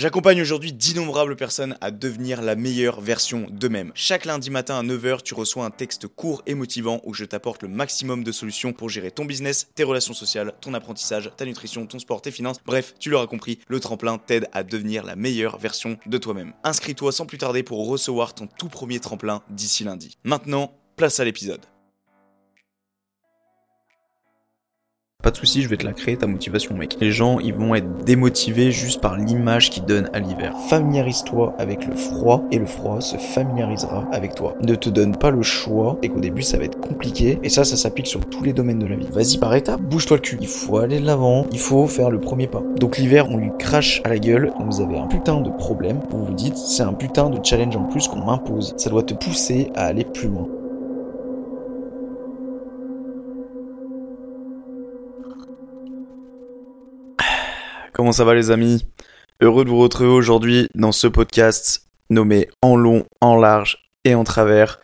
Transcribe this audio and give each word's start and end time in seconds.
J'accompagne 0.00 0.40
aujourd'hui 0.40 0.72
d'innombrables 0.72 1.36
personnes 1.36 1.76
à 1.82 1.90
devenir 1.90 2.40
la 2.40 2.56
meilleure 2.56 3.02
version 3.02 3.46
d'eux-mêmes. 3.50 3.92
Chaque 3.94 4.24
lundi 4.24 4.48
matin 4.48 4.78
à 4.78 4.82
9h, 4.82 5.20
tu 5.22 5.34
reçois 5.34 5.66
un 5.66 5.70
texte 5.70 6.06
court 6.06 6.40
et 6.46 6.54
motivant 6.54 7.02
où 7.04 7.12
je 7.12 7.26
t'apporte 7.26 7.62
le 7.62 7.68
maximum 7.68 8.24
de 8.24 8.32
solutions 8.32 8.72
pour 8.72 8.88
gérer 8.88 9.10
ton 9.10 9.26
business, 9.26 9.68
tes 9.74 9.84
relations 9.84 10.14
sociales, 10.14 10.54
ton 10.62 10.72
apprentissage, 10.72 11.30
ta 11.36 11.44
nutrition, 11.44 11.84
ton 11.84 11.98
sport, 11.98 12.22
tes 12.22 12.30
finances. 12.30 12.56
Bref, 12.64 12.94
tu 12.98 13.10
l'auras 13.10 13.26
compris, 13.26 13.58
le 13.68 13.78
tremplin 13.78 14.16
t'aide 14.16 14.48
à 14.54 14.62
devenir 14.62 15.04
la 15.04 15.16
meilleure 15.16 15.58
version 15.58 15.98
de 16.06 16.16
toi-même. 16.16 16.54
Inscris-toi 16.64 17.12
sans 17.12 17.26
plus 17.26 17.36
tarder 17.36 17.62
pour 17.62 17.86
recevoir 17.86 18.32
ton 18.32 18.46
tout 18.46 18.70
premier 18.70 19.00
tremplin 19.00 19.42
d'ici 19.50 19.84
lundi. 19.84 20.16
Maintenant, 20.24 20.72
place 20.96 21.20
à 21.20 21.26
l'épisode. 21.26 21.66
Pas 25.22 25.30
de 25.30 25.36
souci, 25.36 25.60
je 25.60 25.68
vais 25.68 25.76
te 25.76 25.84
la 25.84 25.92
créer 25.92 26.16
ta 26.16 26.26
motivation, 26.26 26.74
mec. 26.74 26.96
Les 26.98 27.12
gens, 27.12 27.40
ils 27.40 27.52
vont 27.52 27.74
être 27.74 28.04
démotivés 28.06 28.70
juste 28.70 29.02
par 29.02 29.18
l'image 29.18 29.68
qu'ils 29.68 29.84
donnent 29.84 30.08
à 30.14 30.18
l'hiver. 30.18 30.54
Familiarise-toi 30.70 31.54
avec 31.58 31.86
le 31.86 31.94
froid 31.94 32.42
et 32.50 32.58
le 32.58 32.64
froid 32.64 33.02
se 33.02 33.18
familiarisera 33.18 34.08
avec 34.12 34.34
toi. 34.34 34.56
Ne 34.62 34.74
te 34.74 34.88
donne 34.88 35.14
pas 35.14 35.30
le 35.30 35.42
choix 35.42 35.98
et 36.02 36.08
qu'au 36.08 36.20
début 36.20 36.40
ça 36.40 36.56
va 36.56 36.64
être 36.64 36.80
compliqué. 36.80 37.38
Et 37.42 37.50
ça, 37.50 37.64
ça 37.64 37.76
s'applique 37.76 38.06
sur 38.06 38.24
tous 38.30 38.42
les 38.44 38.54
domaines 38.54 38.78
de 38.78 38.86
la 38.86 38.96
vie. 38.96 39.08
Vas-y 39.12 39.36
par 39.36 39.54
étapes, 39.54 39.82
bouge-toi 39.82 40.16
le 40.16 40.22
cul. 40.22 40.38
Il 40.40 40.48
faut 40.48 40.78
aller 40.78 41.00
de 41.00 41.04
l'avant, 41.06 41.44
il 41.52 41.58
faut 41.58 41.86
faire 41.86 42.10
le 42.10 42.18
premier 42.18 42.46
pas. 42.46 42.62
Donc 42.76 42.96
l'hiver, 42.96 43.26
on 43.30 43.36
lui 43.36 43.50
crache 43.58 44.00
à 44.04 44.08
la 44.08 44.18
gueule. 44.18 44.54
Vous 44.70 44.80
avez 44.80 44.96
un 44.96 45.06
putain 45.06 45.42
de 45.42 45.50
problème. 45.50 46.00
Vous 46.08 46.24
vous 46.24 46.34
dites, 46.34 46.56
c'est 46.56 46.82
un 46.82 46.94
putain 46.94 47.28
de 47.28 47.44
challenge 47.44 47.76
en 47.76 47.84
plus 47.84 48.08
qu'on 48.08 48.24
m'impose. 48.24 48.72
Ça 48.78 48.88
doit 48.88 49.02
te 49.02 49.12
pousser 49.12 49.70
à 49.74 49.84
aller 49.84 50.04
plus 50.04 50.28
loin. 50.28 50.48
Comment 58.00 58.12
ça 58.12 58.24
va 58.24 58.34
les 58.34 58.50
amis? 58.50 58.86
Heureux 59.42 59.62
de 59.62 59.68
vous 59.68 59.76
retrouver 59.76 60.08
aujourd'hui 60.08 60.68
dans 60.74 60.90
ce 60.90 61.06
podcast 61.06 61.86
nommé 62.08 62.48
En 62.62 62.74
long, 62.74 63.04
en 63.20 63.36
large 63.36 63.90
et 64.06 64.14
en 64.14 64.24
travers. 64.24 64.80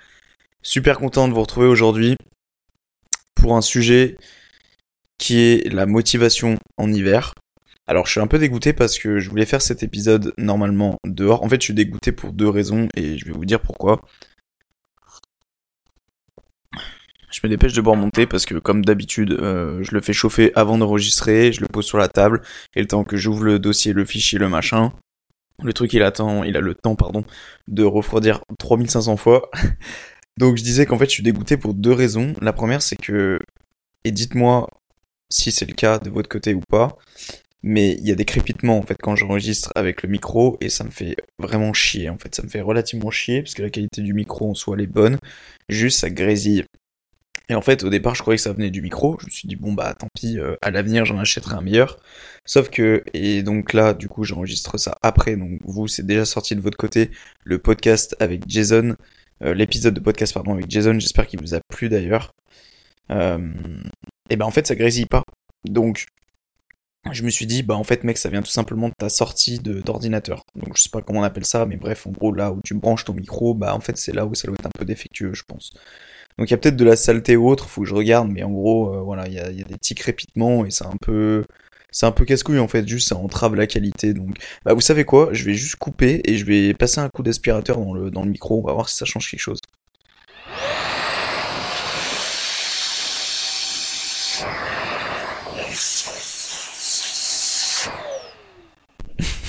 Super 0.60 0.98
content 0.98 1.26
de 1.26 1.32
vous 1.32 1.40
retrouver 1.40 1.66
aujourd'hui 1.66 2.16
pour 3.34 3.56
un 3.56 3.62
sujet 3.62 4.18
qui 5.16 5.38
est 5.38 5.72
la 5.72 5.86
motivation 5.86 6.58
en 6.76 6.92
hiver. 6.92 7.32
Alors 7.86 8.04
je 8.04 8.10
suis 8.10 8.20
un 8.20 8.26
peu 8.26 8.38
dégoûté 8.38 8.74
parce 8.74 8.98
que 8.98 9.18
je 9.18 9.30
voulais 9.30 9.46
faire 9.46 9.62
cet 9.62 9.82
épisode 9.82 10.34
normalement 10.36 10.98
dehors. 11.06 11.42
En 11.42 11.48
fait 11.48 11.58
je 11.62 11.64
suis 11.64 11.72
dégoûté 11.72 12.12
pour 12.12 12.34
deux 12.34 12.50
raisons 12.50 12.86
et 12.96 13.16
je 13.16 13.24
vais 13.24 13.32
vous 13.32 13.46
dire 13.46 13.62
pourquoi. 13.62 14.02
Je 17.30 17.40
me 17.42 17.48
dépêche 17.48 17.72
de 17.72 17.80
boire 17.80 17.96
mon 17.96 18.10
thé 18.10 18.26
parce 18.26 18.46
que 18.46 18.54
comme 18.54 18.84
d'habitude, 18.84 19.32
euh, 19.32 19.82
je 19.82 19.94
le 19.94 20.00
fais 20.00 20.12
chauffer 20.12 20.52
avant 20.54 20.78
d'enregistrer, 20.78 21.52
je 21.52 21.60
le 21.60 21.66
pose 21.66 21.84
sur 21.84 21.98
la 21.98 22.08
table, 22.08 22.42
et 22.74 22.80
le 22.80 22.86
temps 22.86 23.04
que 23.04 23.16
j'ouvre 23.16 23.44
le 23.44 23.58
dossier, 23.58 23.92
le 23.92 24.04
fichier, 24.04 24.38
le 24.38 24.48
machin, 24.48 24.92
le 25.62 25.72
truc 25.72 25.92
il 25.92 26.02
attend, 26.02 26.44
il 26.44 26.56
a 26.56 26.60
le 26.60 26.74
temps 26.74 26.96
pardon 26.96 27.24
de 27.68 27.82
refroidir 27.82 28.40
3500 28.58 29.16
fois. 29.16 29.50
Donc 30.38 30.56
je 30.56 30.62
disais 30.62 30.86
qu'en 30.86 30.98
fait 30.98 31.06
je 31.06 31.12
suis 31.12 31.22
dégoûté 31.22 31.56
pour 31.56 31.74
deux 31.74 31.92
raisons. 31.92 32.34
La 32.40 32.52
première 32.52 32.82
c'est 32.82 32.96
que, 32.96 33.38
et 34.04 34.12
dites-moi 34.12 34.68
si 35.30 35.50
c'est 35.50 35.66
le 35.66 35.74
cas 35.74 35.98
de 35.98 36.10
votre 36.10 36.28
côté 36.28 36.54
ou 36.54 36.60
pas, 36.68 36.96
mais 37.62 37.94
il 37.94 38.06
y 38.06 38.12
a 38.12 38.14
des 38.14 38.24
crépitements 38.24 38.78
en 38.78 38.82
fait 38.82 38.96
quand 39.02 39.16
j'enregistre 39.16 39.72
avec 39.74 40.02
le 40.02 40.08
micro 40.08 40.56
et 40.60 40.68
ça 40.68 40.84
me 40.84 40.90
fait 40.90 41.16
vraiment 41.38 41.72
chier 41.72 42.10
en 42.10 42.18
fait, 42.18 42.34
ça 42.34 42.42
me 42.42 42.48
fait 42.48 42.60
relativement 42.60 43.10
chier 43.10 43.42
parce 43.42 43.54
que 43.54 43.62
la 43.62 43.70
qualité 43.70 44.02
du 44.02 44.12
micro 44.14 44.50
en 44.50 44.54
soi 44.54 44.76
elle 44.76 44.84
est 44.84 44.86
bonne, 44.86 45.18
juste 45.68 46.00
ça 46.00 46.10
grésille. 46.10 46.64
Et 47.48 47.54
en 47.54 47.60
fait, 47.60 47.84
au 47.84 47.90
départ, 47.90 48.14
je 48.14 48.22
croyais 48.22 48.36
que 48.36 48.42
ça 48.42 48.52
venait 48.52 48.70
du 48.70 48.82
micro. 48.82 49.16
Je 49.20 49.26
me 49.26 49.30
suis 49.30 49.46
dit, 49.46 49.54
bon, 49.54 49.72
bah, 49.72 49.94
tant 49.94 50.08
pis, 50.14 50.38
euh, 50.38 50.56
à 50.62 50.70
l'avenir, 50.72 51.04
j'en 51.04 51.18
achèterai 51.18 51.54
un 51.54 51.60
meilleur. 51.60 51.98
Sauf 52.44 52.70
que, 52.70 53.04
et 53.14 53.42
donc 53.44 53.72
là, 53.72 53.94
du 53.94 54.08
coup, 54.08 54.24
j'enregistre 54.24 54.78
ça 54.78 54.96
après. 55.02 55.36
Donc, 55.36 55.60
vous, 55.64 55.86
c'est 55.86 56.04
déjà 56.04 56.24
sorti 56.24 56.56
de 56.56 56.60
votre 56.60 56.76
côté 56.76 57.10
le 57.44 57.58
podcast 57.58 58.16
avec 58.18 58.42
Jason. 58.48 58.96
Euh, 59.44 59.54
l'épisode 59.54 59.94
de 59.94 60.00
podcast, 60.00 60.34
pardon, 60.34 60.54
avec 60.54 60.68
Jason. 60.68 60.98
J'espère 60.98 61.28
qu'il 61.28 61.40
vous 61.40 61.54
a 61.54 61.60
plu 61.68 61.88
d'ailleurs. 61.88 62.32
Euh, 63.12 63.52
et 64.28 64.36
ben, 64.36 64.44
en 64.44 64.50
fait, 64.50 64.66
ça 64.66 64.74
grésille 64.74 65.06
pas. 65.06 65.22
Donc, 65.64 66.06
je 67.12 67.22
me 67.22 67.30
suis 67.30 67.46
dit, 67.46 67.62
bah, 67.62 67.76
en 67.76 67.84
fait, 67.84 68.02
mec, 68.02 68.18
ça 68.18 68.28
vient 68.28 68.42
tout 68.42 68.50
simplement 68.50 68.88
de 68.88 68.94
ta 68.98 69.08
sortie 69.08 69.60
d'ordinateur. 69.60 70.42
Donc, 70.56 70.76
je 70.76 70.82
sais 70.82 70.90
pas 70.90 71.02
comment 71.02 71.20
on 71.20 71.22
appelle 71.22 71.44
ça, 71.44 71.64
mais 71.66 71.76
bref, 71.76 72.08
en 72.08 72.10
gros, 72.10 72.32
là 72.32 72.50
où 72.50 72.60
tu 72.64 72.74
branches 72.74 73.04
ton 73.04 73.14
micro, 73.14 73.54
bah, 73.54 73.74
en 73.74 73.80
fait, 73.80 73.96
c'est 73.96 74.12
là 74.12 74.26
où 74.26 74.34
ça 74.34 74.48
doit 74.48 74.56
être 74.58 74.66
un 74.66 74.76
peu 74.76 74.84
défectueux, 74.84 75.32
je 75.32 75.44
pense. 75.46 75.72
Donc 76.38 76.48
il 76.48 76.50
y 76.50 76.54
a 76.54 76.58
peut-être 76.58 76.76
de 76.76 76.84
la 76.84 76.96
saleté 76.96 77.36
ou 77.36 77.48
autre, 77.48 77.68
faut 77.68 77.82
que 77.82 77.88
je 77.88 77.94
regarde, 77.94 78.30
mais 78.30 78.42
en 78.42 78.50
gros, 78.50 78.94
euh, 78.94 79.00
voilà, 79.00 79.26
il 79.26 79.34
y 79.34 79.38
a, 79.40 79.50
y 79.50 79.60
a, 79.62 79.64
des 79.64 79.76
petits 79.76 79.94
crépitements 79.94 80.66
et 80.66 80.70
c'est 80.70 80.84
un 80.84 80.96
peu, 81.00 81.44
c'est 81.90 82.06
un 82.06 82.12
peu 82.12 82.24
casse-couille 82.26 82.58
en 82.58 82.68
fait, 82.68 82.86
juste 82.86 83.08
ça 83.08 83.16
entrave 83.16 83.54
la 83.54 83.66
qualité. 83.66 84.12
Donc, 84.14 84.36
bah 84.64 84.74
vous 84.74 84.82
savez 84.82 85.04
quoi, 85.04 85.30
je 85.32 85.44
vais 85.44 85.54
juste 85.54 85.76
couper 85.76 86.20
et 86.24 86.36
je 86.36 86.44
vais 86.44 86.74
passer 86.74 87.00
un 87.00 87.08
coup 87.08 87.22
d'aspirateur 87.22 87.78
dans 87.78 87.94
le, 87.94 88.10
dans 88.10 88.22
le 88.22 88.30
micro, 88.30 88.58
on 88.58 88.66
va 88.66 88.72
voir 88.74 88.88
si 88.88 88.96
ça 88.96 89.06
change 89.06 89.30
quelque 89.30 89.40
chose. 89.40 89.60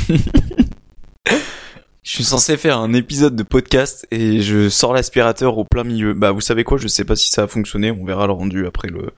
Je 2.18 2.24
suis 2.24 2.32
censé 2.32 2.58
faire 2.58 2.80
un 2.80 2.94
épisode 2.94 3.36
de 3.36 3.44
podcast 3.44 4.08
et 4.10 4.42
je 4.42 4.70
sors 4.70 4.92
l'aspirateur 4.92 5.60
au 5.60 5.66
plein 5.66 5.84
milieu. 5.84 6.16
Bah 6.16 6.32
vous 6.32 6.42
savez 6.42 6.64
quoi, 6.64 6.80
je 6.80 6.88
sais 6.88 7.06
pas 7.06 7.16
si 7.16 7.30
ça 7.30 7.44
a 7.44 7.48
fonctionné, 7.48 7.92
on 7.92 8.04
verra 8.06 8.26
le 8.26 8.34
rendu 8.34 8.66
après 8.66 8.88
le 8.88 9.12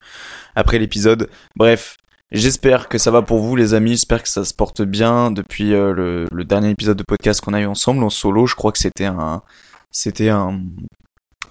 après 0.53 0.79
l'épisode. 0.79 1.29
Bref, 1.55 1.95
j'espère 2.33 2.89
que 2.89 2.97
ça 2.97 3.09
va 3.09 3.21
pour 3.21 3.39
vous 3.39 3.55
les 3.55 3.73
amis, 3.73 3.91
j'espère 3.91 4.21
que 4.21 4.27
ça 4.27 4.43
se 4.43 4.53
porte 4.53 4.81
bien 4.81 5.31
depuis 5.31 5.73
euh, 5.73 5.93
le, 5.93 6.25
le, 6.29 6.43
dernier 6.43 6.71
épisode 6.71 6.97
de 6.97 7.03
podcast 7.03 7.39
qu'on 7.39 7.53
a 7.53 7.61
eu 7.61 7.65
ensemble 7.67 8.03
en 8.03 8.09
solo, 8.09 8.45
je 8.47 8.55
crois 8.55 8.73
que 8.73 8.79
c'était 8.79 9.05
un 9.05 9.43
c'était 9.91 10.27
un 10.27 10.59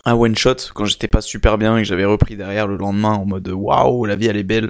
un 0.05 0.13
one 0.13 0.37
shot 0.37 0.57
quand 0.75 0.85
j'étais 0.85 1.09
pas 1.09 1.23
super 1.23 1.57
bien 1.57 1.79
et 1.79 1.81
que 1.81 1.89
j'avais 1.89 2.05
repris 2.05 2.37
derrière 2.37 2.67
le 2.67 2.77
lendemain 2.77 3.15
en 3.15 3.25
mode 3.25 3.49
waouh, 3.49 4.05
la 4.05 4.17
vie 4.17 4.27
elle 4.27 4.37
est 4.37 4.43
belle. 4.43 4.69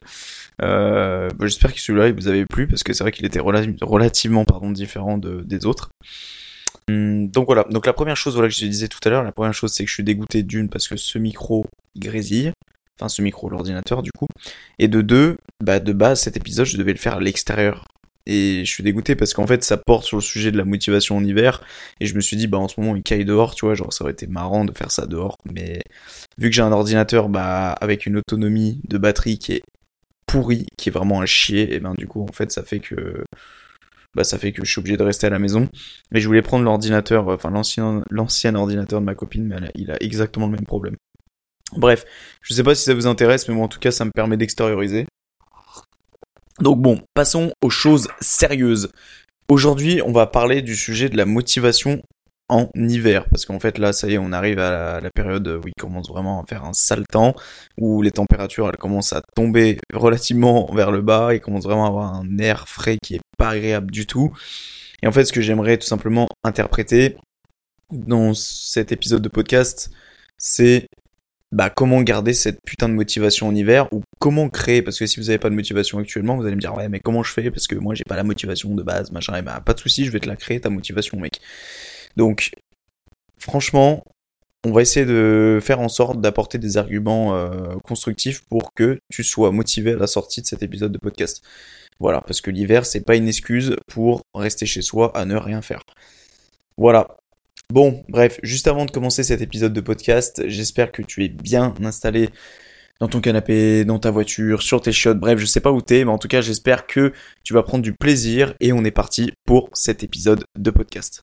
Euh, 0.62 1.28
bah, 1.30 1.48
j'espère 1.48 1.74
que 1.74 1.80
celui-là 1.80 2.06
il 2.06 2.14
vous 2.14 2.28
avait 2.28 2.46
plu 2.46 2.68
parce 2.68 2.84
que 2.84 2.92
c'est 2.92 3.02
vrai 3.02 3.10
qu'il 3.10 3.26
était 3.26 3.40
relativement 3.40 4.44
pardon 4.44 4.70
différent 4.70 5.18
de, 5.18 5.42
des 5.44 5.66
autres. 5.66 5.90
Hum, 6.88 7.28
donc 7.28 7.46
voilà, 7.46 7.64
donc 7.64 7.86
la 7.86 7.92
première 7.92 8.16
chose 8.16 8.34
voilà, 8.34 8.48
que 8.48 8.54
je 8.54 8.64
disais 8.64 8.88
tout 8.88 9.00
à 9.04 9.10
l'heure, 9.10 9.22
la 9.22 9.32
première 9.32 9.52
chose 9.52 9.72
c'est 9.72 9.84
que 9.84 9.88
je 9.88 9.94
suis 9.94 10.04
dégoûté 10.04 10.42
d'une 10.42 10.68
parce 10.68 10.88
que 10.88 10.96
ce 10.96 11.18
micro 11.18 11.66
grésille, 11.96 12.52
enfin 12.98 13.08
ce 13.08 13.20
micro, 13.20 13.50
l'ordinateur 13.50 14.02
du 14.02 14.10
coup, 14.12 14.26
et 14.78 14.88
de 14.88 15.02
deux, 15.02 15.36
bah 15.62 15.80
de 15.80 15.92
base 15.92 16.20
cet 16.22 16.36
épisode 16.36 16.66
je 16.66 16.76
devais 16.78 16.92
le 16.92 16.98
faire 16.98 17.16
à 17.16 17.20
l'extérieur. 17.20 17.84
Et 18.30 18.62
je 18.66 18.70
suis 18.70 18.82
dégoûté 18.82 19.16
parce 19.16 19.32
qu'en 19.32 19.46
fait 19.46 19.64
ça 19.64 19.78
porte 19.78 20.04
sur 20.04 20.18
le 20.18 20.22
sujet 20.22 20.52
de 20.52 20.58
la 20.58 20.64
motivation 20.66 21.16
en 21.16 21.24
hiver, 21.24 21.62
et 22.00 22.06
je 22.06 22.14
me 22.14 22.20
suis 22.20 22.36
dit 22.36 22.46
bah 22.46 22.58
en 22.58 22.68
ce 22.68 22.78
moment 22.78 22.94
il 22.96 23.02
caille 23.02 23.24
dehors, 23.24 23.54
tu 23.54 23.64
vois, 23.64 23.74
genre 23.74 23.92
ça 23.92 24.04
aurait 24.04 24.12
été 24.12 24.26
marrant 24.26 24.64
de 24.64 24.72
faire 24.72 24.90
ça 24.90 25.06
dehors, 25.06 25.36
mais 25.50 25.80
vu 26.36 26.50
que 26.50 26.56
j'ai 26.56 26.62
un 26.62 26.72
ordinateur 26.72 27.28
bah 27.28 27.72
avec 27.72 28.06
une 28.06 28.16
autonomie 28.16 28.80
de 28.88 28.98
batterie 28.98 29.38
qui 29.38 29.52
est 29.54 29.62
pourri, 30.26 30.66
qui 30.76 30.90
est 30.90 30.92
vraiment 30.92 31.22
un 31.22 31.26
chier, 31.26 31.74
et 31.74 31.80
ben 31.80 31.94
du 31.94 32.06
coup 32.06 32.22
en 32.22 32.32
fait 32.32 32.52
ça 32.52 32.62
fait 32.62 32.80
que 32.80 33.24
bah 34.14 34.24
ça 34.24 34.38
fait 34.38 34.52
que 34.52 34.64
je 34.64 34.70
suis 34.70 34.80
obligé 34.80 34.96
de 34.96 35.02
rester 35.02 35.26
à 35.26 35.30
la 35.30 35.38
maison. 35.38 35.68
Mais 36.10 36.20
je 36.20 36.26
voulais 36.26 36.42
prendre 36.42 36.64
l'ordinateur, 36.64 37.28
euh, 37.28 37.34
enfin 37.34 37.50
l'ancien, 37.50 38.02
l'ancien 38.10 38.54
ordinateur 38.54 39.00
de 39.00 39.06
ma 39.06 39.14
copine, 39.14 39.44
mais 39.44 39.56
il 39.74 39.90
a 39.90 39.96
exactement 40.02 40.46
le 40.46 40.52
même 40.52 40.66
problème. 40.66 40.96
Bref, 41.76 42.04
je 42.42 42.54
sais 42.54 42.62
pas 42.62 42.74
si 42.74 42.84
ça 42.84 42.94
vous 42.94 43.06
intéresse, 43.06 43.48
mais 43.48 43.54
moi 43.54 43.64
en 43.64 43.68
tout 43.68 43.80
cas 43.80 43.90
ça 43.90 44.04
me 44.04 44.10
permet 44.10 44.36
d'extérioriser. 44.36 45.06
Donc 46.60 46.80
bon, 46.80 47.00
passons 47.14 47.52
aux 47.62 47.70
choses 47.70 48.08
sérieuses. 48.20 48.90
Aujourd'hui, 49.48 50.02
on 50.04 50.12
va 50.12 50.26
parler 50.26 50.60
du 50.60 50.76
sujet 50.76 51.08
de 51.08 51.16
la 51.16 51.24
motivation 51.24 52.02
en 52.48 52.68
hiver. 52.74 53.26
Parce 53.30 53.46
qu'en 53.46 53.60
fait 53.60 53.78
là 53.78 53.92
ça 53.92 54.08
y 54.08 54.14
est 54.14 54.18
on 54.18 54.32
arrive 54.32 54.58
à 54.58 55.00
la, 55.00 55.10
période 55.10 55.46
où 55.48 55.66
il 55.66 55.74
commence 55.78 56.08
vraiment 56.08 56.42
à 56.42 56.46
faire 56.46 56.64
un 56.64 56.72
sale 56.72 57.06
temps 57.06 57.34
où 57.78 58.02
les 58.02 58.10
températures 58.10 58.68
elles 58.68 58.76
commencent 58.76 59.12
à 59.12 59.22
tomber 59.34 59.78
relativement 59.92 60.66
vers 60.74 60.90
le 60.90 61.02
bas. 61.02 61.34
Et 61.34 61.40
commence 61.40 61.64
vraiment 61.64 61.84
à 61.84 61.88
avoir 61.88 62.14
un 62.14 62.38
air 62.38 62.68
frais 62.68 62.98
qui 63.02 63.16
est 63.16 63.20
pas 63.36 63.50
agréable 63.50 63.90
du 63.90 64.06
tout. 64.06 64.32
Et 65.02 65.06
en 65.06 65.12
fait 65.12 65.24
ce 65.24 65.32
que 65.32 65.40
j'aimerais 65.40 65.78
tout 65.78 65.86
simplement 65.86 66.28
interpréter 66.44 67.16
dans 67.90 68.34
cet 68.34 68.92
épisode 68.92 69.22
de 69.22 69.28
podcast 69.28 69.90
c'est 70.36 70.88
bah 71.50 71.70
comment 71.70 72.02
garder 72.02 72.34
cette 72.34 72.58
putain 72.62 72.88
de 72.90 72.94
motivation 72.94 73.48
en 73.48 73.54
hiver 73.54 73.90
ou 73.92 74.02
comment 74.18 74.50
créer 74.50 74.82
parce 74.82 74.98
que 74.98 75.06
si 75.06 75.18
vous 75.18 75.30
avez 75.30 75.38
pas 75.38 75.48
de 75.48 75.54
motivation 75.54 75.98
actuellement 75.98 76.36
vous 76.36 76.44
allez 76.44 76.56
me 76.56 76.60
dire 76.60 76.74
ouais 76.74 76.88
mais 76.90 77.00
comment 77.00 77.22
je 77.22 77.32
fais? 77.32 77.50
Parce 77.50 77.66
que 77.66 77.74
moi 77.74 77.94
j'ai 77.94 78.04
pas 78.04 78.16
la 78.16 78.24
motivation 78.24 78.74
de 78.74 78.82
base 78.82 79.10
machin 79.12 79.36
et 79.36 79.42
bah 79.42 79.62
pas 79.64 79.72
de 79.72 79.80
souci 79.80 80.04
je 80.04 80.10
vais 80.10 80.20
te 80.20 80.28
la 80.28 80.36
créer 80.36 80.60
ta 80.60 80.68
motivation 80.68 81.18
mec 81.18 81.40
donc, 82.18 82.50
franchement, 83.38 84.02
on 84.66 84.72
va 84.72 84.82
essayer 84.82 85.06
de 85.06 85.60
faire 85.62 85.78
en 85.78 85.88
sorte 85.88 86.20
d'apporter 86.20 86.58
des 86.58 86.76
arguments 86.76 87.36
euh, 87.36 87.76
constructifs 87.84 88.42
pour 88.50 88.74
que 88.74 88.98
tu 89.08 89.22
sois 89.22 89.52
motivé 89.52 89.92
à 89.92 89.96
la 89.96 90.08
sortie 90.08 90.42
de 90.42 90.46
cet 90.46 90.64
épisode 90.64 90.90
de 90.90 90.98
podcast. 90.98 91.42
Voilà, 92.00 92.20
parce 92.20 92.40
que 92.40 92.50
l'hiver, 92.50 92.84
c'est 92.86 93.04
pas 93.04 93.14
une 93.14 93.28
excuse 93.28 93.76
pour 93.86 94.22
rester 94.34 94.66
chez 94.66 94.82
soi 94.82 95.16
à 95.16 95.24
ne 95.24 95.36
rien 95.36 95.62
faire. 95.62 95.82
Voilà. 96.76 97.06
Bon, 97.72 98.04
bref, 98.08 98.40
juste 98.42 98.66
avant 98.66 98.84
de 98.84 98.90
commencer 98.90 99.22
cet 99.22 99.40
épisode 99.40 99.72
de 99.72 99.80
podcast, 99.80 100.42
j'espère 100.48 100.90
que 100.90 101.02
tu 101.02 101.24
es 101.24 101.28
bien 101.28 101.74
installé 101.84 102.30
dans 102.98 103.06
ton 103.06 103.20
canapé, 103.20 103.84
dans 103.84 104.00
ta 104.00 104.10
voiture, 104.10 104.62
sur 104.62 104.80
tes 104.80 104.90
chiottes, 104.90 105.20
bref, 105.20 105.38
je 105.38 105.46
sais 105.46 105.60
pas 105.60 105.70
où 105.70 105.80
t'es, 105.80 106.04
mais 106.04 106.10
en 106.10 106.18
tout 106.18 106.26
cas, 106.26 106.40
j'espère 106.40 106.88
que 106.88 107.12
tu 107.44 107.54
vas 107.54 107.62
prendre 107.62 107.84
du 107.84 107.92
plaisir 107.92 108.54
et 108.58 108.72
on 108.72 108.84
est 108.84 108.90
parti 108.90 109.32
pour 109.44 109.70
cet 109.72 110.02
épisode 110.02 110.44
de 110.58 110.70
podcast. 110.72 111.22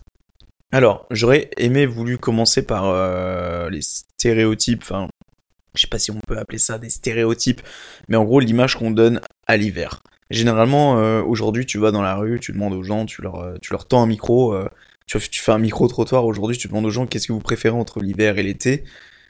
Alors, 0.76 1.06
j'aurais 1.10 1.50
aimé 1.56 1.86
voulu 1.86 2.18
commencer 2.18 2.62
par 2.62 2.90
euh, 2.90 3.70
les 3.70 3.82
stéréotypes, 3.82 4.82
enfin, 4.82 5.08
je 5.74 5.80
sais 5.80 5.88
pas 5.88 6.00
si 6.00 6.12
on 6.12 6.20
peut 6.28 6.38
appeler 6.38 6.58
ça 6.58 6.78
des 6.80 6.90
stéréotypes, 6.90 7.62
mais 8.10 8.18
en 8.18 8.26
gros 8.26 8.42
l'image 8.42 8.76
qu'on 8.76 8.92
donne 8.92 9.22
à 9.48 9.56
l'hiver. 9.56 10.04
Généralement, 10.32 11.00
euh, 11.00 11.22
aujourd'hui, 11.22 11.66
tu 11.66 11.78
vas 11.78 11.92
dans 11.92 12.02
la 12.02 12.16
rue, 12.16 12.42
tu 12.42 12.52
demandes 12.52 12.74
aux 12.74 12.84
gens, 12.84 13.06
tu 13.06 13.22
leur, 13.22 13.36
euh, 13.36 13.56
tu 13.62 13.72
leur 13.72 13.88
tends 13.88 14.04
un 14.04 14.06
micro, 14.06 14.54
tu, 15.06 15.18
tu, 15.18 15.40
fais 15.42 15.54
un 15.54 15.60
micro-trottoir 15.60 16.26
aujourd'hui, 16.26 16.58
tu 16.58 16.68
demandes 16.68 16.88
aux 16.88 16.90
gens 16.90 17.08
qu'est-ce 17.08 17.28
que 17.28 17.34
vous 17.34 17.40
préférez 17.40 17.78
entre 17.78 18.02
l'hiver 18.02 18.38
et 18.38 18.44
l'été, 18.44 18.84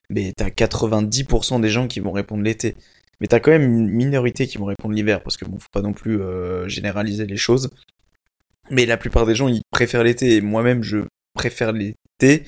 mais 0.09 0.33
t'as 0.35 0.49
90% 0.49 1.61
des 1.61 1.69
gens 1.69 1.87
qui 1.87 1.99
vont 1.99 2.11
répondre 2.11 2.41
l'été. 2.41 2.75
Mais 3.21 3.27
t'as 3.27 3.39
quand 3.39 3.51
même 3.51 3.71
une 3.71 3.89
minorité 3.89 4.47
qui 4.47 4.57
vont 4.57 4.65
répondre 4.65 4.95
l'hiver, 4.95 5.21
parce 5.21 5.37
que 5.37 5.45
bon, 5.45 5.59
faut 5.59 5.69
pas 5.71 5.83
non 5.83 5.93
plus 5.93 6.19
généraliser 6.65 7.27
les 7.27 7.37
choses. 7.37 7.69
Mais 8.71 8.87
la 8.87 8.97
plupart 8.97 9.27
des 9.27 9.35
gens, 9.35 9.47
ils 9.47 9.61
préfèrent 9.69 10.03
l'été, 10.03 10.37
et 10.37 10.41
moi-même, 10.41 10.81
je 10.81 11.05
préfère 11.35 11.71
l'été, 11.71 12.43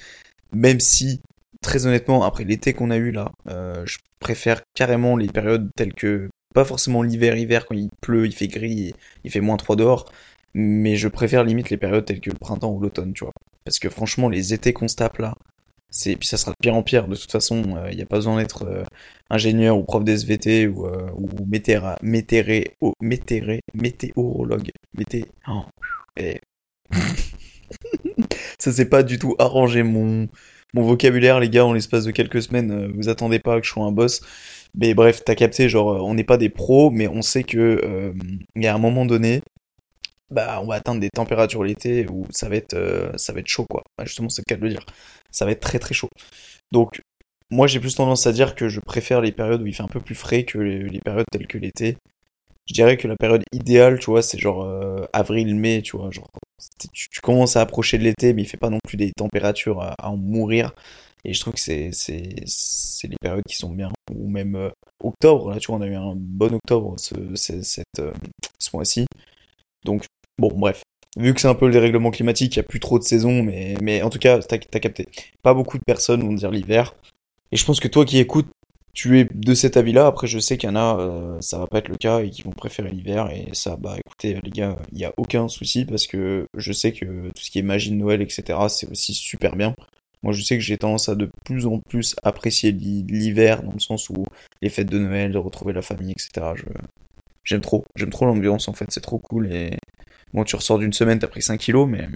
même 0.53 0.79
si, 0.79 1.21
très 1.61 1.85
honnêtement, 1.85 2.23
après 2.23 2.43
l'été 2.43 2.73
qu'on 2.73 2.89
a 2.89 2.97
eu 2.97 3.11
là, 3.11 3.31
euh, 3.49 3.85
je 3.85 3.97
préfère 4.19 4.61
carrément 4.73 5.15
les 5.15 5.27
périodes 5.27 5.69
telles 5.75 5.93
que, 5.93 6.29
pas 6.55 6.65
forcément 6.65 7.03
l'hiver, 7.03 7.35
hiver, 7.37 7.65
quand 7.67 7.75
il 7.75 7.89
pleut, 8.01 8.25
il 8.25 8.33
fait 8.33 8.47
gris, 8.47 8.93
il 9.23 9.31
fait 9.31 9.41
moins 9.41 9.57
3 9.57 9.75
dehors, 9.75 10.11
mais 10.55 10.95
je 10.95 11.07
préfère 11.07 11.43
limite 11.43 11.69
les 11.69 11.77
périodes 11.77 12.05
telles 12.05 12.21
que 12.21 12.31
le 12.31 12.37
printemps 12.37 12.71
ou 12.71 12.79
l'automne, 12.79 13.13
tu 13.13 13.23
vois. 13.25 13.33
Parce 13.63 13.79
que 13.79 13.89
franchement, 13.89 14.29
les 14.29 14.53
étés 14.53 14.73
qu'on 14.73 14.87
se 14.87 14.95
tape 14.95 15.19
là, 15.19 15.35
c'est 15.89 16.15
puis 16.15 16.27
ça 16.27 16.37
sera 16.37 16.51
de 16.51 16.57
pire 16.59 16.75
en 16.75 16.83
pire. 16.83 17.07
De 17.07 17.15
toute 17.15 17.31
façon, 17.31 17.61
il 17.63 17.77
euh, 17.77 17.93
n'y 17.93 18.01
a 18.01 18.05
pas 18.05 18.17
besoin 18.17 18.37
d'être 18.37 18.63
euh, 18.65 18.83
ingénieur 19.29 19.77
ou 19.77 19.83
prof 19.83 20.03
d'SVT 20.03 20.67
ou, 20.67 20.87
ou 20.87 21.29
météra, 21.45 21.97
météré, 22.01 22.75
météorologue, 23.73 24.71
mété. 24.97 25.25
Oh. 25.47 25.63
ça 28.59 28.71
s'est 28.71 28.89
pas 28.89 29.03
du 29.03 29.19
tout 29.19 29.35
arrangé 29.39 29.83
mon, 29.83 30.27
mon 30.73 30.81
vocabulaire, 30.83 31.39
les 31.39 31.49
gars, 31.49 31.65
en 31.65 31.73
l'espace 31.73 32.05
de 32.05 32.11
quelques 32.11 32.41
semaines. 32.41 32.71
Euh, 32.71 32.91
vous 32.95 33.09
attendez 33.09 33.39
pas 33.39 33.59
que 33.59 33.65
je 33.65 33.71
sois 33.71 33.85
un 33.85 33.91
boss. 33.91 34.21
Mais 34.75 34.93
bref, 34.93 35.23
t'as 35.25 35.35
capté, 35.35 35.69
genre, 35.69 36.03
on 36.05 36.13
n'est 36.13 36.23
pas 36.23 36.37
des 36.37 36.49
pros, 36.49 36.91
mais 36.91 37.07
on 37.07 37.21
sait 37.21 37.43
que 37.43 37.81
euh, 37.83 38.13
y 38.55 38.67
a 38.67 38.75
un 38.75 38.77
moment 38.77 39.05
donné, 39.05 39.41
bah, 40.29 40.59
on 40.61 40.67
va 40.67 40.75
atteindre 40.75 41.01
des 41.01 41.09
températures 41.09 41.63
l'été 41.63 42.05
où 42.09 42.25
ça 42.31 42.49
va 42.49 42.55
être, 42.57 42.73
euh, 42.73 43.11
ça 43.15 43.33
va 43.33 43.39
être 43.39 43.47
chaud, 43.47 43.65
quoi. 43.69 43.83
Bah, 43.97 44.05
justement, 44.05 44.29
c'est 44.29 44.43
le 44.47 44.53
cas 44.53 44.57
de 44.59 44.63
le 44.63 44.69
dire. 44.69 44.85
Ça 45.31 45.45
va 45.45 45.51
être 45.51 45.61
très 45.61 45.79
très 45.79 45.93
chaud. 45.93 46.09
Donc, 46.71 47.01
moi, 47.49 47.67
j'ai 47.67 47.79
plus 47.79 47.95
tendance 47.95 48.27
à 48.27 48.33
dire 48.33 48.55
que 48.55 48.67
je 48.67 48.81
préfère 48.81 49.21
les 49.21 49.31
périodes 49.31 49.61
où 49.61 49.67
il 49.67 49.73
fait 49.73 49.83
un 49.83 49.87
peu 49.87 50.01
plus 50.01 50.15
frais 50.15 50.43
que 50.43 50.57
les 50.59 50.99
périodes 50.99 51.25
telles 51.31 51.47
que 51.47 51.57
l'été 51.57 51.97
je 52.67 52.73
dirais 52.73 52.97
que 52.97 53.07
la 53.07 53.15
période 53.15 53.43
idéale, 53.53 53.99
tu 53.99 54.11
vois, 54.11 54.21
c'est 54.21 54.37
genre 54.37 54.63
euh, 54.63 55.05
avril-mai, 55.13 55.81
tu 55.81 55.97
vois, 55.97 56.09
tu, 56.91 57.21
commences 57.21 57.55
à 57.55 57.61
approcher 57.61 57.97
de 57.97 58.03
l'été, 58.03 58.33
mais 58.33 58.43
il 58.43 58.45
fait 58.47 58.57
pas 58.57 58.69
non 58.69 58.79
plus 58.85 58.97
des 58.97 59.11
températures 59.15 59.81
à, 59.81 59.95
en 60.03 60.17
mourir. 60.17 60.73
Et 61.23 61.33
je 61.33 61.39
trouve 61.39 61.53
que 61.53 61.59
c'est 61.59 61.89
c'est 61.91 63.07
les 63.07 63.15
périodes 63.21 63.43
qui 63.47 63.55
sont 63.55 63.71
bien. 63.71 63.91
Ou 64.13 64.29
même 64.29 64.55
euh, 64.55 64.69
octobre, 65.03 65.49
là, 65.49 65.59
tu 65.59 65.67
vois, 65.67 65.77
on 65.77 65.81
a 65.81 65.87
eu 65.87 65.95
un 65.95 66.13
bon 66.15 66.53
octobre 66.53 66.95
euh, 67.17 67.35
ce 67.35 68.69
mois-ci. 68.73 69.05
Donc 69.85 70.05
bon, 70.37 70.51
bref. 70.53 70.83
Vu 71.17 71.33
que 71.33 71.41
c'est 71.41 71.47
un 71.47 71.55
peu 71.55 71.65
le 71.65 71.73
dérèglement 71.73 72.11
climatique, 72.11 72.55
il 72.55 72.57
y 72.57 72.59
a 72.59 72.63
plus 72.63 72.79
trop 72.79 72.99
de 72.99 73.03
saisons, 73.03 73.41
mais 73.41 74.01
en 74.03 74.09
tout 74.09 74.19
cas, 74.19 74.39
t'as 74.39 74.57
as 74.57 74.79
capté. 74.79 75.07
Pas 75.41 75.53
beaucoup 75.53 75.77
de 75.77 75.83
personnes 75.83 76.21
vont 76.21 76.33
dire 76.33 76.51
l'hiver. 76.51 76.93
Et 77.51 77.57
je 77.57 77.65
pense 77.65 77.79
que 77.79 77.87
toi 77.87 78.05
qui 78.05 78.19
écoutes, 78.19 78.47
tu 78.97 79.19
es 79.19 79.27
de 79.31 79.53
cet 79.53 79.77
avis-là. 79.77 80.07
Après, 80.07 80.25
je 80.25 80.39
sais 80.39 80.57
qu'il 80.57 80.67
y 80.67 80.71
en 80.71 80.75
a, 80.75 80.99
euh, 80.99 81.37
ça 81.39 81.59
va 81.59 81.67
pas 81.67 81.77
être 81.77 81.87
le 81.87 81.97
cas 81.97 82.21
et 82.21 82.31
qui 82.31 82.41
vont 82.41 82.49
préférer 82.49 82.89
l'hiver. 82.89 83.29
Et 83.31 83.45
ça, 83.53 83.77
bah 83.77 83.95
écoutez, 84.03 84.39
les 84.43 84.49
gars, 84.49 84.75
il 84.91 84.97
n'y 84.97 85.05
a 85.05 85.13
aucun 85.17 85.47
souci 85.47 85.85
parce 85.85 86.07
que 86.07 86.47
je 86.55 86.73
sais 86.73 86.91
que 86.93 87.05
tout 87.27 87.43
ce 87.43 87.51
qui 87.51 87.59
est 87.59 87.61
magie 87.61 87.91
de 87.91 87.95
Noël, 87.95 88.23
etc., 88.23 88.57
c'est 88.69 88.89
aussi 88.89 89.13
super 89.13 89.55
bien. 89.55 89.75
Moi, 90.23 90.33
je 90.33 90.41
sais 90.41 90.57
que 90.57 90.63
j'ai 90.63 90.79
tendance 90.79 91.09
à 91.09 91.15
de 91.15 91.29
plus 91.45 91.67
en 91.67 91.79
plus 91.79 92.15
apprécier 92.23 92.71
l'hiver 92.71 93.61
dans 93.61 93.73
le 93.73 93.79
sens 93.79 94.09
où 94.09 94.25
les 94.63 94.69
fêtes 94.69 94.89
de 94.89 94.97
Noël, 94.97 95.31
de 95.31 95.37
retrouver 95.37 95.73
la 95.73 95.83
famille, 95.83 96.11
etc. 96.11 96.53
Je... 96.55 96.63
J'aime 97.43 97.61
trop, 97.61 97.85
j'aime 97.95 98.09
trop 98.09 98.25
l'ambiance 98.25 98.67
en 98.67 98.73
fait, 98.73 98.87
c'est 98.89 98.99
trop 98.99 99.19
cool 99.19 99.53
et 99.53 99.77
bon, 100.33 100.43
tu 100.43 100.55
ressors 100.55 100.79
d'une 100.79 100.91
semaine, 100.91 101.19
t'as 101.19 101.27
pris 101.27 101.41
5 101.41 101.57
kilos, 101.59 101.87
mais 101.87 102.09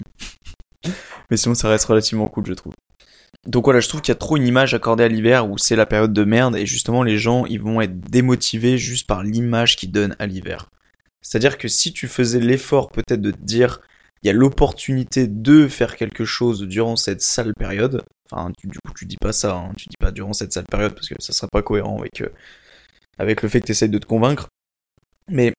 mais 1.30 1.36
sinon 1.38 1.54
ça 1.54 1.68
reste 1.70 1.86
relativement 1.86 2.28
cool, 2.28 2.44
je 2.44 2.52
trouve. 2.52 2.74
Donc 3.46 3.64
voilà, 3.64 3.80
je 3.80 3.88
trouve 3.88 4.00
qu'il 4.00 4.12
y 4.12 4.16
a 4.16 4.18
trop 4.18 4.36
une 4.36 4.46
image 4.46 4.72
accordée 4.72 5.02
à 5.02 5.08
l'hiver 5.08 5.50
où 5.50 5.58
c'est 5.58 5.74
la 5.74 5.86
période 5.86 6.12
de 6.12 6.24
merde 6.24 6.56
et 6.56 6.64
justement 6.64 7.02
les 7.02 7.18
gens 7.18 7.44
ils 7.46 7.60
vont 7.60 7.80
être 7.80 7.98
démotivés 7.98 8.78
juste 8.78 9.06
par 9.08 9.24
l'image 9.24 9.76
qu'ils 9.76 9.90
donnent 9.90 10.14
à 10.20 10.26
l'hiver. 10.26 10.70
C'est-à-dire 11.22 11.58
que 11.58 11.66
si 11.66 11.92
tu 11.92 12.06
faisais 12.06 12.38
l'effort 12.38 12.90
peut-être 12.90 13.20
de 13.20 13.32
te 13.32 13.40
dire 13.40 13.80
il 14.22 14.28
y 14.28 14.30
a 14.30 14.32
l'opportunité 14.32 15.26
de 15.26 15.66
faire 15.66 15.96
quelque 15.96 16.24
chose 16.24 16.62
durant 16.62 16.94
cette 16.94 17.20
sale 17.20 17.52
période, 17.54 18.04
enfin 18.30 18.52
du 18.62 18.78
coup 18.78 18.94
tu 18.96 19.06
dis 19.06 19.16
pas 19.20 19.32
ça, 19.32 19.56
hein, 19.56 19.72
tu 19.76 19.88
dis 19.88 19.96
pas 19.98 20.12
durant 20.12 20.32
cette 20.32 20.52
sale 20.52 20.66
période 20.70 20.94
parce 20.94 21.08
que 21.08 21.16
ça 21.18 21.32
serait 21.32 21.48
pas 21.50 21.62
cohérent 21.62 21.98
avec, 21.98 22.20
euh, 22.20 22.28
avec 23.18 23.42
le 23.42 23.48
fait 23.48 23.60
que 23.60 23.66
tu 23.66 23.72
essayes 23.72 23.88
de 23.88 23.98
te 23.98 24.06
convaincre, 24.06 24.46
mais 25.28 25.52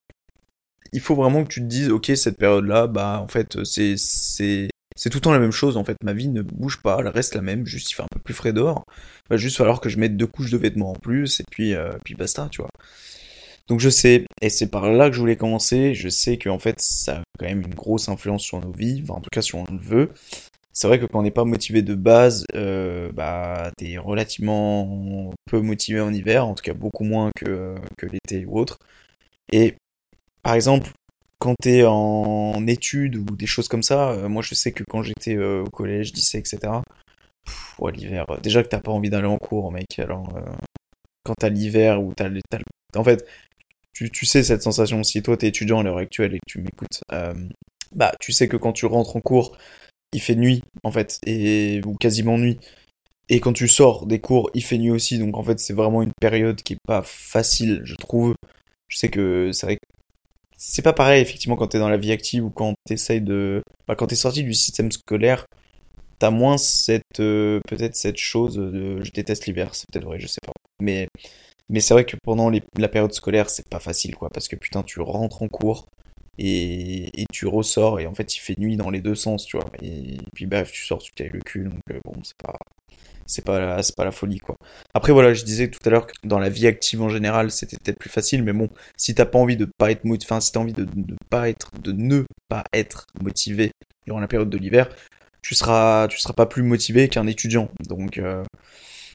il 0.94 1.01
faut 1.01 1.15
vraiment 1.15 1.44
que 1.44 1.50
tu 1.50 1.59
te 1.59 1.65
dises 1.65 1.89
ok 1.89 2.12
cette 2.15 2.38
période 2.38 2.65
là 2.65 2.88
bah 2.88 3.19
en 3.21 3.27
fait 3.27 3.62
c'est 3.65 4.69
c'est 4.95 5.10
tout 5.10 5.18
le 5.18 5.22
temps 5.22 5.31
la 5.31 5.40
même 5.40 5.51
chose 5.51 5.78
en 5.78 5.84
fait, 5.84 5.98
ma 6.04 6.13
vie 6.13 6.28
ne 6.30 6.42
bouge 6.42 6.81
pas, 6.81 6.98
elle 7.00 7.07
reste 7.07 7.36
la 7.36 7.42
même, 7.42 7.66
juste 7.66 7.92
il 7.92 7.95
fait 7.95 8.04
un 8.04 8.07
peu 8.12 8.19
plus 8.19 8.34
frais 8.34 8.54
dehors. 8.54 8.84
Il 9.28 9.30
va 9.31 9.38
juste 9.38 9.57
falloir 9.57 9.81
que 9.81 9.90
je 9.90 9.98
mette 9.98 10.18
deux 10.18 10.28
couches 10.28 10.51
de 10.51 10.57
vêtements 10.57 10.92
en 10.92 10.95
plus 10.95 11.40
et 11.40 11.44
puis 11.50 11.74
euh, 11.74 11.94
puis 12.04 12.16
basta, 12.16 12.48
tu 12.51 12.62
vois. 12.62 12.69
Donc 13.68 13.80
je 13.80 13.90
sais, 13.90 14.25
et 14.42 14.50
c'est 14.50 14.68
par 14.69 14.92
là 14.92 15.10
que 15.10 15.16
je 15.16 15.22
voulais 15.22 15.38
commencer, 15.38 15.94
je 15.94 16.10
sais 16.10 16.38
que 16.38 16.50
en 16.50 16.60
fait 16.60 16.81
ça 16.81 17.19
a 17.19 17.24
quand 17.40 17.45
même 17.45 17.62
une 17.62 17.74
grosse 17.74 18.10
influence 18.10 18.44
sur 18.44 18.60
nos 18.60 18.72
vies, 18.72 19.01
enfin 19.04 19.16
en 19.16 19.22
tout 19.22 19.30
cas 19.31 19.42
si 19.42 19.56
on 19.56 19.63
le 19.69 19.78
veut. 19.78 20.10
C'est 20.74 20.88
vrai 20.88 21.00
que 21.00 21.06
quand 21.06 21.19
on 21.19 21.24
n'est 21.24 21.31
pas 21.31 21.45
motivé 21.45 21.84
de 21.84 21.95
base, 21.95 22.45
euh, 22.56 23.12
bah 23.13 23.72
t'es 23.78 23.98
relativement 23.98 25.31
peu 25.45 25.62
motivé 25.62 26.01
en 26.01 26.12
hiver, 26.13 26.48
en 26.48 26.56
tout 26.56 26.63
cas 26.63 26.74
beaucoup 26.74 27.04
moins 27.04 27.30
que, 27.36 27.75
que 27.98 28.07
l'été 28.07 28.45
ou 28.45 28.57
autre. 28.60 28.80
Et 29.51 29.75
par 30.42 30.56
exemple, 30.56 30.92
quand 31.44 31.56
t'es 31.62 31.84
en 31.86 32.66
études 32.68 33.18
ou 33.18 33.25
des 33.36 33.48
choses 33.48 33.68
comme 33.68 33.84
ça, 33.84 34.12
euh, 34.12 34.30
moi 34.30 34.42
je 34.42 34.56
sais 34.56 34.72
que 34.72 34.86
quand 34.90 35.04
j'étais 35.04 35.36
euh, 35.36 35.66
au 35.66 35.69
collège, 35.69 36.13
lycée, 36.13 36.38
etc. 36.38 36.60
Pff, 37.45 37.80
ouais, 37.80 37.92
l'hiver. 37.92 38.25
Euh, 38.30 38.38
déjà 38.38 38.63
que 38.63 38.69
t'as 38.69 38.80
pas 38.80 38.94
envie 38.94 39.10
d'aller 39.10 39.28
en 39.28 39.38
cours, 39.38 39.69
mec. 39.69 40.00
Alors, 40.00 40.34
quand 41.25 41.34
t'as 41.38 41.50
l'hiver 41.50 42.01
ou 42.01 42.13
t'as, 42.13 42.30
t'as, 42.50 42.60
en 42.95 43.04
fait, 43.04 43.28
tu, 43.92 44.25
sais 44.25 44.42
cette 44.42 44.63
sensation. 44.63 45.04
Si 45.04 45.22
toi 45.22 45.36
t'es 45.36 45.50
étudiant 45.50 45.81
à 45.81 45.84
l'heure 45.84 45.98
actuelle 45.98 46.34
et 46.34 46.38
que 46.38 46.50
tu 46.50 46.62
m'écoutes, 46.62 47.01
bah 47.94 48.13
tu 48.22 48.31
sais 48.31 48.48
que 48.48 48.56
quand 48.56 48.72
tu 48.72 48.86
rentres 48.86 49.18
en 49.18 49.22
cours, 49.22 49.57
il 50.13 50.22
fait 50.22 50.36
nuit 50.36 50.63
en 50.84 50.92
fait 50.92 51.19
et 51.25 51.81
ou 51.85 51.95
quasiment 51.95 52.38
nuit. 52.38 52.57
Et 53.28 53.42
quand 53.42 53.54
tu 53.54 53.68
sors 53.68 54.06
des 54.06 54.19
cours, 54.21 54.50
il 54.54 54.64
fait 54.64 54.78
nuit 54.78 54.92
aussi. 54.92 55.19
Donc 55.19 55.35
en 55.35 55.44
fait, 55.44 55.59
c'est 55.59 55.73
vraiment 55.73 56.04
une 56.04 56.14
période 56.21 56.62
qui 56.62 56.73
est 56.73 56.88
pas 56.88 57.02
facile, 57.04 57.81
je 57.83 57.95
trouve. 57.95 58.33
Je 58.88 58.97
sais 58.97 59.09
que 59.09 59.52
c'est 59.52 59.66
vrai 59.66 59.76
que 59.76 59.94
c'est 60.66 60.82
pas 60.82 60.94
pareil 60.94 61.22
effectivement 61.22 61.58
quand 61.58 61.68
t'es 61.68 61.80
dans 61.80 61.90
la 61.90 61.98
vie 61.98 62.14
active 62.14 62.46
ou 62.46 62.50
quand 62.50 62.74
t'essayes 62.86 63.20
de 63.22 63.62
bah, 63.86 63.96
quand 63.96 64.08
t'es 64.08 64.16
sorti 64.16 64.44
du 64.44 64.54
système 64.54 64.92
scolaire 64.94 65.46
t'as 66.20 66.30
moins 66.30 66.58
cette 66.58 67.20
euh, 67.20 67.60
peut-être 67.68 67.96
cette 67.96 68.18
chose 68.18 68.56
de 68.56 69.04
je 69.04 69.12
déteste 69.12 69.46
l'hiver 69.46 69.76
c'est 69.76 69.86
peut-être 69.92 70.06
vrai 70.06 70.20
je 70.20 70.28
sais 70.28 70.40
pas. 70.42 70.54
Mais 70.80 71.10
mais 71.70 71.82
c'est 71.82 71.94
vrai 71.94 72.06
que 72.06 72.16
pendant 72.24 72.50
la 72.78 72.88
période 72.88 73.14
scolaire 73.14 73.50
c'est 73.50 73.68
pas 73.68 73.82
facile 73.82 74.16
quoi 74.16 74.30
parce 74.30 74.48
que 74.48 74.56
putain 74.56 74.84
tu 74.84 75.02
rentres 75.02 75.42
en 75.42 75.50
cours 75.50 75.86
et, 76.38 77.10
et 77.22 77.26
tu 77.34 77.46
ressors 77.46 78.00
et 78.00 78.08
en 78.08 78.16
fait 78.16 78.34
il 78.38 78.40
fait 78.40 78.58
nuit 78.58 78.78
dans 78.78 78.90
les 78.90 79.02
deux 79.02 79.16
sens 79.16 79.46
tu 79.46 79.58
vois. 79.58 79.70
Et, 79.82 80.18
puis 80.34 80.46
bref 80.46 80.72
tu 80.72 80.86
sors 80.86 81.00
tu 81.00 81.12
t'es 81.12 81.28
le 81.28 81.42
cul 81.42 81.66
donc 81.66 81.82
euh, 81.92 82.00
bon 82.06 82.14
c'est 82.24 82.38
pas 82.38 82.56
c'est 83.25 83.44
pas 83.45 83.81
c'est 83.83 83.95
pas 83.95 84.06
la 84.06 84.11
folie 84.11 84.39
quoi. 84.39 84.56
Après 84.94 85.11
voilà, 85.11 85.33
je 85.33 85.44
disais 85.44 85.69
tout 85.69 85.80
à 85.85 85.89
l'heure 85.89 86.07
que 86.07 86.13
dans 86.23 86.39
la 86.39 86.49
vie 86.49 86.68
active 86.68 87.01
en 87.01 87.09
général, 87.09 87.51
c'était 87.51 87.77
peut-être 87.77 87.99
plus 87.99 88.09
facile, 88.09 88.44
mais 88.44 88.53
bon, 88.53 88.69
si 88.97 89.15
t'as 89.15 89.25
pas 89.25 89.39
envie 89.39 89.57
de 89.57 89.68
pas 89.77 89.92
être 89.92 90.01
enfin 90.23 90.39
si 90.39 90.51
t'as 90.51 90.59
envie 90.59 90.73
de, 90.73 90.85
de 90.85 91.15
pas 91.30 91.49
être, 91.49 91.69
de 91.81 91.92
ne 91.92 92.23
pas 92.49 92.63
être 92.73 93.07
motivé 93.21 93.71
durant 94.06 94.19
la 94.19 94.27
période 94.27 94.49
de 94.49 94.57
l'hiver, 94.57 94.89
tu 95.42 95.56
seras 95.56 96.07
tu 96.07 96.19
seras 96.19 96.33
pas 96.33 96.45
plus 96.45 96.63
motivé 96.63 97.09
qu'un 97.09 97.27
étudiant. 97.27 97.69
Donc 97.87 98.18
euh, 98.18 98.44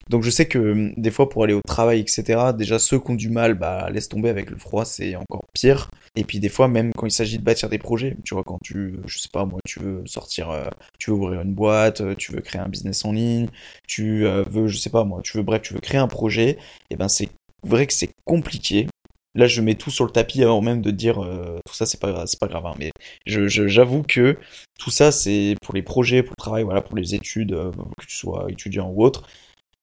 donc 0.09 0.23
je 0.23 0.31
sais 0.31 0.47
que 0.47 0.59
hum, 0.59 0.95
des 0.97 1.11
fois 1.11 1.29
pour 1.29 1.45
aller 1.45 1.53
au 1.55 1.61
travail, 1.67 2.01
etc., 2.01 2.53
déjà 2.57 2.79
ceux 2.79 2.99
qui 2.99 3.11
ont 3.11 3.15
du 3.15 3.31
mal, 3.31 3.55
bah 3.55 3.89
laisse 3.91 4.09
tomber 4.09 4.29
avec 4.31 4.51
le 4.51 4.57
froid, 4.57 4.85
c'est 4.85 5.17
encore 5.17 5.45
pire. 5.53 5.91
Et 6.17 6.25
puis 6.25 6.41
des 6.41 6.49
fois 6.49 6.69
même 6.69 6.93
quand 6.95 7.07
il 7.07 7.11
s'agit 7.11 7.39
de 7.39 7.45
bâtir 7.45 7.69
des 7.69 7.79
projets, 7.79 8.17
tu 8.25 8.35
vois, 8.35 8.45
quand 8.45 8.59
tu, 8.63 8.97
je 9.07 9.19
sais 9.19 9.29
pas 9.33 9.45
moi, 9.45 9.61
tu 9.67 9.81
veux 9.81 10.03
sortir, 10.07 10.51
euh, 10.51 10.69
tu 10.99 11.11
veux 11.11 11.17
ouvrir 11.17 11.43
une 11.43 11.53
boîte, 11.55 12.01
euh, 12.01 12.15
tu 12.15 12.33
veux 12.33 12.41
créer 12.41 12.61
un 12.61 12.69
business 12.69 13.05
en 13.05 13.13
ligne, 13.13 13.49
tu 13.87 14.27
euh, 14.27 14.45
veux, 14.49 14.69
je 14.69 14.79
sais 14.79 14.91
pas 14.91 15.05
moi, 15.05 15.21
tu 15.23 15.37
veux, 15.37 15.43
bref, 15.43 15.63
tu 15.63 15.75
veux 15.75 15.81
créer 15.81 16.01
un 16.01 16.09
projet, 16.09 16.51
et 16.51 16.59
eh 16.91 16.97
ben 16.97 17.09
c'est 17.09 17.29
vrai 17.67 17.87
que 17.87 17.93
c'est 17.93 18.11
compliqué. 18.25 18.87
Là, 19.35 19.47
je 19.47 19.61
mets 19.61 19.75
tout 19.75 19.91
sur 19.91 20.05
le 20.05 20.11
tapis 20.11 20.43
avant 20.43 20.63
même 20.63 20.81
de 20.83 20.91
dire 20.91 21.17
tout 21.17 21.75
ça, 21.75 21.87
c'est 21.87 22.01
pas 22.01 22.27
c'est 22.27 22.41
pas 22.41 22.49
grave. 22.49 22.67
Hein, 22.67 22.75
mais 22.79 22.91
j'avoue 23.27 24.03
que 24.03 24.37
tout 24.81 24.91
ça, 24.91 25.13
c'est 25.13 25.55
pour 25.63 25.75
les 25.75 25.83
projets, 25.83 26.23
pour 26.23 26.35
le 26.37 26.43
travail, 26.43 26.65
voilà, 26.65 26.81
pour 26.81 26.97
les 26.97 27.15
études, 27.15 27.53
que 27.53 28.07
tu 28.07 28.17
sois 28.17 28.47
étudiant 28.51 28.89
ou 28.89 29.05
autre 29.05 29.29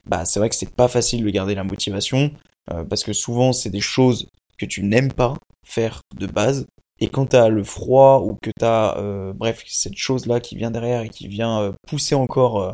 bah 0.07 0.25
c'est 0.25 0.39
vrai 0.39 0.49
que 0.49 0.55
c'est 0.55 0.73
pas 0.73 0.87
facile 0.87 1.23
de 1.23 1.29
garder 1.29 1.55
la 1.55 1.63
motivation. 1.63 2.31
parce 2.89 3.03
que 3.03 3.13
souvent 3.13 3.53
c'est 3.53 3.69
des 3.69 3.81
choses 3.81 4.27
que 4.57 4.65
tu 4.65 4.83
n'aimes 4.83 5.11
pas 5.11 5.35
faire 5.65 6.01
de 6.15 6.27
base. 6.27 6.67
Et 6.99 7.09
quand 7.09 7.27
t'as 7.27 7.49
le 7.49 7.63
froid 7.63 8.21
ou 8.21 8.37
que 8.41 8.51
t'as, 8.57 8.97
euh, 8.97 9.33
bref, 9.33 9.63
cette 9.67 9.97
chose-là 9.97 10.39
qui 10.39 10.55
vient 10.55 10.71
derrière 10.71 11.01
et 11.01 11.09
qui 11.09 11.27
vient 11.27 11.59
euh, 11.61 11.71
pousser 11.87 12.15
encore, 12.15 12.61
euh, 12.61 12.71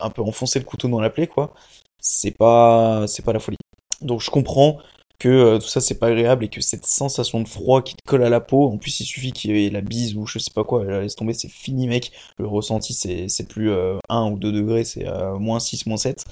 un 0.00 0.10
peu 0.10 0.22
enfoncer 0.22 0.58
le 0.58 0.64
couteau 0.64 0.88
dans 0.88 1.00
la 1.00 1.10
plaie, 1.10 1.26
quoi, 1.26 1.52
c'est 2.00 2.30
pas, 2.30 3.06
c'est 3.06 3.24
pas 3.24 3.32
la 3.34 3.40
folie. 3.40 3.58
Donc 4.00 4.22
je 4.22 4.30
comprends 4.30 4.78
que 5.18 5.58
tout 5.58 5.66
ça 5.66 5.80
c'est 5.80 5.98
pas 5.98 6.08
agréable 6.08 6.44
et 6.44 6.48
que 6.48 6.60
cette 6.60 6.86
sensation 6.86 7.40
de 7.40 7.48
froid 7.48 7.82
qui 7.82 7.94
te 7.94 8.02
colle 8.06 8.22
à 8.22 8.28
la 8.28 8.40
peau, 8.40 8.68
en 8.68 8.78
plus 8.78 9.00
il 9.00 9.04
suffit 9.04 9.32
qu'il 9.32 9.56
y 9.56 9.66
ait 9.66 9.70
la 9.70 9.80
bise 9.80 10.16
ou 10.16 10.26
je 10.26 10.38
sais 10.38 10.52
pas 10.54 10.64
quoi, 10.64 10.84
laisse 10.84 11.16
tomber, 11.16 11.34
c'est 11.34 11.48
fini 11.48 11.88
mec. 11.88 12.12
Le 12.38 12.46
ressenti 12.46 12.94
c'est, 12.94 13.48
plus 13.48 13.72
1 14.08 14.30
ou 14.30 14.38
2 14.38 14.52
degrés, 14.52 14.84
c'est 14.84 15.06
moins 15.38 15.60
6, 15.60 15.86
moins 15.86 15.96
7. 15.96 16.24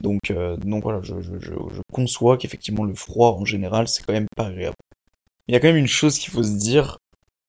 Donc, 0.00 0.32
donc 0.58 0.82
voilà, 0.82 1.00
je, 1.02 1.20
je, 1.20 1.38
je, 1.38 1.52
je 1.52 1.80
conçois 1.92 2.36
qu'effectivement 2.36 2.84
le 2.84 2.94
froid 2.94 3.32
en 3.32 3.44
général 3.44 3.88
c'est 3.88 4.04
quand 4.04 4.12
même 4.12 4.26
pas 4.36 4.46
agréable. 4.46 4.76
Il 5.48 5.52
y 5.52 5.56
a 5.56 5.60
quand 5.60 5.68
même 5.68 5.76
une 5.76 5.86
chose 5.86 6.18
qu'il 6.18 6.32
faut 6.32 6.42
se 6.42 6.56
dire, 6.56 6.98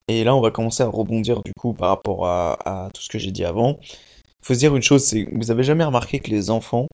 et 0.10 0.24
là 0.24 0.36
on 0.36 0.42
va 0.42 0.52
commencer 0.52 0.84
à 0.84 0.88
rebondir 0.88 1.42
du 1.44 1.54
coup 1.54 1.74
par 1.74 1.90
rapport 1.90 2.28
à, 2.28 2.90
tout 2.94 3.02
ce 3.02 3.10
que 3.10 3.18
j'ai 3.18 3.32
dit 3.32 3.46
avant. 3.46 3.80
Il 3.82 4.48
faut 4.48 4.54
se 4.54 4.60
dire 4.60 4.76
une 4.76 4.82
chose, 4.82 5.04
c'est 5.04 5.28
vous 5.32 5.50
avez 5.52 5.64
jamais 5.64 5.84
remarqué 5.84 6.20
que 6.20 6.30
les 6.30 6.50
enfants, 6.50 6.88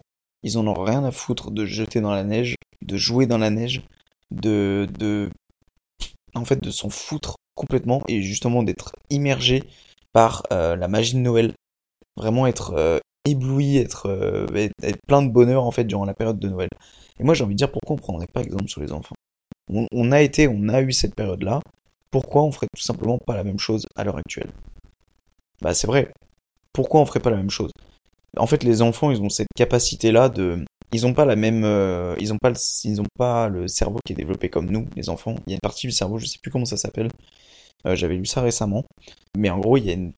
ils 0.44 0.58
en 0.58 0.68
ont 0.68 0.74
rien 0.74 1.04
à 1.04 1.12
foutre 1.12 1.52
de 1.52 1.66
jeter 1.66 2.02
dans 2.02 2.12
la 2.12 2.24
neige, 2.24 2.56
de 2.82 2.98
jouer 2.98 3.26
dans 3.26 3.38
la 3.38 3.50
neige, 3.50 3.84
de, 4.32 4.88
de 4.98 5.30
en 6.34 6.46
fait 6.46 6.62
de 6.62 6.72
s'en 6.72 6.90
foutre 6.90 7.36
complètement 7.56 8.02
et 8.08 8.22
justement 8.22 8.64
d'être 8.64 8.94
immergé 9.10 9.64
par 10.14 10.44
euh, 10.52 10.76
la 10.76 10.88
magie 10.88 11.14
de 11.14 11.20
Noël. 11.20 11.54
Vraiment 12.18 12.48
être 12.48 12.74
euh, 12.76 13.00
ébloui, 13.26 13.78
être, 13.78 14.08
euh, 14.08 14.48
être, 14.82 15.00
plein 15.08 15.22
de 15.22 15.30
bonheur 15.30 15.64
en 15.64 15.72
fait 15.72 15.84
durant 15.84 16.06
la 16.06 16.14
période 16.14 16.40
de 16.40 16.50
Noël. 16.50 16.70
Et 17.20 17.24
moi 17.24 17.34
j'ai 17.34 17.44
envie 17.44 17.56
de 17.56 17.58
dire 17.58 17.72
pourquoi 17.72 17.96
on 17.96 18.00
prendrait 18.00 18.28
pas 18.34 18.42
exemple 18.42 18.68
sur 18.68 18.82
les 18.82 18.92
enfants? 18.92 19.16
On, 19.70 20.12
a 20.12 20.22
été, 20.22 20.50
on 20.50 20.68
a 20.68 20.82
eu 20.82 20.92
cette 20.92 21.16
période-là. 21.16 21.62
Pourquoi 22.10 22.44
on 22.44 22.52
ferait 22.52 22.68
tout 22.76 22.82
simplement 22.82 23.18
pas 23.18 23.36
la 23.36 23.46
même 23.46 23.60
chose 23.60 23.86
à 23.96 24.04
l'heure 24.04 24.18
actuelle? 24.18 24.52
Bah 25.62 25.74
c'est 25.74 25.88
vrai. 25.88 26.12
Pourquoi 26.74 27.00
on 27.00 27.06
ferait 27.06 27.22
pas 27.22 27.30
la 27.30 27.38
même 27.38 27.50
chose? 27.50 27.72
En 28.38 28.48
fait, 28.48 28.64
les 28.64 28.82
enfants, 28.82 29.12
ils 29.12 29.22
ont 29.22 29.30
cette 29.30 29.50
capacité-là 29.56 30.30
de, 30.30 30.64
ils 30.94 31.06
ont 31.06 31.14
pas 31.14 31.26
la 31.26 31.36
même, 31.36 31.64
euh, 31.64 32.16
ils 32.20 32.34
ont 32.34 32.38
pas, 32.38 32.50
le, 32.50 32.56
ils 32.84 33.02
pas 33.18 33.48
le 33.48 33.68
cerveau 33.68 34.00
qui 34.06 34.14
est 34.14 34.16
développé 34.16 34.50
comme 34.50 34.70
nous, 34.70 34.88
les 34.96 35.10
enfants. 35.10 35.36
Il 35.48 35.52
y 35.52 35.54
a 35.54 35.56
une 35.56 35.62
partie 35.62 35.88
du 35.88 35.92
cerveau, 35.92 36.18
je 36.18 36.26
sais 36.26 36.40
plus 36.42 36.52
comment 36.52 36.66
ça 36.66 36.78
s'appelle. 36.78 37.10
Euh, 37.86 37.96
j'avais 37.96 38.16
lu 38.16 38.26
ça 38.26 38.42
récemment, 38.42 38.84
mais 39.38 39.50
en 39.50 39.60
gros, 39.60 39.78
il 39.78 39.86
y 39.86 39.90
a 39.90 39.94
une 39.94 40.14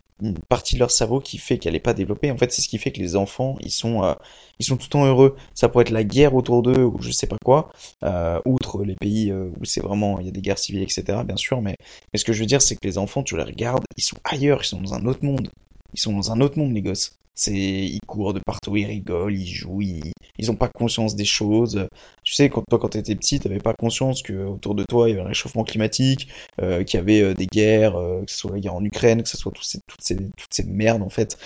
partie 0.50 0.76
de 0.76 0.80
leur 0.80 0.92
cerveau 0.92 1.20
qui 1.20 1.38
fait 1.38 1.58
qu'elle 1.58 1.74
n'est 1.74 1.80
pas 1.80 1.94
développée. 1.94 2.32
En 2.32 2.38
fait, 2.38 2.52
c'est 2.52 2.62
ce 2.62 2.70
qui 2.70 2.78
fait 2.78 2.92
que 2.92 3.00
les 3.00 3.16
enfants, 3.16 3.58
ils 3.62 3.72
sont, 3.72 4.04
euh, 4.04 4.14
ils 4.60 4.66
sont 4.66 4.78
tout 4.78 4.86
le 4.86 4.90
temps 4.90 5.06
heureux. 5.06 5.36
Ça 5.54 5.70
pourrait 5.70 5.84
être 5.84 5.92
la 5.92 6.04
guerre 6.04 6.34
autour 6.34 6.64
d'eux 6.64 6.84
ou 6.84 7.02
je 7.02 7.12
sais 7.12 7.28
pas 7.28 7.38
quoi, 7.44 7.72
outre 8.46 8.84
les 8.84 8.96
pays 8.96 9.32
où 9.32 9.66
c'est 9.66 9.82
vraiment, 9.82 10.20
il 10.20 10.26
y 10.26 10.30
a 10.30 10.32
des 10.32 10.42
guerres 10.42 10.60
civiles, 10.60 10.84
etc. 10.84 11.20
Bien 11.26 11.38
sûr, 11.38 11.62
mais 11.62 11.76
ce 12.16 12.24
que 12.24 12.34
je 12.34 12.40
veux 12.40 12.46
dire, 12.46 12.62
c'est 12.62 12.76
que 12.76 12.88
les 12.88 12.98
enfants, 12.98 13.24
tu 13.24 13.38
les 13.38 13.44
regardes, 13.44 13.84
ils 13.98 14.04
sont 14.04 14.18
ailleurs, 14.24 14.62
ils 14.64 14.68
sont 14.68 14.82
dans 14.82 14.94
un 14.94 15.06
autre 15.06 15.24
monde. 15.24 15.50
Ils 15.94 16.00
sont 16.00 16.14
dans 16.14 16.32
un 16.32 16.42
autre 16.42 16.58
monde, 16.58 16.74
les 16.74 16.82
gosses. 16.82 17.16
C'est, 17.36 17.54
ils 17.54 18.00
courent 18.06 18.34
de 18.34 18.40
partout, 18.46 18.78
ils 18.78 18.86
rigolent, 18.86 19.36
ils 19.36 19.48
jouent, 19.48 19.82
ils, 19.82 20.12
ils 20.38 20.52
ont 20.52 20.56
pas 20.56 20.70
conscience 20.70 21.16
des 21.16 21.26
choses. 21.26 21.88
Tu 22.24 22.36
sais, 22.36 22.50
quand 22.50 22.64
toi, 22.70 22.78
quand 22.78 22.90
t'étais 22.90 23.16
petit, 23.16 23.40
t'avais 23.40 23.58
pas 23.58 23.74
conscience 23.74 24.22
que 24.22 24.46
autour 24.46 24.76
de 24.76 24.84
toi, 24.84 25.10
il 25.10 25.12
y 25.12 25.16
avait 25.16 25.24
un 25.24 25.30
réchauffement 25.30 25.64
climatique, 25.64 26.28
euh, 26.62 26.84
qu'il 26.84 27.00
y 27.00 27.02
avait 27.02 27.22
euh, 27.22 27.34
des 27.34 27.48
guerres, 27.48 27.96
euh, 27.96 28.24
que 28.24 28.32
ce 28.32 28.38
soit 28.38 28.52
la 28.52 28.60
guerre 28.60 28.76
en 28.76 28.84
Ukraine, 28.84 29.24
que 29.24 29.30
ce 29.30 29.38
soit 29.38 29.52
toutes 29.52 29.66
ces, 29.66 29.80
toutes 29.88 30.04
ces, 30.04 30.16
toutes 30.16 30.54
ces 30.54 30.64
merdes, 30.66 31.02
en 31.02 31.10
fait. 31.10 31.38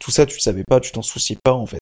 Tout 0.00 0.10
ça, 0.10 0.26
tu 0.26 0.40
savais 0.40 0.64
pas, 0.64 0.80
tu 0.80 0.90
t'en 0.90 1.02
souciais 1.02 1.38
pas, 1.42 1.52
en 1.52 1.66
fait. 1.66 1.78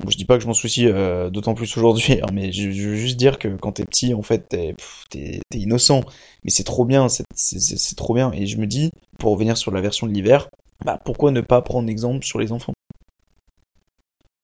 Bon, 0.00 0.10
je 0.10 0.16
dis 0.18 0.26
pas 0.26 0.36
que 0.36 0.42
je 0.42 0.46
m'en 0.46 0.54
soucie 0.54 0.86
euh, 0.86 1.30
d'autant 1.30 1.54
plus 1.54 1.74
aujourd'hui, 1.76 2.20
hein, 2.22 2.26
mais 2.32 2.52
je, 2.52 2.70
je, 2.70 2.88
veux 2.90 2.96
juste 2.96 3.16
dire 3.16 3.38
que 3.38 3.48
quand 3.48 3.72
t'es 3.72 3.84
petit, 3.84 4.12
en 4.12 4.22
fait, 4.22 4.46
t'es, 4.48 4.74
t'es, 5.08 5.40
t'es 5.48 5.58
innocent. 5.58 6.02
Mais 6.44 6.50
c'est 6.50 6.64
trop 6.64 6.84
bien, 6.84 7.08
c'est, 7.08 7.24
c'est, 7.34 7.60
c'est 7.60 7.94
trop 7.96 8.12
bien. 8.14 8.30
Et 8.32 8.46
je 8.46 8.58
me 8.58 8.66
dis, 8.66 8.90
pour 9.18 9.32
revenir 9.32 9.56
sur 9.56 9.72
la 9.72 9.80
version 9.80 10.06
de 10.06 10.12
l'hiver, 10.12 10.48
bah 10.84 11.00
pourquoi 11.04 11.30
ne 11.30 11.40
pas 11.40 11.62
prendre 11.62 11.88
exemple 11.88 12.24
sur 12.24 12.38
les 12.38 12.52
enfants? 12.52 12.72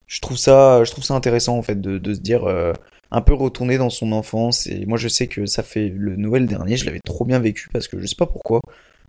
Je 0.07 0.21
trouve 0.21 0.37
ça, 0.37 0.85
je 0.85 0.91
trouve 0.91 1.05
ça 1.05 1.15
intéressant 1.15 1.57
en 1.57 1.62
fait 1.62 1.81
de, 1.81 1.99
de 1.99 2.15
se 2.15 2.21
dire 2.21 2.45
euh, 2.45 2.73
un 3.11 3.21
peu 3.23 3.35
retourner 3.35 3.79
dans 3.79 3.91
son 3.91 4.12
enfance. 4.12 4.67
Et 4.67 4.87
moi 4.87 4.99
je 4.99 5.09
sais 5.09 5.27
que 5.27 5.47
ça 5.47 5.62
fait 5.62 5.89
le 5.89 6.17
Noël 6.17 6.47
dernier, 6.47 6.77
je 6.77 6.85
l'avais 6.85 7.01
trop 7.05 7.25
bien 7.25 7.39
vécu 7.39 7.69
parce 7.73 7.89
que 7.89 7.99
je 8.01 8.07
sais 8.07 8.17
pas 8.17 8.27
pourquoi. 8.27 8.61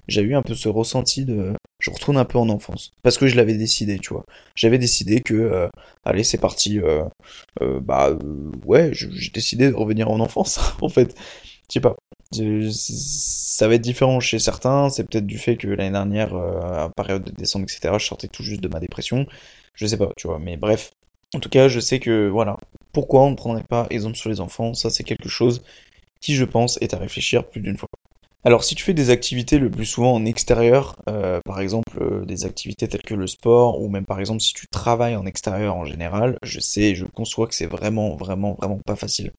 J'ai 0.07 0.21
eu 0.21 0.35
un 0.35 0.41
peu 0.41 0.53
ce 0.53 0.67
ressenti 0.67 1.25
de 1.25 1.53
je 1.79 1.89
retourne 1.89 2.17
un 2.17 2.25
peu 2.25 2.37
en 2.37 2.49
enfance 2.49 2.91
parce 3.03 3.17
que 3.17 3.27
je 3.27 3.35
l'avais 3.35 3.55
décidé, 3.55 3.99
tu 3.99 4.13
vois. 4.13 4.25
J'avais 4.55 4.77
décidé 4.77 5.21
que 5.21 5.33
euh, 5.33 5.67
allez 6.05 6.23
c'est 6.23 6.37
parti, 6.37 6.79
euh, 6.79 7.03
euh 7.61 7.79
bah 7.81 8.09
euh, 8.09 8.51
ouais, 8.65 8.91
j'ai 8.93 9.31
décidé 9.31 9.69
de 9.69 9.75
revenir 9.75 10.09
en 10.11 10.19
enfance 10.19 10.59
en 10.81 10.89
fait. 10.89 11.15
Je 11.43 11.73
sais 11.73 11.81
pas. 11.81 11.95
Ça 12.71 13.67
va 13.67 13.75
être 13.75 13.81
différent 13.81 14.19
chez 14.19 14.39
certains. 14.39 14.89
C'est 14.89 15.03
peut-être 15.03 15.25
du 15.27 15.37
fait 15.37 15.57
que 15.57 15.67
l'année 15.67 15.91
dernière, 15.91 16.33
euh, 16.35 16.85
à 16.85 16.89
période 16.89 17.23
de 17.23 17.31
décembre, 17.31 17.65
etc., 17.65 17.97
je 17.99 18.05
sortais 18.05 18.27
tout 18.27 18.43
juste 18.43 18.61
de 18.61 18.67
ma 18.67 18.79
dépression. 18.79 19.25
Je 19.75 19.85
sais 19.85 19.97
pas, 19.97 20.11
tu 20.17 20.27
vois. 20.27 20.39
Mais 20.39 20.57
bref. 20.57 20.91
En 21.35 21.39
tout 21.39 21.49
cas, 21.49 21.67
je 21.67 21.79
sais 21.79 21.99
que, 21.99 22.27
voilà. 22.29 22.57
Pourquoi 22.91 23.23
on 23.23 23.31
ne 23.31 23.35
prendrait 23.35 23.63
pas 23.63 23.87
exemple 23.89 24.17
sur 24.17 24.29
les 24.29 24.39
enfants? 24.39 24.73
Ça, 24.73 24.89
c'est 24.89 25.03
quelque 25.03 25.29
chose 25.29 25.63
qui, 26.21 26.35
je 26.35 26.45
pense, 26.45 26.77
est 26.81 26.93
à 26.93 26.97
réfléchir 26.97 27.47
plus 27.49 27.61
d'une 27.61 27.77
fois. 27.77 27.89
Alors, 28.45 28.63
si 28.63 28.75
tu 28.75 28.83
fais 28.83 28.93
des 28.93 29.09
activités 29.09 29.57
le 29.57 29.69
plus 29.71 29.85
souvent 29.85 30.13
en 30.13 30.25
extérieur, 30.25 30.97
euh, 31.09 31.39
par 31.45 31.61
exemple 31.61 31.97
euh, 32.01 32.25
des 32.25 32.45
activités 32.45 32.87
telles 32.89 33.01
que 33.01 33.13
le 33.13 33.27
sport, 33.27 33.81
ou 33.81 33.89
même 33.89 34.05
par 34.05 34.19
exemple 34.19 34.41
si 34.41 34.53
tu 34.53 34.67
travailles 34.67 35.15
en 35.15 35.25
extérieur 35.25 35.75
en 35.77 35.85
général, 35.85 36.37
je 36.43 36.59
sais, 36.59 36.93
je 36.95 37.05
conçois 37.05 37.47
que 37.47 37.55
c'est 37.55 37.67
vraiment, 37.67 38.15
vraiment, 38.17 38.53
vraiment 38.55 38.79
pas 38.85 38.97
facile. 38.97 39.31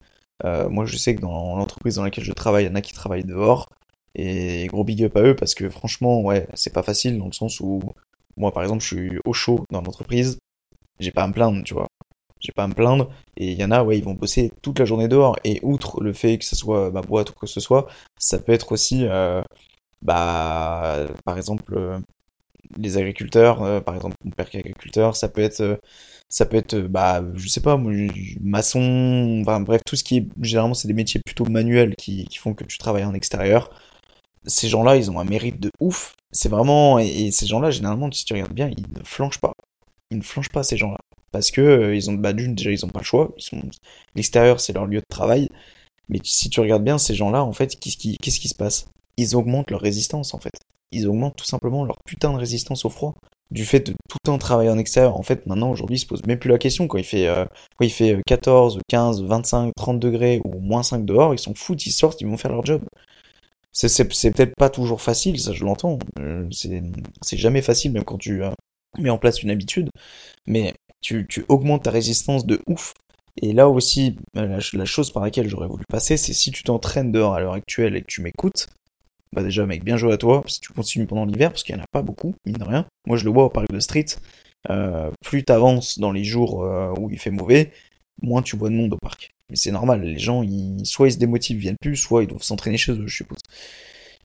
Euh, 0.45 0.69
moi, 0.69 0.85
je 0.85 0.97
sais 0.97 1.14
que 1.14 1.21
dans 1.21 1.57
l'entreprise 1.57 1.97
dans 1.97 2.03
laquelle 2.05 2.25
je 2.25 2.33
travaille, 2.33 2.64
il 2.64 2.69
y 2.69 2.71
en 2.71 2.75
a 2.75 2.81
qui 2.81 2.93
travaillent 2.93 3.25
dehors. 3.25 3.69
Et 4.14 4.67
gros 4.69 4.85
big 4.85 5.03
up 5.05 5.17
à 5.17 5.23
eux 5.23 5.37
parce 5.37 5.55
que 5.55 5.69
franchement, 5.71 6.21
ouais, 6.23 6.47
c'est 6.55 6.73
pas 6.73 6.83
facile 6.83 7.19
dans 7.19 7.26
le 7.26 7.33
sens 7.33 7.61
où 7.61 7.81
moi, 8.37 8.53
par 8.53 8.62
exemple, 8.62 8.83
je 8.83 8.87
suis 8.87 9.19
au 9.25 9.33
chaud 9.33 9.64
dans 9.71 9.81
l'entreprise. 9.81 10.38
J'ai 11.00 11.12
pas 11.12 11.25
à 11.25 11.29
me 11.29 11.33
plaindre, 11.33 11.62
tu 11.64 11.75
vois. 11.75 11.88
J'ai 12.41 12.53
pas 12.53 12.64
à 12.64 12.69
me 12.69 12.75
plaindre. 12.75 13.11
Et 13.37 13.53
il 13.53 13.59
y 13.59 13.64
en 13.64 13.71
a, 13.71 13.83
ouais, 13.85 13.99
ils 13.99 14.05
vont 14.05 14.14
bosser 14.14 14.53
toute 14.62 14.79
la 14.79 14.85
journée 14.85 15.09
dehors. 15.09 15.37
Et 15.45 15.61
outre 15.62 16.03
le 16.03 16.12
fait 16.12 16.38
que 16.38 16.45
ce 16.45 16.57
soit 16.57 16.91
ma 16.91 17.03
boîte 17.03 17.31
ou 17.31 17.35
que 17.35 17.47
ce 17.47 17.61
soit, 17.61 17.87
ça 18.19 18.38
peut 18.38 18.53
être 18.53 18.73
aussi, 18.73 19.07
euh, 19.07 19.43
bah, 20.03 21.07
par 21.25 21.37
exemple, 21.37 21.75
euh, 21.76 21.99
les 22.78 22.97
agriculteurs, 22.97 23.62
euh, 23.62 23.80
par 23.80 23.94
exemple 23.94 24.16
mon 24.25 24.30
père 24.30 24.49
qui 24.50 24.56
est 24.56 24.61
agriculteur, 24.61 25.16
ça 25.16 25.28
peut 25.28 25.42
être, 25.42 25.61
euh, 25.61 25.76
ça 26.28 26.47
peut 26.47 26.56
être, 26.56 26.75
euh, 26.75 26.88
bah, 26.88 27.25
je 27.35 27.49
sais 27.49 27.61
pas, 27.61 27.80
maçon, 28.40 29.40
enfin 29.42 29.61
bref, 29.61 29.83
tout 29.87 29.97
ce 29.97 30.04
qui 30.04 30.18
est, 30.18 30.26
généralement 30.40 30.75
c'est 30.75 30.88
des 30.88 30.94
métiers 30.94 31.21
plutôt 31.25 31.44
manuels 31.47 31.94
qui, 31.97 32.25
qui 32.26 32.38
font 32.38 32.54
que 32.54 32.64
tu 32.64 32.78
travailles 32.78 33.04
en 33.04 33.14
extérieur. 33.14 33.71
Ces 34.47 34.68
gens-là, 34.68 34.97
ils 34.97 35.11
ont 35.11 35.18
un 35.21 35.25
mérite 35.25 35.61
de 35.61 35.71
ouf. 35.80 36.14
C'est 36.33 36.49
vraiment, 36.50 36.99
et, 36.99 37.30
ces 37.30 37.47
gens-là, 37.47 37.71
généralement, 37.71 38.11
si 38.12 38.25
tu 38.25 38.35
regardes 38.35 38.52
bien, 38.52 38.68
ils 38.68 38.85
ne 38.99 39.04
flanchent 39.04 39.40
pas. 39.40 39.52
Ils 40.11 40.18
ne 40.18 40.23
flanchent 40.23 40.50
pas 40.50 40.62
ces 40.62 40.76
gens-là. 40.76 40.99
Parce 41.33 41.50
que 41.50 41.94
ils 41.94 42.11
ont, 42.11 42.14
bah, 42.14 42.33
d'une, 42.35 42.54
déjà, 42.54 42.71
ils 42.71 42.85
ont 42.85 42.88
pas 42.88 43.00
le 43.00 43.04
choix. 43.04 43.35
L'extérieur, 44.14 44.61
c'est 44.61 44.73
leur 44.75 44.87
lieu 44.87 45.00
de 45.00 45.06
travail. 45.09 45.49
Mais 46.09 46.21
si 46.25 46.50
tu 46.50 46.61
regardes 46.61 46.85
bien 46.85 46.99
ces 46.99 47.14
gens-là, 47.14 47.42
en 47.44 47.52
fait, 47.52 47.78
qu'est-ce 47.80 47.97
qui, 47.97 48.18
qu'est-ce 48.18 48.40
qui 48.40 48.49
se 48.49 48.54
passe? 48.54 48.88
Ils 49.16 49.37
augmentent 49.37 49.71
leur 49.71 49.80
résistance, 49.80 50.35
en 50.35 50.38
fait 50.38 50.52
ils 50.95 51.09
augmentent 51.09 51.37
tout 51.37 51.45
simplement 51.45 51.85
leur 51.85 51.97
putain 52.07 52.33
de 52.33 52.39
résistance 52.39 52.85
au 52.85 52.89
froid. 52.89 53.15
Du 53.51 53.65
fait 53.65 53.81
de 53.81 53.93
tout 54.09 54.19
le 54.23 54.27
temps 54.27 54.39
travailler 54.39 54.71
en 54.71 54.79
extérieur, 54.79 55.17
en 55.17 55.23
fait, 55.23 55.47
maintenant, 55.47 55.71
aujourd'hui, 55.71 55.97
ils 55.97 56.01
se 56.01 56.07
posent 56.07 56.25
même 56.27 56.39
plus 56.39 56.51
la 56.51 56.59
question. 56.59 56.89
Quand 56.89 56.99
il 56.99 57.05
fait, 57.05 57.29
euh, 57.29 57.45
quand 57.77 57.85
il 57.85 57.91
fait 57.91 58.19
14, 58.27 58.81
15, 58.89 59.23
25, 59.23 59.73
30 59.77 60.01
degrés 60.01 60.41
ou 60.45 60.59
moins 60.61 60.83
5 60.83 61.05
dehors, 61.05 61.35
ils 61.35 61.39
s'en 61.39 61.55
foutent, 61.55 61.85
ils 61.87 61.93
sortent, 61.93 62.21
ils 62.21 62.27
vont 62.27 62.37
faire 62.37 62.53
leur 62.53 62.65
job. 62.65 62.83
C'est 63.73 64.05
peut-être 64.33 64.55
pas 64.57 64.71
toujours 64.71 65.03
facile, 65.03 65.39
ça 65.39 65.53
je 65.53 65.65
l'entends. 65.65 65.99
Euh, 66.21 66.49
c'est 66.51 67.37
jamais 67.37 67.61
facile, 67.61 67.93
même 67.93 68.05
quand 68.05 68.19
tu 68.19 68.43
euh, 68.43 68.51
mets 68.99 69.11
en 69.11 69.19
place 69.19 69.43
une 69.43 69.51
habitude. 69.51 69.91
Mais 70.47 70.75
tu, 71.01 71.27
tu 71.29 71.45
augmentes 71.49 71.83
ta 71.85 71.91
résistance 71.91 72.47
de 72.47 72.61
ouf. 72.67 72.95
Et 73.43 73.53
là 73.53 73.69
aussi, 73.69 74.17
la, 74.35 74.59
la 74.73 74.85
chose 74.85 75.11
par 75.11 75.25
laquelle 75.25 75.49
j'aurais 75.49 75.67
voulu 75.67 75.85
passer, 75.89 76.17
c'est 76.17 76.33
si 76.33 76.53
tu 76.53 76.63
t'entraînes 76.63 77.11
dehors 77.11 77.35
à 77.35 77.41
l'heure 77.41 77.55
actuelle 77.55 77.97
et 77.97 78.01
que 78.01 78.07
tu 78.07 78.23
m'écoutes, 78.23 78.69
bah 79.35 79.43
déjà 79.43 79.67
mec, 79.67 79.85
bien 79.85 79.97
joué 79.97 80.12
à 80.12 80.17
toi, 80.17 80.43
si 80.47 80.61
tu 80.61 80.73
continues 80.73 81.07
pendant 81.07 81.25
l'hiver, 81.25 81.50
parce 81.50 81.62
qu'il 81.62 81.75
n'y 81.75 81.81
en 81.81 81.85
a 81.85 81.88
pas 81.93 82.03
beaucoup, 82.03 82.35
mine 82.47 82.57
de 82.57 82.64
rien. 82.64 82.87
Moi 83.07 83.17
je 83.17 83.25
le 83.25 83.31
vois 83.31 83.45
au 83.45 83.50
parc 83.50 83.71
de 83.71 83.81
street, 83.81 84.07
euh, 84.71 85.11
plus 85.23 85.45
t'avances 85.45 85.99
dans 85.99 86.12
les 86.12 86.25
jours 86.25 86.64
euh, 86.64 86.93
où 86.99 87.11
il 87.11 87.19
fait 87.19 87.31
mauvais, 87.31 87.73
moins 88.23 88.43
tu 88.43 88.57
vois 88.57 88.71
de 88.71 88.75
monde 88.75 88.95
au 88.95 88.99
parc. 88.99 89.31
Mais 89.50 89.57
c'est 89.57 89.73
normal, 89.73 90.03
les 90.03 90.19
gens, 90.19 90.43
ils, 90.43 90.87
soit 90.87 91.09
ils 91.09 91.12
se 91.12 91.19
démotivent, 91.19 91.59
viennent 91.59 91.76
plus, 91.81 91.97
soit 91.97 92.23
ils 92.23 92.26
doivent 92.26 92.43
s'entraîner 92.43 92.79
chez 92.79 92.93
eux, 92.93 93.07
je 93.07 93.17
suppose. 93.17 93.41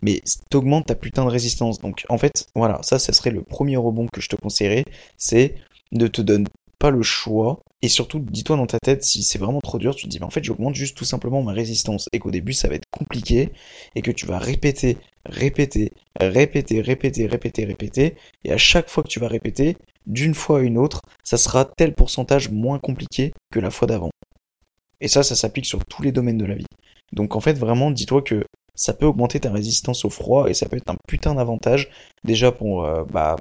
Mais 0.01 0.21
t'augmentes 0.49 0.85
ta 0.87 0.95
putain 0.95 1.25
de 1.25 1.29
résistance. 1.29 1.79
Donc 1.79 2.05
en 2.07 2.17
fait, 2.17 2.47
voilà, 2.55 2.79
ça, 2.83 2.99
ça 2.99 3.11
serait 3.11 3.31
le 3.31 3.43
premier 3.43 3.75
rebond 3.75 4.07
que 4.07 4.21
je 4.21 4.29
te 4.29 4.35
conseillerais, 4.37 4.85
c'est 5.17 5.55
de 5.91 6.07
te 6.07 6.21
donner 6.21 6.45
pas 6.79 6.89
le 6.89 7.01
choix. 7.01 7.59
Et 7.81 7.89
surtout, 7.89 8.19
dis-toi 8.19 8.57
dans 8.57 8.65
ta 8.65 8.79
tête, 8.79 9.03
si 9.03 9.23
c'est 9.23 9.39
vraiment 9.39 9.61
trop 9.61 9.77
dur, 9.77 9.95
tu 9.95 10.05
te 10.05 10.09
dis, 10.09 10.19
mais 10.19 10.25
en 10.25 10.29
fait, 10.29 10.43
j'augmente 10.43 10.75
juste 10.75 10.97
tout 10.97 11.05
simplement 11.05 11.43
ma 11.43 11.53
résistance. 11.53 12.07
Et 12.11 12.19
qu'au 12.19 12.31
début, 12.31 12.53
ça 12.53 12.67
va 12.67 12.75
être 12.75 12.89
compliqué. 12.91 13.51
Et 13.95 14.01
que 14.01 14.11
tu 14.11 14.25
vas 14.25 14.39
répéter, 14.39 14.97
répéter, 15.25 15.91
répéter, 16.19 16.81
répéter, 16.81 17.27
répéter, 17.27 17.65
répéter. 17.65 18.15
Et 18.43 18.51
à 18.51 18.57
chaque 18.57 18.89
fois 18.89 19.03
que 19.03 19.09
tu 19.09 19.19
vas 19.19 19.27
répéter, 19.27 19.77
d'une 20.07 20.33
fois 20.33 20.59
à 20.59 20.61
une 20.61 20.77
autre, 20.77 21.01
ça 21.23 21.37
sera 21.37 21.65
tel 21.65 21.93
pourcentage 21.93 22.49
moins 22.49 22.79
compliqué 22.79 23.33
que 23.51 23.59
la 23.59 23.69
fois 23.69 23.87
d'avant. 23.87 24.11
Et 25.01 25.07
ça, 25.07 25.23
ça 25.23 25.35
s'applique 25.35 25.65
sur 25.65 25.85
tous 25.85 26.01
les 26.01 26.11
domaines 26.11 26.37
de 26.37 26.45
la 26.45 26.55
vie. 26.55 26.65
Donc 27.13 27.35
en 27.35 27.39
fait, 27.39 27.57
vraiment, 27.57 27.91
dis-toi 27.91 28.21
que 28.21 28.43
ça 28.75 28.93
peut 28.93 29.05
augmenter 29.05 29.39
ta 29.39 29.51
résistance 29.51 30.05
au 30.05 30.09
froid 30.09 30.49
et 30.49 30.53
ça 30.53 30.67
peut 30.67 30.77
être 30.77 30.89
un 30.89 30.97
putain 31.07 31.35
d'avantage. 31.35 31.89
Déjà 32.23 32.51
pour, 32.51 32.85
euh, 32.85 33.03
bah, 33.05 33.35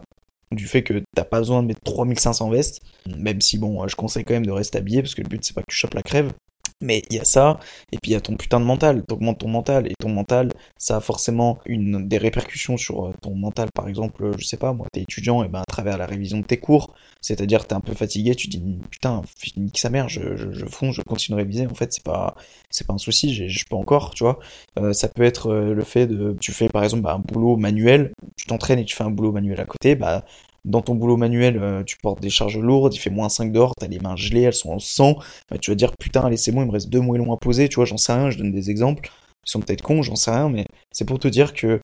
du 0.50 0.66
fait 0.66 0.82
que 0.82 1.02
t'as 1.14 1.24
pas 1.24 1.38
besoin 1.38 1.62
de 1.62 1.68
mettre 1.68 1.82
3500 1.82 2.50
vestes, 2.50 2.80
même 3.06 3.40
si 3.40 3.58
bon, 3.58 3.86
je 3.86 3.96
conseille 3.96 4.24
quand 4.24 4.34
même 4.34 4.46
de 4.46 4.52
rester 4.52 4.78
habillé 4.78 5.02
parce 5.02 5.14
que 5.14 5.22
le 5.22 5.28
but 5.28 5.44
c'est 5.44 5.54
pas 5.54 5.62
que 5.62 5.70
tu 5.70 5.76
chopes 5.76 5.94
la 5.94 6.02
crève. 6.02 6.32
Mais 6.80 7.02
il 7.10 7.16
y 7.16 7.20
a 7.20 7.24
ça, 7.24 7.58
et 7.90 7.98
puis 7.98 8.12
il 8.12 8.14
y 8.14 8.16
a 8.16 8.20
ton 8.20 8.36
putain 8.36 8.60
de 8.60 8.64
mental, 8.64 9.02
t'augmentes 9.04 9.38
ton 9.38 9.48
mental, 9.48 9.88
et 9.88 9.94
ton 9.98 10.10
mental, 10.10 10.52
ça 10.76 10.98
a 10.98 11.00
forcément 11.00 11.58
une, 11.66 12.06
des 12.06 12.18
répercussions 12.18 12.76
sur 12.76 13.06
euh, 13.06 13.12
ton 13.20 13.34
mental, 13.34 13.68
par 13.74 13.88
exemple, 13.88 14.30
je 14.38 14.44
sais 14.44 14.56
pas, 14.56 14.72
moi, 14.72 14.86
t'es 14.92 15.02
étudiant, 15.02 15.42
et 15.42 15.48
ben 15.48 15.60
à 15.60 15.64
travers 15.64 15.98
la 15.98 16.06
révision 16.06 16.38
de 16.38 16.44
tes 16.44 16.58
cours, 16.58 16.94
c'est-à-dire 17.20 17.66
t'es 17.66 17.74
un 17.74 17.80
peu 17.80 17.94
fatigué, 17.94 18.36
tu 18.36 18.46
dis, 18.46 18.62
putain, 18.90 19.22
nique 19.56 19.78
sa 19.78 19.90
mère, 19.90 20.08
je, 20.08 20.36
je, 20.36 20.52
je 20.52 20.66
fonce, 20.66 20.94
je 20.94 21.02
continue 21.02 21.36
de 21.36 21.42
réviser, 21.42 21.66
en 21.66 21.74
fait, 21.74 21.92
c'est 21.92 22.04
pas, 22.04 22.36
c'est 22.70 22.86
pas 22.86 22.94
un 22.94 22.98
souci, 22.98 23.34
je 23.48 23.64
peux 23.68 23.76
encore, 23.76 24.14
tu 24.14 24.24
vois. 24.24 24.38
Euh, 24.78 24.92
ça 24.92 25.08
peut 25.08 25.22
être 25.22 25.48
euh, 25.50 25.74
le 25.74 25.82
fait 25.84 26.06
de, 26.06 26.36
tu 26.40 26.52
fais 26.52 26.68
par 26.68 26.84
exemple 26.84 27.02
bah, 27.02 27.14
un 27.14 27.18
boulot 27.18 27.56
manuel, 27.56 28.12
tu 28.36 28.46
t'entraînes 28.46 28.78
et 28.78 28.84
tu 28.84 28.94
fais 28.94 29.04
un 29.04 29.10
boulot 29.10 29.32
manuel 29.32 29.60
à 29.60 29.64
côté, 29.64 29.94
bah 29.94 30.24
dans 30.68 30.82
ton 30.82 30.94
boulot 30.94 31.16
manuel, 31.16 31.58
euh, 31.58 31.82
tu 31.82 31.96
portes 31.96 32.20
des 32.20 32.30
charges 32.30 32.58
lourdes, 32.58 32.94
il 32.94 32.98
fait 32.98 33.10
moins 33.10 33.28
5 33.28 33.50
dehors, 33.52 33.72
t'as 33.74 33.88
les 33.88 33.98
mains 33.98 34.16
gelées, 34.16 34.42
elles 34.42 34.52
sont 34.52 34.70
en 34.70 34.78
sang, 34.78 35.18
bah, 35.50 35.58
tu 35.58 35.70
vas 35.70 35.74
dire 35.74 35.92
putain, 35.98 36.20
allez, 36.20 36.36
c'est 36.36 36.52
bon, 36.52 36.62
il 36.62 36.66
me 36.66 36.72
reste 36.72 36.90
deux 36.90 37.00
moellons 37.00 37.32
à 37.32 37.38
poser, 37.38 37.68
tu 37.68 37.76
vois, 37.76 37.86
j'en 37.86 37.96
sais 37.96 38.12
rien, 38.12 38.30
je 38.30 38.38
donne 38.38 38.52
des 38.52 38.70
exemples, 38.70 39.10
ils 39.46 39.50
sont 39.50 39.60
peut-être 39.60 39.82
cons, 39.82 40.02
j'en 40.02 40.14
sais 40.14 40.30
rien, 40.30 40.50
mais 40.50 40.66
c'est 40.92 41.06
pour 41.06 41.18
te 41.18 41.26
dire 41.26 41.54
que 41.54 41.80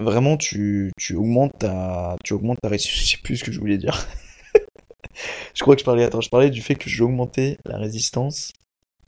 vraiment 0.00 0.36
tu, 0.36 0.90
tu 0.98 1.14
augmentes 1.14 1.52
ta, 1.60 2.16
tu 2.24 2.32
augmentes 2.32 2.58
ta 2.60 2.68
résistance, 2.68 3.00
je 3.06 3.10
sais 3.12 3.22
plus 3.22 3.36
ce 3.36 3.44
que 3.44 3.52
je 3.52 3.60
voulais 3.60 3.78
dire. 3.78 4.06
je 5.54 5.62
crois 5.62 5.76
que 5.76 5.80
je 5.80 5.84
parlais, 5.84 6.02
attends, 6.02 6.20
je 6.20 6.30
parlais 6.30 6.50
du 6.50 6.60
fait 6.60 6.74
que 6.74 6.90
j'augmentais 6.90 7.56
la 7.64 7.78
résistance. 7.78 8.52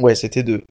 Ouais, 0.01 0.15
c'était 0.15 0.45
de, 0.45 0.63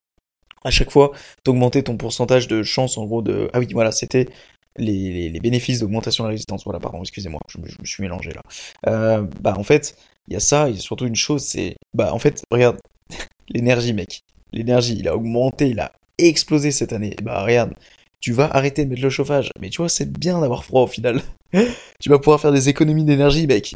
à 0.63 0.71
chaque 0.71 0.91
fois, 0.91 1.11
t'augmentais 1.43 1.83
ton 1.83 1.97
pourcentage 1.97 2.47
de 2.47 2.63
chance, 2.63 2.97
en 2.97 3.05
gros, 3.05 3.21
de, 3.21 3.49
ah 3.53 3.59
oui, 3.59 3.67
voilà, 3.73 3.91
c'était 3.91 4.29
les, 4.77 5.29
les, 5.29 5.39
bénéfices 5.39 5.79
d'augmentation 5.79 6.23
de 6.23 6.29
la 6.29 6.31
résistance. 6.31 6.63
Voilà, 6.63 6.79
pardon, 6.79 7.01
excusez-moi, 7.01 7.39
je, 7.47 7.57
me 7.57 7.85
suis 7.85 8.03
mélangé 8.03 8.31
là. 8.31 8.41
Euh, 8.87 9.25
bah 9.41 9.55
en 9.57 9.63
fait, 9.63 9.95
il 10.27 10.33
y 10.33 10.37
a 10.37 10.39
ça, 10.39 10.69
et 10.69 10.75
surtout 10.75 11.05
une 11.05 11.15
chose, 11.15 11.43
c'est... 11.43 11.75
Bah 11.93 12.13
en 12.13 12.19
fait, 12.19 12.43
regarde, 12.51 12.77
l'énergie 13.49 13.93
mec. 13.93 14.23
L'énergie, 14.51 14.97
il 14.99 15.07
a 15.07 15.15
augmenté, 15.15 15.69
il 15.69 15.79
a 15.79 15.91
explosé 16.17 16.71
cette 16.71 16.93
année. 16.93 17.15
Bah 17.21 17.43
regarde, 17.43 17.73
tu 18.19 18.31
vas 18.31 18.49
arrêter 18.55 18.85
de 18.85 18.89
mettre 18.89 19.01
le 19.01 19.09
chauffage. 19.09 19.51
Mais 19.59 19.69
tu 19.69 19.77
vois, 19.77 19.89
c'est 19.89 20.11
bien 20.11 20.39
d'avoir 20.39 20.63
froid 20.63 20.81
au 20.81 20.87
final. 20.87 21.21
tu 21.99 22.09
vas 22.09 22.19
pouvoir 22.19 22.39
faire 22.39 22.51
des 22.51 22.69
économies 22.69 23.03
d'énergie, 23.03 23.47
mec. 23.47 23.75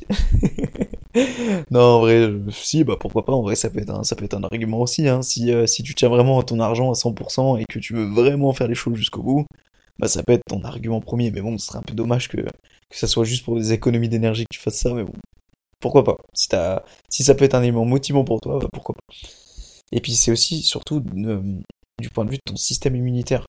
non, 1.71 1.81
en 1.81 1.99
vrai, 1.99 2.31
si, 2.51 2.83
bah 2.83 2.95
pourquoi 2.99 3.25
pas, 3.25 3.33
en 3.33 3.41
vrai, 3.41 3.55
ça 3.55 3.69
peut 3.69 3.79
être 3.79 3.91
un, 3.91 4.03
ça 4.03 4.15
peut 4.15 4.25
être 4.25 4.35
un 4.35 4.43
argument 4.43 4.81
aussi, 4.81 5.07
hein. 5.07 5.21
Si, 5.21 5.51
euh, 5.51 5.67
si 5.67 5.83
tu 5.83 5.95
tiens 5.95 6.09
vraiment 6.09 6.39
à 6.39 6.43
ton 6.43 6.59
argent 6.59 6.89
à 6.89 6.93
100% 6.93 7.59
et 7.59 7.65
que 7.65 7.79
tu 7.79 7.93
veux 7.93 8.05
vraiment 8.05 8.53
faire 8.53 8.67
les 8.67 8.75
choses 8.75 8.95
jusqu'au 8.95 9.23
bout, 9.23 9.45
bah 9.99 10.07
ça 10.07 10.23
peut 10.23 10.33
être 10.33 10.45
ton 10.47 10.63
argument 10.63 11.01
premier, 11.01 11.31
mais 11.31 11.41
bon, 11.41 11.57
ce 11.57 11.67
serait 11.67 11.79
un 11.79 11.83
peu 11.83 11.93
dommage 11.93 12.29
que, 12.29 12.37
que 12.37 12.97
ça 12.97 13.07
soit 13.07 13.25
juste 13.25 13.45
pour 13.45 13.57
des 13.57 13.73
économies 13.73 14.09
d'énergie 14.09 14.43
que 14.45 14.55
tu 14.55 14.61
fasses 14.61 14.79
ça, 14.79 14.93
mais 14.93 15.03
bon, 15.03 15.13
pourquoi 15.79 16.03
pas? 16.03 16.17
Si, 16.33 16.53
as, 16.55 16.83
si 17.09 17.23
ça 17.23 17.35
peut 17.35 17.45
être 17.45 17.55
un 17.55 17.63
élément 17.63 17.85
motivant 17.85 18.23
pour 18.23 18.41
toi, 18.41 18.59
bah 18.59 18.67
pourquoi 18.73 18.95
pas? 18.95 19.13
Et 19.91 20.01
puis 20.01 20.13
c'est 20.13 20.31
aussi, 20.31 20.61
surtout, 20.63 21.03
euh, 21.17 21.41
du 22.01 22.09
point 22.09 22.25
de 22.25 22.31
vue 22.31 22.37
de 22.37 22.43
ton 22.45 22.55
système 22.55 22.95
immunitaire. 22.95 23.45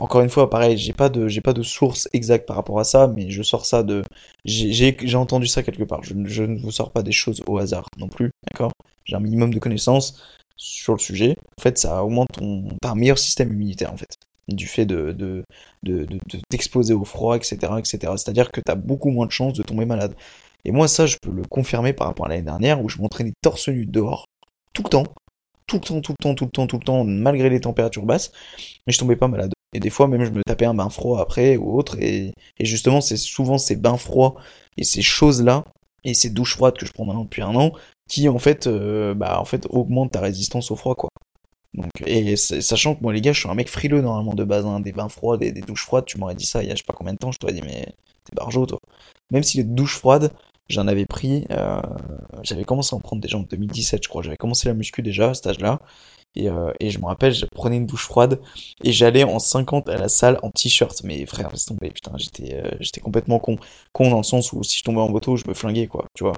encore 0.00 0.22
une 0.22 0.30
fois, 0.30 0.50
pareil, 0.50 0.78
j'ai 0.78 0.92
pas 0.92 1.08
de, 1.08 1.28
pas 1.40 1.52
de 1.52 1.62
source 1.62 2.08
exacte 2.12 2.46
par 2.46 2.56
rapport 2.56 2.80
à 2.80 2.84
ça, 2.84 3.08
mais 3.08 3.30
je 3.30 3.42
sors 3.42 3.66
ça 3.66 3.82
de, 3.82 4.02
j'ai, 4.44 4.96
j'ai 5.00 5.16
entendu 5.16 5.46
ça 5.46 5.62
quelque 5.62 5.84
part. 5.84 6.02
Je, 6.04 6.14
je 6.26 6.44
ne 6.44 6.58
vous 6.60 6.70
sors 6.72 6.92
pas 6.92 7.02
des 7.02 7.12
choses 7.12 7.42
au 7.46 7.58
hasard 7.58 7.86
non 7.98 8.08
plus, 8.08 8.30
d'accord? 8.50 8.72
J'ai 9.04 9.16
un 9.16 9.20
minimum 9.20 9.54
de 9.54 9.58
connaissances 9.60 10.22
sur 10.56 10.94
le 10.94 11.00
sujet. 11.00 11.36
En 11.58 11.62
fait, 11.62 11.78
ça 11.78 12.04
augmente 12.04 12.28
ton, 12.32 12.68
t'as 12.82 12.90
un 12.92 12.94
meilleur 12.96 13.18
système 13.18 13.52
immunitaire 13.52 13.92
en 13.92 13.96
fait 13.96 14.16
du 14.48 14.66
fait 14.66 14.86
de, 14.86 15.12
de, 15.12 15.44
de, 15.82 16.04
de, 16.04 16.40
t'exposer 16.48 16.94
au 16.94 17.04
froid, 17.04 17.36
etc. 17.36 17.56
etc. 17.78 17.98
C'est-à-dire 18.16 18.50
que 18.50 18.60
tu 18.60 18.70
as 18.70 18.74
beaucoup 18.74 19.10
moins 19.10 19.26
de 19.26 19.32
chances 19.32 19.54
de 19.54 19.62
tomber 19.62 19.86
malade. 19.86 20.14
Et 20.64 20.72
moi, 20.72 20.88
ça, 20.88 21.06
je 21.06 21.16
peux 21.20 21.30
le 21.30 21.42
confirmer 21.44 21.92
par 21.92 22.06
rapport 22.06 22.26
à 22.26 22.28
l'année 22.30 22.42
dernière 22.42 22.82
où 22.82 22.88
je 22.88 22.98
m'entraînais 22.98 23.32
torse 23.42 23.68
nu 23.68 23.86
dehors, 23.86 24.26
tout 24.72 24.82
le 24.82 24.88
temps, 24.88 25.04
tout 25.66 25.76
le 25.76 25.80
temps, 25.82 26.00
tout 26.00 26.12
le 26.12 26.22
temps, 26.22 26.34
tout 26.34 26.44
le 26.44 26.50
temps, 26.50 26.66
tout 26.66 26.78
le 26.78 26.84
temps, 26.84 27.04
malgré 27.04 27.50
les 27.50 27.60
températures 27.60 28.04
basses, 28.04 28.32
mais 28.86 28.92
je 28.92 28.98
tombais 28.98 29.16
pas 29.16 29.28
malade. 29.28 29.52
Et 29.74 29.80
des 29.80 29.90
fois, 29.90 30.08
même, 30.08 30.24
je 30.24 30.30
me 30.30 30.42
tapais 30.42 30.66
un 30.66 30.74
bain 30.74 30.88
froid 30.88 31.20
après 31.20 31.56
ou 31.56 31.76
autre, 31.76 31.96
et, 32.00 32.32
justement, 32.60 33.00
c'est 33.00 33.16
souvent 33.16 33.58
ces 33.58 33.76
bains 33.76 33.96
froids 33.96 34.36
et 34.76 34.84
ces 34.84 35.02
choses-là, 35.02 35.64
et 36.04 36.14
ces 36.14 36.30
douches 36.30 36.54
froides 36.54 36.76
que 36.78 36.86
je 36.86 36.92
prends 36.92 37.04
maintenant 37.04 37.24
depuis 37.24 37.42
un 37.42 37.54
an, 37.56 37.72
qui 38.08 38.28
en 38.28 38.38
fait, 38.38 38.66
euh, 38.66 39.14
bah, 39.14 39.40
en 39.40 39.44
fait, 39.44 39.66
augmentent 39.70 40.12
ta 40.12 40.20
résistance 40.20 40.70
au 40.70 40.76
froid, 40.76 40.94
quoi. 40.94 41.10
Donc, 41.74 41.90
et 42.06 42.36
sachant 42.36 42.94
que 42.94 43.02
moi 43.02 43.12
les 43.12 43.20
gars, 43.20 43.32
je 43.32 43.40
suis 43.40 43.48
un 43.48 43.54
mec 43.54 43.68
frileux 43.68 44.00
normalement 44.00 44.34
de 44.34 44.44
base, 44.44 44.64
hein, 44.64 44.78
des 44.80 44.92
bains 44.92 45.08
froids, 45.08 45.36
des, 45.36 45.52
douches 45.52 45.84
froides, 45.84 46.04
tu 46.04 46.18
m'aurais 46.18 46.36
dit 46.36 46.46
ça 46.46 46.62
il 46.62 46.68
y 46.68 46.72
a 46.72 46.74
je 46.74 46.78
sais 46.78 46.84
pas 46.86 46.92
combien 46.92 47.12
de 47.12 47.18
temps, 47.18 47.32
je 47.32 47.38
t'aurais 47.38 47.52
dit 47.52 47.62
mais 47.62 47.94
t'es 48.24 48.34
barjot 48.36 48.66
toi. 48.66 48.78
Même 49.30 49.42
si 49.42 49.56
les 49.58 49.64
douches 49.64 49.96
froides, 49.96 50.32
j'en 50.68 50.86
avais 50.86 51.06
pris, 51.06 51.46
euh, 51.50 51.80
j'avais 52.42 52.64
commencé 52.64 52.94
à 52.94 52.98
en 52.98 53.00
prendre 53.00 53.20
déjà 53.22 53.38
en 53.38 53.42
2017 53.42 54.02
je 54.04 54.08
crois, 54.08 54.22
j'avais 54.22 54.36
commencé 54.36 54.68
la 54.68 54.74
muscu 54.74 55.02
déjà 55.02 55.30
à 55.30 55.34
cet 55.34 55.48
âge-là, 55.48 55.80
et, 56.36 56.48
euh, 56.48 56.72
et 56.80 56.90
je 56.90 56.98
me 57.00 57.06
rappelle, 57.06 57.34
je 57.34 57.46
prenais 57.46 57.76
une 57.76 57.86
douche 57.86 58.04
froide, 58.04 58.40
et 58.84 58.92
j'allais 58.92 59.24
en 59.24 59.40
50 59.40 59.88
à 59.88 59.96
la 59.96 60.08
salle 60.08 60.38
en 60.42 60.50
t-shirt, 60.50 61.02
mais 61.04 61.26
frère, 61.26 61.50
laisse 61.50 61.66
tomber, 61.66 61.90
putain, 61.90 62.12
j'étais 62.16 62.54
euh, 62.54 62.70
j'étais 62.80 63.00
complètement 63.00 63.40
con, 63.40 63.56
con 63.92 64.10
dans 64.10 64.18
le 64.18 64.22
sens 64.22 64.52
où 64.52 64.62
si 64.62 64.78
je 64.78 64.84
tombais 64.84 65.00
en 65.00 65.08
moto, 65.08 65.36
je 65.36 65.44
me 65.48 65.54
flinguais 65.54 65.88
quoi, 65.88 66.06
tu 66.14 66.24
vois. 66.24 66.34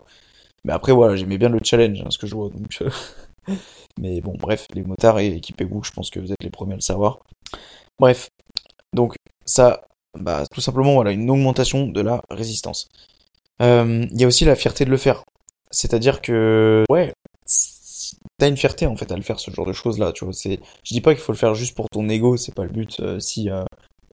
Mais 0.65 0.73
après 0.73 0.93
voilà, 0.93 1.17
j'aimais 1.17 1.39
bien 1.39 1.49
le 1.51 1.61
challenge, 1.63 2.01
hein, 2.01 2.11
ce 2.11 2.19
que 2.19 2.27
je 2.27 2.35
vois, 2.35 2.49
donc... 2.51 2.83
Mais 3.99 4.21
bon, 4.21 4.35
bref, 4.39 4.67
les 4.75 4.83
motards 4.83 5.19
et 5.19 5.29
équipez-vous, 5.29 5.83
je 5.85 5.91
pense 5.93 6.11
que 6.11 6.21
vous 6.21 6.33
êtes 6.33 6.43
les 6.43 6.51
premiers 6.51 6.75
à 6.75 6.77
le 6.77 6.83
savoir. 6.83 7.19
Bref, 7.99 8.29
donc 8.93 9.15
ça, 9.45 9.87
bah, 10.19 10.45
tout 10.53 10.61
simplement, 10.61 10.95
voilà, 10.95 11.13
une 11.13 11.31
augmentation 11.31 11.87
de 11.87 12.01
la 12.01 12.23
résistance. 12.31 12.89
Euh, 13.63 14.07
il 14.11 14.21
y 14.21 14.25
a 14.25 14.27
aussi 14.27 14.45
la 14.45 14.57
fierté 14.57 14.85
de 14.85 14.91
le 14.91 14.97
faire. 14.97 15.23
C'est-à-dire 15.71 16.21
que, 16.21 16.85
ouais, 16.91 17.13
t'as 18.39 18.49
une 18.49 18.57
fierté 18.57 18.87
en 18.87 18.97
fait 18.97 19.11
à 19.11 19.17
le 19.17 19.23
faire 19.23 19.41
ce 19.41 19.51
genre 19.51 19.67
de 19.67 19.73
choses 19.73 19.99
là, 19.99 20.13
tu 20.13 20.25
vois. 20.25 20.35
Je 20.35 20.59
dis 20.95 21.01
pas 21.01 21.15
qu'il 21.15 21.23
faut 21.23 21.33
le 21.33 21.39
faire 21.39 21.55
juste 21.55 21.75
pour 21.75 21.89
ton 21.89 22.09
ego, 22.09 22.37
c'est 22.37 22.55
pas 22.55 22.65
le 22.65 22.71
but. 22.71 23.01
Euh, 23.01 23.19
si 23.21 23.51
euh, 23.51 23.65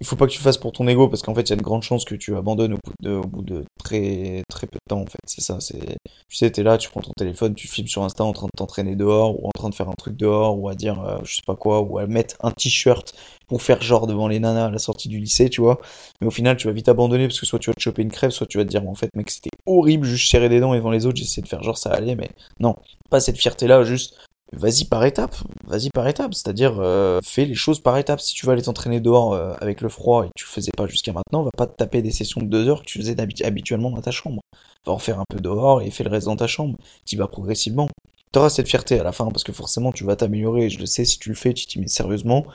il 0.03 0.05
faut 0.05 0.17
pas 0.17 0.27
que 0.27 0.33
tu 0.33 0.41
fasses 0.41 0.57
pour 0.57 0.73
ton 0.73 0.85
ego 0.89 1.07
parce 1.07 1.21
qu'en 1.21 1.33
fait 1.33 1.43
il 1.43 1.49
y 1.51 1.53
a 1.53 1.55
de 1.55 1.61
grandes 1.61 1.83
chances 1.83 2.03
que 2.03 2.13
tu 2.13 2.35
abandonnes 2.35 2.73
au 2.73 3.21
bout 3.21 3.41
de, 3.41 3.63
très 3.81 4.43
très 4.49 4.67
peu 4.67 4.75
de 4.75 4.89
temps 4.89 4.99
en 4.99 5.05
fait. 5.05 5.19
C'est 5.25 5.39
ça 5.39 5.61
c'est 5.61 5.79
tu 6.27 6.35
sais 6.35 6.51
t'es 6.51 6.61
là 6.61 6.77
tu 6.77 6.89
prends 6.89 6.99
ton 6.99 7.13
téléphone 7.15 7.55
tu 7.55 7.69
filmes 7.69 7.87
sur 7.87 8.03
Insta 8.03 8.25
en 8.25 8.33
train 8.33 8.47
de 8.47 8.51
t'entraîner 8.57 8.97
dehors 8.97 9.41
ou 9.41 9.47
en 9.47 9.51
train 9.51 9.69
de 9.69 9.75
faire 9.75 9.87
un 9.87 9.93
truc 9.93 10.17
dehors 10.17 10.59
ou 10.59 10.67
à 10.67 10.75
dire 10.75 11.01
euh, 11.01 11.19
je 11.23 11.35
sais 11.37 11.41
pas 11.47 11.55
quoi 11.55 11.79
ou 11.81 11.99
à 11.99 12.05
mettre 12.05 12.35
un 12.41 12.51
t-shirt 12.51 13.13
pour 13.47 13.61
faire 13.61 13.81
genre 13.81 14.05
devant 14.05 14.27
les 14.27 14.41
nanas 14.41 14.65
à 14.65 14.71
la 14.71 14.77
sortie 14.77 15.07
du 15.07 15.19
lycée 15.19 15.49
tu 15.49 15.61
vois. 15.61 15.79
Mais 16.19 16.27
au 16.27 16.31
final 16.31 16.57
tu 16.57 16.67
vas 16.67 16.73
vite 16.73 16.89
abandonner 16.89 17.27
parce 17.27 17.39
que 17.39 17.45
soit 17.45 17.59
tu 17.59 17.69
vas 17.69 17.73
te 17.73 17.81
choper 17.81 18.01
une 18.01 18.11
crève 18.11 18.31
soit 18.31 18.47
tu 18.47 18.57
vas 18.57 18.65
te 18.65 18.69
dire 18.69 18.85
en 18.85 18.95
fait 18.95 19.09
mec 19.15 19.31
c'était 19.31 19.51
horrible 19.65 20.05
juste 20.05 20.29
serrer 20.29 20.49
des 20.49 20.59
dents 20.59 20.75
devant 20.75 20.91
les 20.91 21.05
autres 21.05 21.17
j'essaie 21.17 21.41
de 21.41 21.47
faire 21.47 21.63
genre 21.63 21.77
ça 21.77 21.91
allait 21.91 22.15
mais 22.15 22.29
non. 22.59 22.75
Pas 23.09 23.21
cette 23.21 23.37
fierté 23.37 23.67
là 23.67 23.85
juste 23.85 24.17
vas-y 24.55 24.85
par 24.85 25.03
étapes, 25.05 25.35
vas-y 25.65 25.89
par 25.89 26.07
étapes, 26.07 26.33
c'est-à-dire 26.33 26.79
euh, 26.79 27.19
fais 27.23 27.45
les 27.45 27.55
choses 27.55 27.79
par 27.79 27.97
étapes. 27.97 28.21
Si 28.21 28.33
tu 28.33 28.45
vas 28.45 28.53
aller 28.53 28.61
t'entraîner 28.61 28.99
dehors 28.99 29.33
euh, 29.33 29.53
avec 29.59 29.81
le 29.81 29.89
froid 29.89 30.25
et 30.25 30.27
que 30.27 30.33
tu 30.35 30.45
faisais 30.45 30.71
pas 30.75 30.87
jusqu'à 30.87 31.13
maintenant, 31.13 31.43
va 31.43 31.51
pas 31.55 31.67
te 31.67 31.75
taper 31.75 32.01
des 32.01 32.11
sessions 32.11 32.41
de 32.41 32.47
deux 32.47 32.67
heures 32.67 32.81
que 32.81 32.85
tu 32.85 32.99
faisais 32.99 33.15
habituellement 33.43 33.91
dans 33.91 34.01
ta 34.01 34.11
chambre. 34.11 34.41
Va 34.85 34.93
en 34.93 34.99
faire 34.99 35.19
un 35.19 35.25
peu 35.29 35.39
dehors 35.39 35.81
et 35.81 35.89
fais 35.91 36.03
le 36.03 36.09
reste 36.09 36.27
dans 36.27 36.35
ta 36.35 36.47
chambre. 36.47 36.77
Tu 37.05 37.17
vas 37.17 37.27
progressivement. 37.27 37.87
Tu 38.31 38.39
auras 38.39 38.49
cette 38.49 38.67
fierté 38.67 38.99
à 38.99 39.03
la 39.03 39.11
fin 39.11 39.27
parce 39.29 39.43
que 39.43 39.53
forcément 39.53 39.91
tu 39.91 40.03
vas 40.03 40.15
t'améliorer. 40.15 40.69
Je 40.69 40.79
le 40.79 40.85
sais, 40.85 41.05
si 41.05 41.19
tu 41.19 41.29
le 41.29 41.35
fais, 41.35 41.53
tu 41.53 41.65
t'y 41.65 41.79
mets 41.79 41.87
sérieusement 41.87 42.45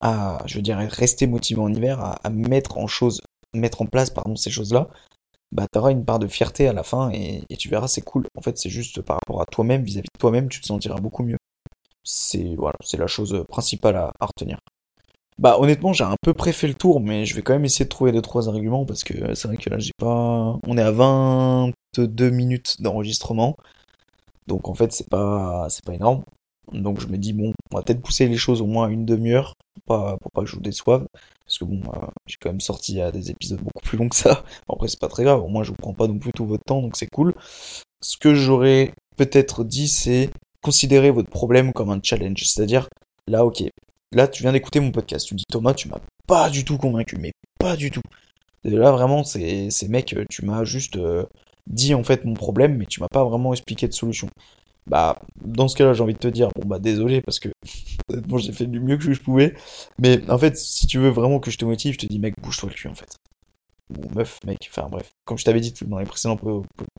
à, 0.00 0.42
je 0.46 0.58
veux 0.58 0.88
rester 0.88 1.26
motivé 1.26 1.60
en 1.60 1.72
hiver, 1.72 2.00
à, 2.00 2.30
mettre 2.30 2.76
en 2.76 3.86
place, 3.86 4.10
pardon, 4.10 4.36
ces 4.36 4.50
choses-là 4.50 4.88
bah 5.52 5.66
t'auras 5.70 5.92
une 5.92 6.04
part 6.04 6.18
de 6.18 6.26
fierté 6.26 6.68
à 6.68 6.72
la 6.72 6.82
fin 6.82 7.10
et, 7.12 7.44
tu 7.58 7.68
verras 7.68 7.88
c'est 7.88 8.02
cool. 8.02 8.26
En 8.36 8.42
fait 8.42 8.58
c'est 8.58 8.70
juste 8.70 9.02
par 9.02 9.16
rapport 9.16 9.40
à 9.40 9.46
toi-même, 9.46 9.82
vis-à-vis 9.82 10.08
de 10.12 10.18
toi-même, 10.18 10.48
tu 10.48 10.60
te 10.60 10.66
sentiras 10.66 10.96
beaucoup 11.00 11.22
mieux. 11.22 11.38
C'est 12.04 12.54
voilà, 12.56 12.76
c'est 12.84 12.98
la 12.98 13.06
chose 13.06 13.44
principale 13.48 13.96
à, 13.96 14.12
retenir. 14.20 14.58
Bah 15.38 15.58
honnêtement 15.58 15.92
j'ai 15.92 16.04
un 16.04 16.16
peu 16.22 16.34
préfait 16.34 16.68
le 16.68 16.74
tour, 16.74 17.00
mais 17.00 17.26
je 17.26 17.34
vais 17.34 17.42
quand 17.42 17.52
même 17.52 17.64
essayer 17.64 17.84
de 17.84 17.90
trouver 17.90 18.12
deux 18.12 18.22
trois 18.22 18.48
arguments 18.48 18.86
parce 18.86 19.04
que 19.04 19.34
c'est 19.34 19.48
vrai 19.48 19.56
que 19.56 19.70
là 19.70 19.78
j'ai 19.78 19.92
pas. 19.98 20.58
On 20.66 20.78
est 20.78 20.82
à 20.82 20.92
22 20.92 22.30
minutes 22.30 22.80
d'enregistrement. 22.82 23.56
Donc 24.46 24.68
en 24.68 24.74
fait 24.74 24.92
c'est 24.92 25.08
pas 25.08 25.66
c'est 25.70 25.84
pas 25.84 25.94
énorme. 25.94 26.24
Donc 26.72 27.00
je 27.00 27.06
me 27.06 27.16
dis 27.16 27.32
bon, 27.32 27.52
on 27.70 27.76
va 27.76 27.82
peut-être 27.82 28.02
pousser 28.02 28.26
les 28.28 28.36
choses 28.36 28.60
au 28.60 28.66
moins 28.66 28.88
une 28.88 29.04
demi-heure 29.04 29.54
pour 29.74 29.82
pas, 29.84 30.16
pour 30.18 30.30
pas 30.32 30.42
que 30.42 30.48
je 30.48 30.56
vous 30.56 30.62
déçoive. 30.62 31.06
Parce 31.44 31.58
que 31.58 31.64
bon, 31.64 31.80
euh, 31.94 32.06
j'ai 32.26 32.36
quand 32.40 32.50
même 32.50 32.60
sorti 32.60 33.00
à 33.00 33.12
des 33.12 33.30
épisodes 33.30 33.60
beaucoup 33.60 33.84
plus 33.84 33.96
longs 33.96 34.08
que 34.08 34.16
ça. 34.16 34.44
Après, 34.68 34.88
c'est 34.88 34.98
pas 34.98 35.08
très 35.08 35.24
grave. 35.24 35.42
Au 35.42 35.48
moins, 35.48 35.62
je 35.62 35.70
vous 35.70 35.76
prends 35.76 35.94
pas 35.94 36.08
non 36.08 36.18
plus 36.18 36.32
tout 36.32 36.44
votre 36.44 36.64
temps, 36.64 36.82
donc 36.82 36.96
c'est 36.96 37.06
cool. 37.06 37.34
Ce 38.02 38.16
que 38.16 38.34
j'aurais 38.34 38.92
peut-être 39.16 39.62
dit, 39.62 39.88
c'est 39.88 40.30
considérer 40.60 41.10
votre 41.12 41.30
problème 41.30 41.72
comme 41.72 41.90
un 41.90 42.00
challenge. 42.02 42.42
C'est-à-dire, 42.44 42.88
là, 43.28 43.44
ok. 43.44 43.62
Là, 44.12 44.26
tu 44.26 44.42
viens 44.42 44.52
d'écouter 44.52 44.80
mon 44.80 44.90
podcast. 44.90 45.26
Tu 45.26 45.34
dis, 45.34 45.44
Thomas, 45.48 45.74
tu 45.74 45.88
m'as 45.88 46.00
pas 46.26 46.50
du 46.50 46.64
tout 46.64 46.78
convaincu. 46.78 47.16
Mais 47.16 47.32
pas 47.60 47.76
du 47.76 47.90
tout. 47.90 48.02
Là, 48.64 48.90
vraiment, 48.90 49.22
c'est, 49.22 49.70
c'est 49.70 49.88
mec, 49.88 50.16
tu 50.28 50.44
m'as 50.44 50.64
juste 50.64 50.96
euh, 50.96 51.24
dit 51.68 51.94
en 51.94 52.02
fait 52.02 52.24
mon 52.24 52.34
problème, 52.34 52.76
mais 52.76 52.86
tu 52.86 53.00
m'as 53.00 53.08
pas 53.08 53.24
vraiment 53.24 53.52
expliqué 53.52 53.86
de 53.86 53.92
solution. 53.92 54.28
Bah, 54.86 55.18
dans 55.44 55.68
ce 55.68 55.76
cas-là, 55.76 55.92
j'ai 55.92 56.02
envie 56.02 56.14
de 56.14 56.18
te 56.18 56.28
dire, 56.28 56.48
bon, 56.56 56.66
bah, 56.66 56.78
désolé, 56.78 57.20
parce 57.20 57.40
que, 57.40 57.48
bon, 58.08 58.38
j'ai 58.38 58.52
fait 58.52 58.66
du 58.66 58.80
mieux 58.80 58.96
que 58.96 59.12
je 59.12 59.20
pouvais. 59.20 59.54
Mais, 59.98 60.28
en 60.30 60.38
fait, 60.38 60.56
si 60.56 60.86
tu 60.86 60.98
veux 60.98 61.10
vraiment 61.10 61.40
que 61.40 61.50
je 61.50 61.58
te 61.58 61.64
motive, 61.64 61.94
je 61.94 61.98
te 61.98 62.06
dis, 62.06 62.18
mec, 62.18 62.34
bouge-toi 62.40 62.68
le 62.70 62.74
cul, 62.74 62.88
en 62.88 62.94
fait. 62.94 63.16
Ou 63.90 64.08
meuf, 64.14 64.40
mec, 64.44 64.68
enfin, 64.70 64.88
bref. 64.88 65.12
Comme 65.24 65.38
je 65.38 65.44
t'avais 65.44 65.60
dit 65.60 65.72
dans 65.86 65.98
les 65.98 66.06
précédents 66.06 66.38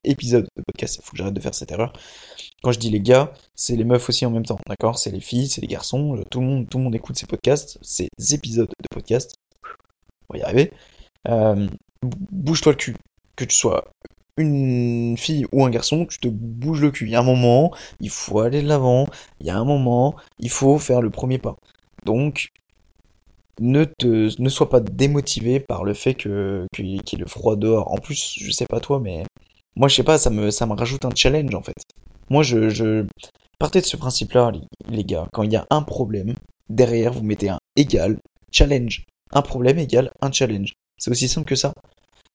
épisodes 0.05 0.47
de 0.55 0.63
podcast, 0.63 0.95
il 0.95 1.03
faut 1.03 1.11
que 1.11 1.17
j'arrête 1.17 1.33
de 1.33 1.39
faire 1.41 1.53
cette 1.53 1.71
erreur. 1.71 1.91
Quand 2.63 2.71
je 2.71 2.79
dis 2.79 2.89
les 2.89 3.01
gars, 3.01 3.33
c'est 3.55 3.75
les 3.75 3.83
meufs 3.83 4.07
aussi 4.07 4.25
en 4.25 4.31
même 4.31 4.45
temps, 4.45 4.57
d'accord? 4.67 4.97
C'est 4.97 5.11
les 5.11 5.19
filles, 5.19 5.49
c'est 5.49 5.59
les 5.59 5.67
garçons, 5.67 6.23
tout 6.31 6.39
le 6.39 6.45
monde, 6.45 6.69
tout 6.69 6.77
le 6.77 6.85
monde 6.85 6.95
écoute 6.95 7.17
ces 7.17 7.25
podcasts, 7.25 7.77
ces 7.81 8.07
épisodes 8.31 8.69
de 8.69 8.87
podcast. 8.89 9.35
On 10.29 10.35
va 10.35 10.39
y 10.39 10.43
arriver. 10.43 10.71
Euh, 11.27 11.67
bouge-toi 12.01 12.71
le 12.71 12.77
cul. 12.77 12.95
Que 13.35 13.43
tu 13.43 13.55
sois 13.55 13.91
une 14.37 15.17
fille 15.17 15.45
ou 15.51 15.65
un 15.65 15.69
garçon, 15.69 16.05
tu 16.05 16.19
te 16.19 16.27
bouges 16.27 16.81
le 16.81 16.91
cul. 16.91 17.05
Il 17.05 17.11
y 17.11 17.15
a 17.15 17.19
un 17.19 17.23
moment, 17.23 17.71
il 17.99 18.09
faut 18.09 18.39
aller 18.39 18.61
de 18.61 18.67
l'avant. 18.67 19.07
Il 19.39 19.47
y 19.47 19.49
a 19.49 19.57
un 19.57 19.65
moment, 19.65 20.15
il 20.39 20.49
faut 20.49 20.77
faire 20.77 21.01
le 21.01 21.09
premier 21.09 21.37
pas. 21.39 21.55
Donc, 22.05 22.49
ne 23.59 23.85
te, 23.85 24.41
ne 24.41 24.49
sois 24.49 24.69
pas 24.69 24.79
démotivé 24.79 25.59
par 25.59 25.83
le 25.83 25.93
fait 25.93 26.13
que 26.13 26.67
qu'il 26.73 26.87
y 26.87 26.97
ait 26.97 27.17
le 27.17 27.25
froid 27.25 27.55
dehors. 27.55 27.91
En 27.91 27.97
plus, 27.97 28.35
je 28.39 28.51
sais 28.51 28.67
pas 28.67 28.79
toi, 28.79 28.99
mais 28.99 29.23
moi, 29.75 29.87
je 29.87 29.95
sais 29.95 30.03
pas, 30.03 30.17
ça 30.17 30.29
me, 30.29 30.51
ça 30.51 30.65
me 30.65 30.73
rajoute 30.73 31.05
un 31.05 31.15
challenge 31.15 31.53
en 31.55 31.61
fait. 31.61 31.75
Moi, 32.29 32.43
je, 32.43 32.69
je 32.69 33.05
partez 33.59 33.81
de 33.81 33.85
ce 33.85 33.97
principe-là, 33.97 34.51
les 34.89 35.03
gars. 35.03 35.27
Quand 35.33 35.43
il 35.43 35.51
y 35.51 35.55
a 35.55 35.65
un 35.69 35.81
problème, 35.81 36.33
derrière, 36.69 37.13
vous 37.13 37.23
mettez 37.23 37.49
un 37.49 37.59
égal 37.75 38.17
challenge. 38.51 39.05
Un 39.31 39.41
problème 39.41 39.77
égale 39.77 40.11
un 40.21 40.31
challenge. 40.31 40.73
C'est 40.97 41.11
aussi 41.11 41.27
simple 41.27 41.47
que 41.47 41.55
ça. 41.55 41.73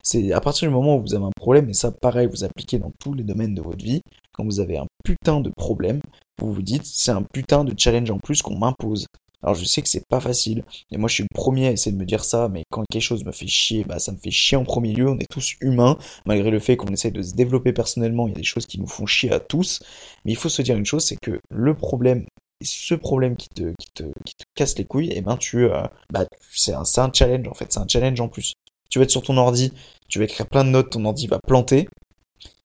C'est 0.03 0.33
à 0.33 0.41
partir 0.41 0.69
du 0.69 0.75
moment 0.75 0.97
où 0.97 1.01
vous 1.01 1.15
avez 1.15 1.25
un 1.25 1.31
problème, 1.37 1.71
et 1.71 1.75
ça 1.75 1.93
pareil, 1.93 2.27
vous 2.27 2.43
appliquez 2.45 2.79
dans 2.79 2.93
tous 2.99 3.15
les 3.15 3.23
domaines 3.23 3.55
de 3.55 3.63
votre 3.63 3.85
vie, 3.85 4.03
quand 4.33 4.45
vous 4.45 4.59
avez 4.59 4.77
un 4.77 4.87
putain 5.05 5.41
de 5.41 5.51
problème, 5.51 6.01
vous 6.41 6.53
vous 6.53 6.63
dites 6.63 6.85
c'est 6.85 7.13
un 7.13 7.23
putain 7.23 7.65
de 7.65 7.73
challenge 7.77 8.11
en 8.11 8.19
plus 8.19 8.43
qu'on 8.43 8.59
m'impose. 8.59 9.07
Alors 9.45 9.55
je 9.55 9.65
sais 9.65 9.83
que 9.83 9.89
c'est 9.89 10.07
pas 10.09 10.21
facile, 10.21 10.65
et 10.91 10.97
moi 10.97 11.09
je 11.09 11.15
suis 11.15 11.23
le 11.25 11.35
premier 11.35 11.69
à 11.69 11.73
essayer 11.73 11.93
de 11.93 11.97
me 11.97 12.05
dire 12.05 12.25
ça, 12.25 12.49
mais 12.49 12.63
quand 12.71 12.85
quelque 12.91 13.03
chose 13.03 13.25
me 13.25 13.33
fait 13.33 13.47
chier, 13.47 13.85
bah 13.85 13.99
ça 13.99 14.13
me 14.13 14.19
fait 14.19 14.31
chier 14.31 14.57
en 14.57 14.65
premier 14.65 14.93
lieu, 14.93 15.09
on 15.09 15.19
est 15.19 15.31
tous 15.31 15.55
humains, 15.61 15.99
malgré 16.27 16.51
le 16.51 16.61
fait 16.61 16.77
qu'on 16.77 16.93
essaie 16.93 17.11
de 17.11 17.23
se 17.23 17.35
développer 17.35 17.73
personnellement, 17.73 18.27
il 18.27 18.31
y 18.31 18.37
a 18.37 18.39
des 18.39 18.45
choses 18.45 18.67
qui 18.67 18.81
nous 18.81 18.87
font 18.87 19.07
chier 19.07 19.33
à 19.33 19.41
tous, 19.41 19.83
mais 20.25 20.33
il 20.33 20.37
faut 20.37 20.49
se 20.49 20.63
dire 20.63 20.77
une 20.77 20.87
chose, 20.87 21.05
c'est 21.05 21.19
que 21.21 21.41
le 21.51 21.75
problème 21.75 22.25
ce 22.65 22.95
problème 22.95 23.37
qui 23.37 23.49
te, 23.49 23.73
qui 23.79 23.91
te, 23.93 24.05
qui 24.25 24.35
te 24.35 24.45
casse 24.55 24.79
les 24.79 24.85
couilles, 24.85 25.11
et 25.11 25.19
eh 25.19 25.21
ben 25.21 25.37
tu, 25.37 25.65
euh, 25.65 25.83
bah, 26.13 26.25
c'est 26.53 26.75
un, 26.75 26.83
un 26.83 27.11
challenge 27.13 27.49
en 27.49 27.55
fait, 27.55 27.73
c'est 27.73 27.81
un 27.81 27.89
challenge 27.89 28.21
en 28.21 28.29
plus 28.29 28.55
tu 28.93 28.99
vas 28.99 29.05
être 29.05 29.11
sur 29.11 29.23
ton 29.23 29.39
ordi, 29.39 29.73
tu 30.09 30.19
vas 30.19 30.27
écrire 30.27 30.47
plein 30.47 30.65
de 30.65 30.69
notes, 30.69 30.91
ton 30.91 31.05
ordi 31.07 31.27
va 31.27 31.39
planter, 31.47 31.89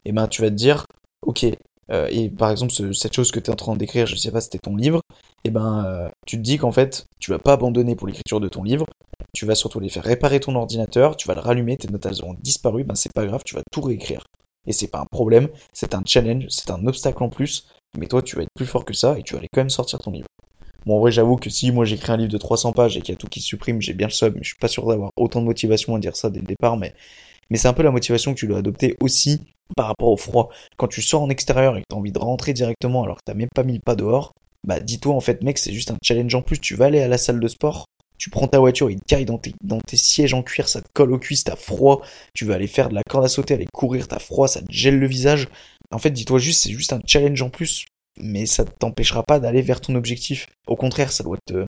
et 0.03 0.11
ben 0.11 0.27
tu 0.27 0.41
vas 0.41 0.49
te 0.49 0.55
dire, 0.55 0.85
ok, 1.21 1.45
euh, 1.89 2.07
et 2.11 2.29
par 2.29 2.51
exemple 2.51 2.73
cette 2.93 3.13
chose 3.13 3.31
que 3.31 3.39
tu 3.39 3.49
es 3.49 3.53
en 3.53 3.55
train 3.55 3.77
d'écrire, 3.77 4.05
je 4.05 4.17
sais 4.17 4.29
pas 4.29 4.41
c'était 4.41 4.59
ton 4.59 4.75
livre, 4.75 4.99
et 5.45 5.51
ben 5.51 5.85
euh, 5.85 6.09
tu 6.25 6.35
te 6.35 6.41
dis 6.41 6.57
qu'en 6.57 6.73
fait 6.73 7.05
tu 7.21 7.31
vas 7.31 7.39
pas 7.39 7.53
abandonner 7.53 7.95
pour 7.95 8.07
l'écriture 8.07 8.41
de 8.41 8.49
ton 8.49 8.63
livre, 8.63 8.85
tu 9.33 9.45
vas 9.45 9.55
surtout 9.55 9.79
les 9.79 9.87
faire 9.87 10.03
réparer 10.03 10.41
ton 10.41 10.53
ordinateur, 10.55 11.15
tu 11.15 11.29
vas 11.29 11.33
le 11.33 11.39
rallumer, 11.39 11.77
tes 11.77 11.87
notes 11.87 12.05
elles 12.05 12.21
auront 12.21 12.35
disparu, 12.41 12.83
ben 12.83 12.95
c'est 12.95 13.13
pas 13.13 13.25
grave, 13.25 13.43
tu 13.45 13.55
vas 13.55 13.63
tout 13.71 13.81
réécrire. 13.81 14.25
Et 14.65 14.73
c'est 14.73 14.89
pas 14.89 14.99
un 14.99 15.05
problème, 15.05 15.47
c'est 15.71 15.95
un 15.95 16.03
challenge, 16.05 16.47
c'est 16.49 16.71
un 16.71 16.85
obstacle 16.87 17.23
en 17.23 17.29
plus, 17.29 17.69
mais 17.97 18.07
toi 18.07 18.21
tu 18.21 18.35
vas 18.35 18.41
être 18.41 18.53
plus 18.53 18.65
fort 18.65 18.83
que 18.83 18.93
ça 18.93 19.17
et 19.17 19.23
tu 19.23 19.31
vas 19.31 19.39
aller 19.39 19.47
quand 19.53 19.61
même 19.61 19.69
sortir 19.69 19.99
ton 19.99 20.11
livre. 20.11 20.27
Bon, 20.87 20.95
en 20.95 20.99
vrai, 21.01 21.11
j'avoue 21.11 21.35
que 21.35 21.49
si 21.49 21.69
moi 21.73 21.83
j'écris 21.83 22.13
un 22.13 22.15
livre 22.15 22.31
de 22.31 22.37
300 22.37 22.71
pages 22.71 22.95
et 22.95 23.01
qu'il 23.01 23.13
y 23.13 23.17
a 23.17 23.19
tout 23.19 23.27
qui 23.27 23.41
se 23.41 23.47
supprime, 23.47 23.81
j'ai 23.81 23.93
bien 23.93 24.07
le 24.07 24.13
sub, 24.13 24.35
mais 24.35 24.41
je 24.41 24.47
suis 24.47 24.57
pas 24.57 24.69
sûr 24.69 24.87
d'avoir 24.87 25.11
autant 25.17 25.41
de 25.41 25.45
motivation 25.45 25.93
à 25.95 25.99
dire 25.99 26.15
ça 26.15 26.29
dès 26.29 26.39
le 26.39 26.45
départ, 26.45 26.77
mais, 26.77 26.93
mais 27.49 27.57
c'est 27.57 27.67
un 27.67 27.73
peu 27.73 27.83
la 27.83 27.91
motivation 27.91 28.33
que 28.33 28.39
tu 28.39 28.47
dois 28.47 28.59
adopter 28.59 28.95
aussi 29.01 29.41
par 29.75 29.87
rapport 29.87 30.07
au 30.07 30.15
froid. 30.15 30.47
Quand 30.77 30.87
tu 30.87 31.01
sors 31.01 31.21
en 31.21 31.29
extérieur 31.29 31.75
et 31.75 31.81
que 31.81 31.87
t'as 31.89 31.97
envie 31.97 32.13
de 32.13 32.19
rentrer 32.19 32.53
directement 32.53 33.03
alors 33.03 33.17
que 33.17 33.23
t'as 33.25 33.33
même 33.33 33.49
pas 33.53 33.63
mis 33.63 33.73
le 33.73 33.81
pas 33.85 33.97
dehors, 33.97 34.31
bah 34.65 34.79
dis-toi 34.79 35.13
en 35.13 35.19
fait, 35.19 35.43
mec, 35.43 35.57
c'est 35.57 35.73
juste 35.73 35.91
un 35.91 35.97
challenge 36.01 36.33
en 36.35 36.41
plus. 36.41 36.57
Tu 36.57 36.75
vas 36.75 36.85
aller 36.85 37.01
à 37.01 37.09
la 37.09 37.17
salle 37.17 37.41
de 37.41 37.47
sport, 37.49 37.87
tu 38.17 38.29
prends 38.29 38.47
ta 38.47 38.59
voiture, 38.59 38.89
il 38.89 39.01
te 39.01 39.05
caille 39.09 39.25
dans 39.25 39.39
tes, 39.39 39.55
dans 39.61 39.81
tes 39.81 39.97
sièges 39.97 40.33
en 40.33 40.41
cuir, 40.41 40.69
ça 40.69 40.81
te 40.81 40.87
colle 40.93 41.11
aux 41.11 41.19
cuisses, 41.19 41.43
t'as 41.43 41.57
froid, 41.57 42.01
tu 42.33 42.45
vas 42.45 42.55
aller 42.55 42.67
faire 42.67 42.87
de 42.87 42.95
la 42.95 43.03
corde 43.03 43.25
à 43.25 43.27
sauter, 43.27 43.55
aller 43.55 43.67
courir, 43.73 44.07
t'as 44.07 44.19
froid, 44.19 44.47
ça 44.47 44.61
te 44.61 44.71
gèle 44.71 44.99
le 44.99 45.07
visage. 45.07 45.49
En 45.91 45.99
fait, 45.99 46.11
dis-toi 46.11 46.39
juste, 46.39 46.63
c'est 46.63 46.71
juste 46.71 46.93
un 46.93 47.01
challenge 47.05 47.41
en 47.41 47.49
plus 47.49 47.87
mais 48.19 48.45
ça 48.45 48.65
t'empêchera 48.65 49.23
pas 49.23 49.39
d'aller 49.39 49.61
vers 49.61 49.81
ton 49.81 49.95
objectif. 49.95 50.47
Au 50.67 50.75
contraire, 50.75 51.11
ça 51.11 51.23
doit 51.23 51.37
te, 51.45 51.67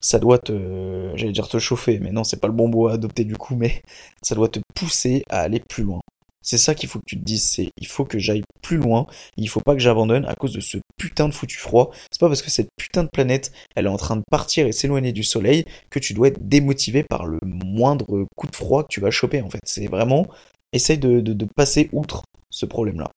ça 0.00 0.18
doit 0.18 0.38
te, 0.38 1.12
j'allais 1.16 1.32
dire 1.32 1.48
te 1.48 1.58
chauffer, 1.58 1.98
mais 1.98 2.12
non, 2.12 2.24
c'est 2.24 2.40
pas 2.40 2.48
le 2.48 2.52
bon 2.52 2.68
mot 2.68 2.88
à 2.88 2.92
adopter 2.94 3.24
du 3.24 3.36
coup, 3.36 3.56
mais 3.58 3.82
ça 4.22 4.34
doit 4.34 4.48
te 4.48 4.60
pousser 4.74 5.24
à 5.30 5.40
aller 5.40 5.60
plus 5.60 5.84
loin. 5.84 6.00
C'est 6.42 6.58
ça 6.58 6.74
qu'il 6.74 6.90
faut 6.90 6.98
que 6.98 7.06
tu 7.06 7.18
te 7.18 7.24
dises, 7.24 7.42
c'est 7.42 7.70
il 7.80 7.86
faut 7.86 8.04
que 8.04 8.18
j'aille 8.18 8.42
plus 8.60 8.76
loin, 8.76 9.06
il 9.38 9.48
faut 9.48 9.62
pas 9.62 9.72
que 9.72 9.80
j'abandonne 9.80 10.26
à 10.26 10.34
cause 10.34 10.52
de 10.52 10.60
ce 10.60 10.76
putain 10.98 11.26
de 11.26 11.32
foutu 11.32 11.56
froid. 11.56 11.90
C'est 12.12 12.20
pas 12.20 12.28
parce 12.28 12.42
que 12.42 12.50
cette 12.50 12.68
putain 12.76 13.02
de 13.04 13.08
planète, 13.08 13.50
elle 13.74 13.86
est 13.86 13.88
en 13.88 13.96
train 13.96 14.16
de 14.16 14.24
partir 14.30 14.66
et 14.66 14.72
s'éloigner 14.72 15.12
du 15.12 15.24
soleil 15.24 15.64
que 15.88 15.98
tu 15.98 16.12
dois 16.12 16.28
être 16.28 16.46
démotivé 16.46 17.02
par 17.02 17.24
le 17.24 17.38
moindre 17.42 18.26
coup 18.36 18.46
de 18.46 18.54
froid 18.54 18.82
que 18.82 18.88
tu 18.90 19.00
vas 19.00 19.10
choper 19.10 19.40
en 19.40 19.48
fait. 19.48 19.60
C'est 19.64 19.86
vraiment, 19.86 20.26
essaye 20.74 20.98
de 20.98 21.46
passer 21.56 21.88
outre 21.92 22.24
ce 22.50 22.66
problème-là. 22.66 23.08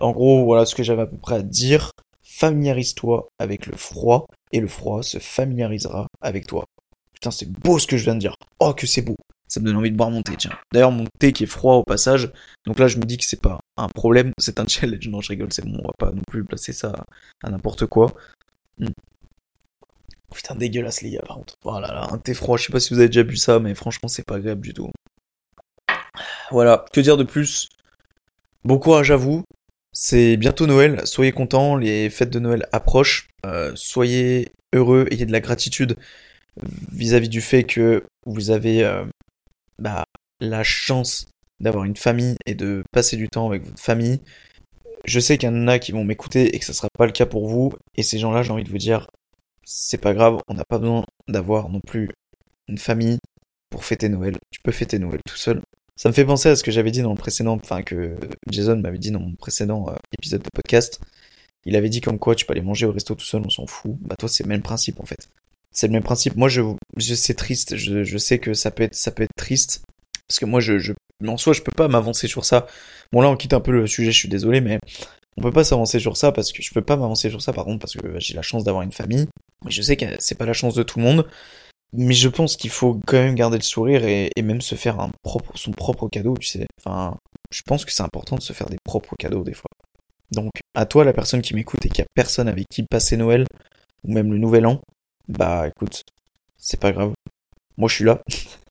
En 0.00 0.12
gros, 0.12 0.44
voilà 0.44 0.66
ce 0.66 0.74
que 0.74 0.82
j'avais 0.82 1.02
à 1.02 1.06
peu 1.06 1.18
près 1.18 1.36
à 1.36 1.42
dire. 1.42 1.90
Familiarise-toi 2.22 3.28
avec 3.38 3.66
le 3.66 3.76
froid 3.76 4.26
et 4.52 4.60
le 4.60 4.68
froid 4.68 5.02
se 5.02 5.18
familiarisera 5.18 6.06
avec 6.20 6.46
toi. 6.46 6.64
Putain, 7.12 7.30
c'est 7.30 7.50
beau 7.50 7.78
ce 7.78 7.86
que 7.86 7.96
je 7.96 8.04
viens 8.04 8.14
de 8.14 8.20
dire. 8.20 8.34
Oh, 8.58 8.74
que 8.74 8.86
c'est 8.86 9.02
beau. 9.02 9.16
Ça 9.46 9.60
me 9.60 9.66
donne 9.66 9.76
envie 9.76 9.92
de 9.92 9.96
boire 9.96 10.10
mon 10.10 10.22
thé, 10.22 10.34
tiens. 10.36 10.58
D'ailleurs, 10.72 10.90
mon 10.90 11.06
thé 11.18 11.32
qui 11.32 11.44
est 11.44 11.48
froid 11.48 11.74
au 11.74 11.84
passage. 11.84 12.32
Donc 12.66 12.78
là, 12.78 12.88
je 12.88 12.98
me 12.98 13.04
dis 13.04 13.18
que 13.18 13.24
c'est 13.24 13.40
pas 13.40 13.60
un 13.76 13.88
problème, 13.88 14.32
c'est 14.38 14.58
un 14.58 14.66
challenge. 14.66 15.06
Non, 15.08 15.20
je 15.20 15.28
rigole, 15.28 15.52
c'est 15.52 15.64
bon, 15.64 15.78
on 15.78 15.86
va 15.86 15.92
pas 15.98 16.10
non 16.10 16.22
plus 16.26 16.44
placer 16.44 16.72
ça 16.72 16.92
à 17.42 17.50
n'importe 17.50 17.86
quoi. 17.86 18.14
Hmm. 18.78 18.88
Putain, 20.34 20.56
dégueulasse 20.56 21.02
les 21.02 21.10
gars, 21.10 21.22
par 21.24 21.36
contre. 21.36 21.54
Oh 21.62 21.78
là, 21.78 22.08
un 22.10 22.18
thé 22.18 22.34
froid, 22.34 22.56
je 22.56 22.64
sais 22.64 22.72
pas 22.72 22.80
si 22.80 22.92
vous 22.92 22.98
avez 22.98 23.08
déjà 23.08 23.22
bu 23.22 23.36
ça, 23.36 23.60
mais 23.60 23.74
franchement, 23.76 24.08
c'est 24.08 24.24
pas 24.24 24.36
agréable 24.36 24.62
du 24.62 24.74
tout. 24.74 24.90
Voilà, 26.50 26.84
que 26.92 27.00
dire 27.00 27.16
de 27.16 27.24
plus? 27.24 27.68
Bon 28.64 28.78
courage 28.78 29.10
à 29.10 29.16
vous, 29.16 29.44
c'est 29.94 30.36
bientôt 30.36 30.66
Noël, 30.66 31.06
soyez 31.06 31.30
contents, 31.30 31.76
les 31.76 32.10
fêtes 32.10 32.30
de 32.30 32.40
Noël 32.40 32.66
approchent, 32.72 33.28
euh, 33.46 33.72
soyez 33.76 34.48
heureux, 34.74 35.06
ayez 35.12 35.24
de 35.24 35.30
la 35.32 35.40
gratitude 35.40 35.96
vis-à-vis 36.92 37.28
du 37.28 37.40
fait 37.40 37.62
que 37.62 38.02
vous 38.26 38.50
avez 38.50 38.82
euh, 38.82 39.04
bah, 39.78 40.04
la 40.40 40.64
chance 40.64 41.28
d'avoir 41.60 41.84
une 41.84 41.96
famille 41.96 42.34
et 42.44 42.56
de 42.56 42.82
passer 42.90 43.16
du 43.16 43.28
temps 43.28 43.46
avec 43.46 43.64
votre 43.64 43.80
famille. 43.80 44.20
Je 45.04 45.20
sais 45.20 45.38
qu'il 45.38 45.48
y 45.48 45.52
en 45.52 45.68
a 45.68 45.78
qui 45.78 45.92
vont 45.92 46.02
m'écouter 46.02 46.56
et 46.56 46.58
que 46.58 46.64
ce 46.64 46.72
sera 46.72 46.88
pas 46.98 47.06
le 47.06 47.12
cas 47.12 47.26
pour 47.26 47.48
vous, 47.48 47.72
et 47.96 48.02
ces 48.02 48.18
gens-là, 48.18 48.42
j'ai 48.42 48.50
envie 48.50 48.64
de 48.64 48.70
vous 48.70 48.78
dire, 48.78 49.06
c'est 49.62 49.98
pas 49.98 50.12
grave, 50.12 50.40
on 50.48 50.54
n'a 50.54 50.64
pas 50.64 50.78
besoin 50.78 51.04
d'avoir 51.28 51.68
non 51.68 51.80
plus 51.80 52.08
une 52.66 52.78
famille 52.78 53.18
pour 53.70 53.84
fêter 53.84 54.08
Noël. 54.08 54.38
Tu 54.50 54.60
peux 54.60 54.72
fêter 54.72 54.98
Noël 54.98 55.20
tout 55.24 55.36
seul. 55.36 55.62
Ça 55.96 56.08
me 56.08 56.14
fait 56.14 56.24
penser 56.24 56.48
à 56.48 56.56
ce 56.56 56.64
que 56.64 56.72
j'avais 56.72 56.90
dit 56.90 57.02
dans 57.02 57.10
le 57.10 57.18
précédent, 57.18 57.58
enfin 57.62 57.82
que 57.82 58.16
Jason 58.50 58.76
m'avait 58.76 58.98
dit 58.98 59.10
dans 59.10 59.20
mon 59.20 59.34
précédent 59.34 59.86
euh, 59.88 59.94
épisode 60.18 60.42
de 60.42 60.48
podcast. 60.52 61.00
Il 61.66 61.76
avait 61.76 61.88
dit 61.88 62.00
comme 62.00 62.18
quoi 62.18 62.34
tu 62.34 62.44
peux 62.44 62.52
aller 62.52 62.62
manger 62.62 62.86
au 62.86 62.92
resto 62.92 63.14
tout 63.14 63.24
seul, 63.24 63.42
on 63.44 63.50
s'en 63.50 63.66
fout. 63.66 63.96
Bah 64.00 64.16
toi 64.18 64.28
c'est 64.28 64.42
le 64.42 64.48
même 64.48 64.62
principe 64.62 65.00
en 65.00 65.06
fait. 65.06 65.28
C'est 65.70 65.86
le 65.86 65.92
même 65.92 66.02
principe. 66.02 66.36
Moi 66.36 66.48
je, 66.48 66.62
je 66.96 67.14
c'est 67.14 67.34
triste, 67.34 67.76
je, 67.76 68.02
je 68.02 68.18
sais 68.18 68.38
que 68.38 68.54
ça 68.54 68.70
peut 68.70 68.82
être 68.82 68.94
ça 68.94 69.12
peut 69.12 69.22
être 69.22 69.36
triste 69.36 69.82
parce 70.28 70.40
que 70.40 70.46
moi 70.46 70.60
je, 70.60 70.78
je 70.78 70.92
en 71.26 71.36
soi 71.36 71.52
je 71.52 71.62
peux 71.62 71.72
pas 71.74 71.88
m'avancer 71.88 72.26
sur 72.26 72.44
ça. 72.44 72.66
Bon 73.12 73.20
là 73.20 73.30
on 73.30 73.36
quitte 73.36 73.54
un 73.54 73.60
peu 73.60 73.70
le 73.70 73.86
sujet, 73.86 74.10
je 74.10 74.18
suis 74.18 74.28
désolé 74.28 74.60
mais 74.60 74.80
on 75.36 75.42
peut 75.42 75.52
pas 75.52 75.64
s'avancer 75.64 76.00
sur 76.00 76.16
ça 76.16 76.32
parce 76.32 76.52
que 76.52 76.62
je 76.62 76.72
peux 76.72 76.82
pas 76.82 76.96
m'avancer 76.96 77.30
sur 77.30 77.40
ça 77.40 77.52
par 77.52 77.64
contre 77.64 77.78
parce 77.78 77.94
que 77.94 78.18
j'ai 78.18 78.34
la 78.34 78.42
chance 78.42 78.64
d'avoir 78.64 78.82
une 78.82 78.92
famille. 78.92 79.28
Mais 79.64 79.70
je 79.70 79.80
sais 79.80 79.96
que 79.96 80.04
c'est 80.18 80.36
pas 80.36 80.46
la 80.46 80.52
chance 80.52 80.74
de 80.74 80.82
tout 80.82 80.98
le 80.98 81.04
monde. 81.04 81.26
Mais 81.92 82.14
je 82.14 82.28
pense 82.28 82.56
qu'il 82.56 82.70
faut 82.70 83.00
quand 83.06 83.18
même 83.18 83.34
garder 83.34 83.58
le 83.58 83.62
sourire 83.62 84.04
et, 84.04 84.30
même 84.42 84.60
se 84.60 84.74
faire 84.74 85.00
un 85.00 85.10
propre, 85.22 85.56
son 85.56 85.70
propre 85.70 86.08
cadeau, 86.08 86.36
tu 86.36 86.46
sais. 86.46 86.66
Enfin, 86.80 87.16
je 87.50 87.62
pense 87.62 87.84
que 87.84 87.92
c'est 87.92 88.02
important 88.02 88.36
de 88.36 88.42
se 88.42 88.52
faire 88.52 88.68
des 88.68 88.78
propres 88.84 89.14
cadeaux 89.16 89.44
des 89.44 89.54
fois. 89.54 89.70
Donc, 90.32 90.50
à 90.74 90.86
toi, 90.86 91.04
la 91.04 91.12
personne 91.12 91.42
qui 91.42 91.54
m'écoute 91.54 91.86
et 91.86 91.88
qui 91.88 92.02
a 92.02 92.06
personne 92.14 92.48
avec 92.48 92.66
qui 92.68 92.82
passer 92.82 93.16
Noël, 93.16 93.46
ou 94.02 94.12
même 94.12 94.32
le 94.32 94.38
Nouvel 94.38 94.66
An, 94.66 94.80
bah 95.28 95.68
écoute, 95.68 96.02
c'est 96.56 96.80
pas 96.80 96.92
grave. 96.92 97.12
Moi, 97.76 97.88
je 97.88 97.94
suis 97.94 98.04
là. 98.04 98.22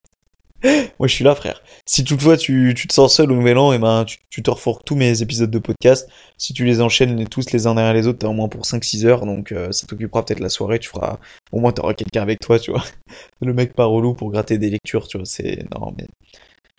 Moi, 0.99 1.07
je 1.07 1.13
suis 1.13 1.23
là, 1.25 1.35
frère. 1.35 1.61
Si 1.85 2.05
toutefois 2.05 2.37
tu, 2.37 2.73
tu 2.75 2.87
te 2.87 2.93
sens 2.93 3.15
seul 3.15 3.31
au 3.31 3.35
nouvel 3.35 3.57
an, 3.57 3.73
et 3.73 3.75
eh 3.75 3.79
ben, 3.79 4.05
tu, 4.05 4.19
tu 4.29 4.41
te 4.41 4.49
refourques 4.49 4.85
tous 4.85 4.95
mes 4.95 5.21
épisodes 5.21 5.51
de 5.51 5.59
podcast. 5.59 6.09
Si 6.37 6.53
tu 6.53 6.63
les 6.63 6.79
enchaînes 6.79 7.27
tous 7.27 7.51
les 7.51 7.67
uns 7.67 7.75
derrière 7.75 7.93
les 7.93 8.07
autres, 8.07 8.19
t'as 8.19 8.27
au 8.27 8.33
moins 8.33 8.47
pour 8.47 8.63
5-6 8.63 9.05
heures, 9.05 9.25
donc 9.25 9.51
euh, 9.51 9.71
ça 9.71 9.87
t'occupera 9.87 10.23
peut-être 10.23 10.39
la 10.39 10.49
soirée, 10.49 10.79
tu 10.79 10.89
feras, 10.89 11.19
au 11.51 11.59
moins 11.59 11.73
t'auras 11.73 11.93
quelqu'un 11.93 12.21
avec 12.21 12.39
toi, 12.39 12.59
tu 12.59 12.71
vois. 12.71 12.83
Le 13.41 13.53
mec 13.53 13.73
pas 13.73 13.85
relou 13.85 14.13
pour 14.13 14.31
gratter 14.31 14.57
des 14.57 14.69
lectures, 14.69 15.07
tu 15.07 15.17
vois, 15.17 15.25
c'est, 15.25 15.65
non, 15.77 15.93
mais, 15.97 16.07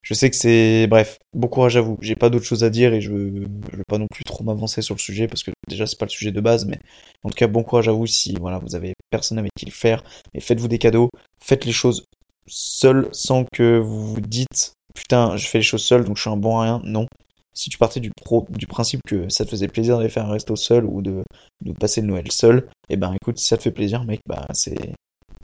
je 0.04 0.12
sais 0.12 0.30
que 0.30 0.36
c'est, 0.36 0.86
bref, 0.86 1.18
bon 1.32 1.48
courage 1.48 1.76
à 1.78 1.80
vous. 1.80 1.96
J'ai 2.00 2.14
pas 2.14 2.28
d'autre 2.28 2.44
chose 2.44 2.62
à 2.62 2.70
dire 2.70 2.92
et 2.92 3.00
je 3.00 3.10
veux, 3.10 3.32
je 3.72 3.76
veux 3.76 3.84
pas 3.88 3.96
non 3.96 4.06
plus 4.06 4.22
trop 4.24 4.44
m'avancer 4.44 4.82
sur 4.82 4.94
le 4.94 5.00
sujet 5.00 5.28
parce 5.28 5.42
que 5.42 5.50
déjà 5.66 5.86
c'est 5.86 5.98
pas 5.98 6.04
le 6.04 6.10
sujet 6.10 6.30
de 6.30 6.40
base, 6.42 6.66
mais 6.66 6.78
en 7.22 7.30
tout 7.30 7.36
cas 7.36 7.46
bon 7.46 7.62
courage 7.62 7.88
à 7.88 7.92
vous 7.92 8.06
si, 8.06 8.34
voilà, 8.38 8.58
vous 8.58 8.76
avez 8.76 8.92
personne 9.10 9.38
avec 9.38 9.52
qui 9.56 9.64
le 9.64 9.72
faire, 9.72 10.04
mais 10.34 10.40
faites-vous 10.40 10.68
des 10.68 10.78
cadeaux, 10.78 11.08
faites 11.42 11.64
les 11.64 11.72
choses 11.72 12.04
seul 12.46 13.08
sans 13.12 13.44
que 13.52 13.78
vous 13.78 14.14
vous 14.14 14.20
dites 14.20 14.74
putain 14.94 15.36
je 15.36 15.46
fais 15.46 15.58
les 15.58 15.64
choses 15.64 15.84
seul 15.84 16.04
donc 16.04 16.16
je 16.16 16.22
suis 16.22 16.30
un 16.30 16.36
bon 16.36 16.58
à 16.58 16.62
rien 16.62 16.80
non 16.84 17.06
si 17.54 17.70
tu 17.70 17.78
partais 17.78 18.00
du, 18.00 18.10
pro, 18.10 18.46
du 18.50 18.66
principe 18.66 19.00
que 19.06 19.28
ça 19.28 19.44
te 19.44 19.50
faisait 19.50 19.68
plaisir 19.68 19.96
d'aller 19.96 20.10
faire 20.10 20.26
un 20.26 20.32
resto 20.32 20.56
seul 20.56 20.84
ou 20.84 21.00
de, 21.00 21.22
de 21.64 21.72
passer 21.72 22.00
le 22.00 22.08
Noël 22.08 22.30
seul, 22.30 22.68
et 22.88 22.94
eh 22.94 22.96
ben 22.96 23.14
écoute, 23.14 23.38
si 23.38 23.46
ça 23.46 23.56
te 23.56 23.62
fait 23.62 23.70
plaisir, 23.70 24.04
mec, 24.04 24.20
bah 24.26 24.44
c'est 24.52 24.92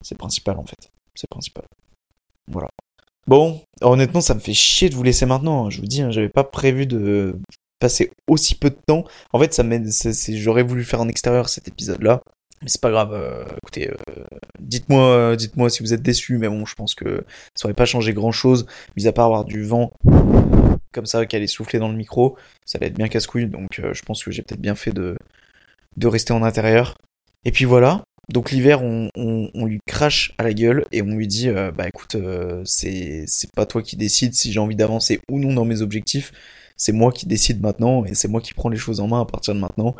c'est 0.02 0.18
principal 0.18 0.58
en 0.58 0.64
fait. 0.64 0.90
C'est 1.14 1.28
principal. 1.28 1.64
Voilà. 2.50 2.68
Bon, 3.26 3.60
honnêtement, 3.82 4.20
ça 4.20 4.34
me 4.34 4.40
fait 4.40 4.54
chier 4.54 4.88
de 4.88 4.94
vous 4.94 5.02
laisser 5.02 5.26
maintenant. 5.26 5.66
Hein. 5.66 5.70
Je 5.70 5.80
vous 5.80 5.86
dis, 5.86 6.02
hein, 6.02 6.10
j'avais 6.10 6.28
pas 6.28 6.44
prévu 6.44 6.86
de 6.86 7.38
passer 7.78 8.10
aussi 8.26 8.54
peu 8.54 8.70
de 8.70 8.78
temps. 8.86 9.04
En 9.32 9.38
fait, 9.38 9.54
ça 9.54 9.62
m'aide. 9.62 9.88
J'aurais 10.30 10.62
voulu 10.62 10.84
faire 10.84 11.00
en 11.00 11.08
extérieur 11.08 11.48
cet 11.48 11.68
épisode-là, 11.68 12.22
mais 12.62 12.68
c'est 12.68 12.80
pas 12.80 12.90
grave. 12.90 13.12
Euh, 13.12 13.44
écoutez, 13.62 13.90
euh, 13.90 14.24
dites-moi, 14.58 15.36
dites-moi 15.36 15.70
si 15.70 15.82
vous 15.82 15.94
êtes 15.94 16.02
déçus. 16.02 16.38
Mais 16.38 16.48
bon, 16.48 16.66
je 16.66 16.74
pense 16.74 16.94
que 16.94 17.24
ça 17.54 17.66
aurait 17.66 17.74
pas 17.74 17.86
changé 17.86 18.12
grand-chose, 18.12 18.66
mis 18.96 19.06
à 19.06 19.12
part 19.12 19.26
avoir 19.26 19.44
du 19.44 19.64
vent 19.64 19.92
comme 20.92 21.06
ça 21.06 21.24
qui 21.26 21.36
allait 21.36 21.46
souffler 21.46 21.78
dans 21.78 21.88
le 21.88 21.96
micro. 21.96 22.36
Ça 22.64 22.78
allait 22.78 22.88
être 22.88 22.96
bien 22.96 23.08
casse-couille. 23.08 23.46
Donc, 23.46 23.78
euh, 23.78 23.94
je 23.94 24.02
pense 24.02 24.24
que 24.24 24.30
j'ai 24.30 24.42
peut-être 24.42 24.60
bien 24.60 24.74
fait 24.74 24.92
de 24.92 25.16
de 25.96 26.06
rester 26.06 26.32
en 26.32 26.42
intérieur. 26.42 26.96
Et 27.44 27.52
puis 27.52 27.64
voilà. 27.64 28.04
Donc 28.28 28.52
l'hiver, 28.52 28.82
on, 28.82 29.10
on, 29.16 29.66
lui 29.66 29.80
crache 29.86 30.32
à 30.38 30.44
la 30.44 30.52
gueule 30.54 30.84
et 30.92 31.02
on 31.02 31.06
lui 31.06 31.26
dit, 31.26 31.48
euh, 31.48 31.72
bah 31.72 31.88
écoute, 31.88 32.14
euh, 32.14 32.62
c'est 32.64 33.24
c'est 33.26 33.50
pas 33.52 33.66
toi 33.66 33.82
qui 33.82 33.96
décide 33.96 34.34
si 34.34 34.52
j'ai 34.52 34.60
envie 34.60 34.76
d'avancer 34.76 35.20
ou 35.28 35.40
non 35.40 35.52
dans 35.52 35.64
mes 35.64 35.82
objectifs. 35.82 36.32
C'est 36.76 36.92
moi 36.92 37.12
qui 37.12 37.26
décide 37.26 37.60
maintenant 37.60 38.04
et 38.04 38.14
c'est 38.14 38.28
moi 38.28 38.40
qui 38.40 38.54
prends 38.54 38.68
les 38.68 38.76
choses 38.76 39.00
en 39.00 39.08
main 39.08 39.20
à 39.20 39.24
partir 39.24 39.54
de 39.54 39.58
maintenant. 39.60 39.96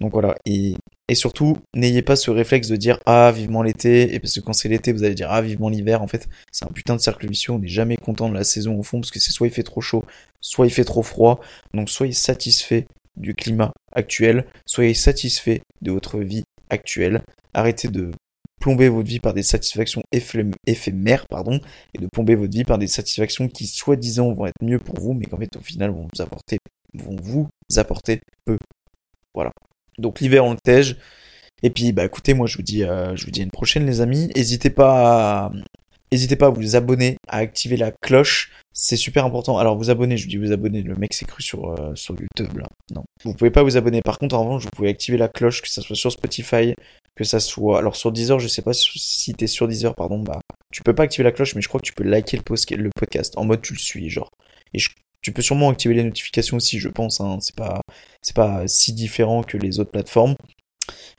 Donc 0.00 0.12
voilà. 0.12 0.34
Et, 0.44 0.74
et 1.10 1.16
surtout, 1.16 1.56
n'ayez 1.74 2.02
pas 2.02 2.14
ce 2.14 2.30
réflexe 2.30 2.68
de 2.68 2.76
dire 2.76 3.00
ah 3.04 3.32
vivement 3.32 3.64
l'été 3.64 4.14
et 4.14 4.20
parce 4.20 4.32
que 4.32 4.38
quand 4.38 4.52
c'est 4.52 4.68
l'été, 4.68 4.92
vous 4.92 5.02
allez 5.02 5.16
dire 5.16 5.26
ah 5.28 5.42
vivement 5.42 5.68
l'hiver. 5.68 6.02
En 6.02 6.06
fait, 6.06 6.28
c'est 6.52 6.64
un 6.64 6.68
putain 6.68 6.94
de 6.94 7.00
cercle 7.00 7.26
vicieux. 7.28 7.52
On 7.52 7.58
n'est 7.58 7.66
jamais 7.66 7.96
content 7.96 8.28
de 8.28 8.34
la 8.34 8.44
saison 8.44 8.78
au 8.78 8.84
fond 8.84 9.00
parce 9.00 9.10
que 9.10 9.18
c'est 9.18 9.32
soit 9.32 9.48
il 9.48 9.52
fait 9.52 9.64
trop 9.64 9.80
chaud, 9.80 10.04
soit 10.40 10.66
il 10.66 10.70
fait 10.70 10.84
trop 10.84 11.02
froid. 11.02 11.40
Donc 11.74 11.90
soyez 11.90 12.12
satisfait 12.12 12.86
du 13.16 13.34
climat 13.34 13.72
actuel, 13.90 14.46
soyez 14.66 14.94
satisfait 14.94 15.62
de 15.82 15.90
votre 15.90 16.20
vie 16.20 16.44
actuelle, 16.70 17.22
arrêtez 17.54 17.88
de 17.88 18.12
plomber 18.60 18.88
votre 18.88 19.08
vie 19.08 19.18
par 19.18 19.34
des 19.34 19.42
satisfactions 19.42 20.02
éphémères, 20.12 21.26
pardon, 21.26 21.60
et 21.92 21.98
de 21.98 22.06
plomber 22.06 22.36
votre 22.36 22.52
vie 22.52 22.62
par 22.62 22.78
des 22.78 22.86
satisfactions 22.86 23.48
qui, 23.48 23.66
soi-disant, 23.66 24.32
vont 24.32 24.46
être 24.46 24.62
mieux 24.62 24.78
pour 24.78 25.00
vous, 25.00 25.14
mais 25.14 25.26
qu'en 25.26 25.38
fait, 25.38 25.56
au 25.56 25.60
final, 25.60 25.90
vous 25.90 26.06
vont 26.94 27.16
vous 27.20 27.48
apporter 27.76 28.20
peu. 28.44 28.58
Voilà. 29.34 29.50
Donc 30.00 30.20
l'hiver, 30.20 30.44
on 30.44 30.52
le 30.52 30.58
tège. 30.62 30.96
Et 31.62 31.70
puis, 31.70 31.92
bah 31.92 32.04
écoutez, 32.04 32.34
moi, 32.34 32.46
je 32.46 32.56
vous 32.56 32.62
dis, 32.62 32.84
euh, 32.84 33.14
je 33.16 33.24
vous 33.24 33.30
dis 33.30 33.40
à 33.40 33.44
une 33.44 33.50
prochaine, 33.50 33.86
les 33.86 34.00
amis. 34.00 34.30
N'hésitez 34.34 34.70
pas 34.70 35.46
à, 35.46 35.52
pas 36.38 36.46
à 36.46 36.50
vous 36.50 36.76
abonner, 36.76 37.16
à 37.28 37.38
activer 37.38 37.76
la 37.76 37.92
cloche. 37.92 38.50
C'est 38.72 38.96
super 38.96 39.24
important. 39.24 39.58
Alors 39.58 39.76
vous 39.76 39.90
abonner, 39.90 40.16
je 40.16 40.24
vous 40.24 40.30
dis 40.30 40.36
vous 40.36 40.52
abonner, 40.52 40.82
le 40.82 40.94
mec 40.94 41.12
s'est 41.12 41.26
cru 41.26 41.42
sur, 41.42 41.70
euh, 41.70 41.94
sur 41.94 42.14
YouTube 42.18 42.56
là. 42.56 42.66
Non. 42.94 43.04
Vous 43.24 43.34
pouvez 43.34 43.50
pas 43.50 43.62
vous 43.62 43.76
abonner. 43.76 44.00
Par 44.00 44.18
contre, 44.18 44.34
en 44.36 44.42
revanche, 44.44 44.64
vous 44.64 44.70
pouvez 44.74 44.88
activer 44.88 45.18
la 45.18 45.28
cloche, 45.28 45.60
que 45.60 45.68
ça 45.68 45.82
soit 45.82 45.96
sur 45.96 46.10
Spotify, 46.10 46.74
que 47.14 47.24
ça 47.24 47.40
soit. 47.40 47.78
Alors 47.78 47.96
sur 47.96 48.12
Deezer, 48.12 48.38
je 48.38 48.48
sais 48.48 48.62
pas 48.62 48.72
si 48.72 49.34
t'es 49.34 49.46
sur 49.46 49.68
Deezer, 49.68 49.94
pardon, 49.94 50.20
bah. 50.20 50.40
Tu 50.72 50.82
peux 50.82 50.94
pas 50.94 51.02
activer 51.02 51.24
la 51.24 51.32
cloche, 51.32 51.56
mais 51.56 51.62
je 51.62 51.68
crois 51.68 51.80
que 51.80 51.86
tu 51.86 51.92
peux 51.92 52.04
liker 52.04 52.38
le, 52.38 52.76
le 52.76 52.90
podcast. 52.94 53.36
En 53.36 53.44
mode 53.44 53.60
tu 53.60 53.72
le 53.74 53.78
suis, 53.78 54.08
genre. 54.08 54.30
Et 54.72 54.78
tu 55.22 55.32
peux 55.32 55.42
sûrement 55.42 55.70
activer 55.70 55.94
les 55.94 56.04
notifications 56.04 56.56
aussi, 56.56 56.78
je 56.78 56.88
pense. 56.88 57.20
Hein. 57.20 57.38
C'est 57.40 57.54
pas, 57.54 57.80
c'est 58.22 58.36
pas 58.36 58.66
si 58.66 58.92
différent 58.92 59.42
que 59.42 59.56
les 59.56 59.80
autres 59.80 59.90
plateformes. 59.90 60.34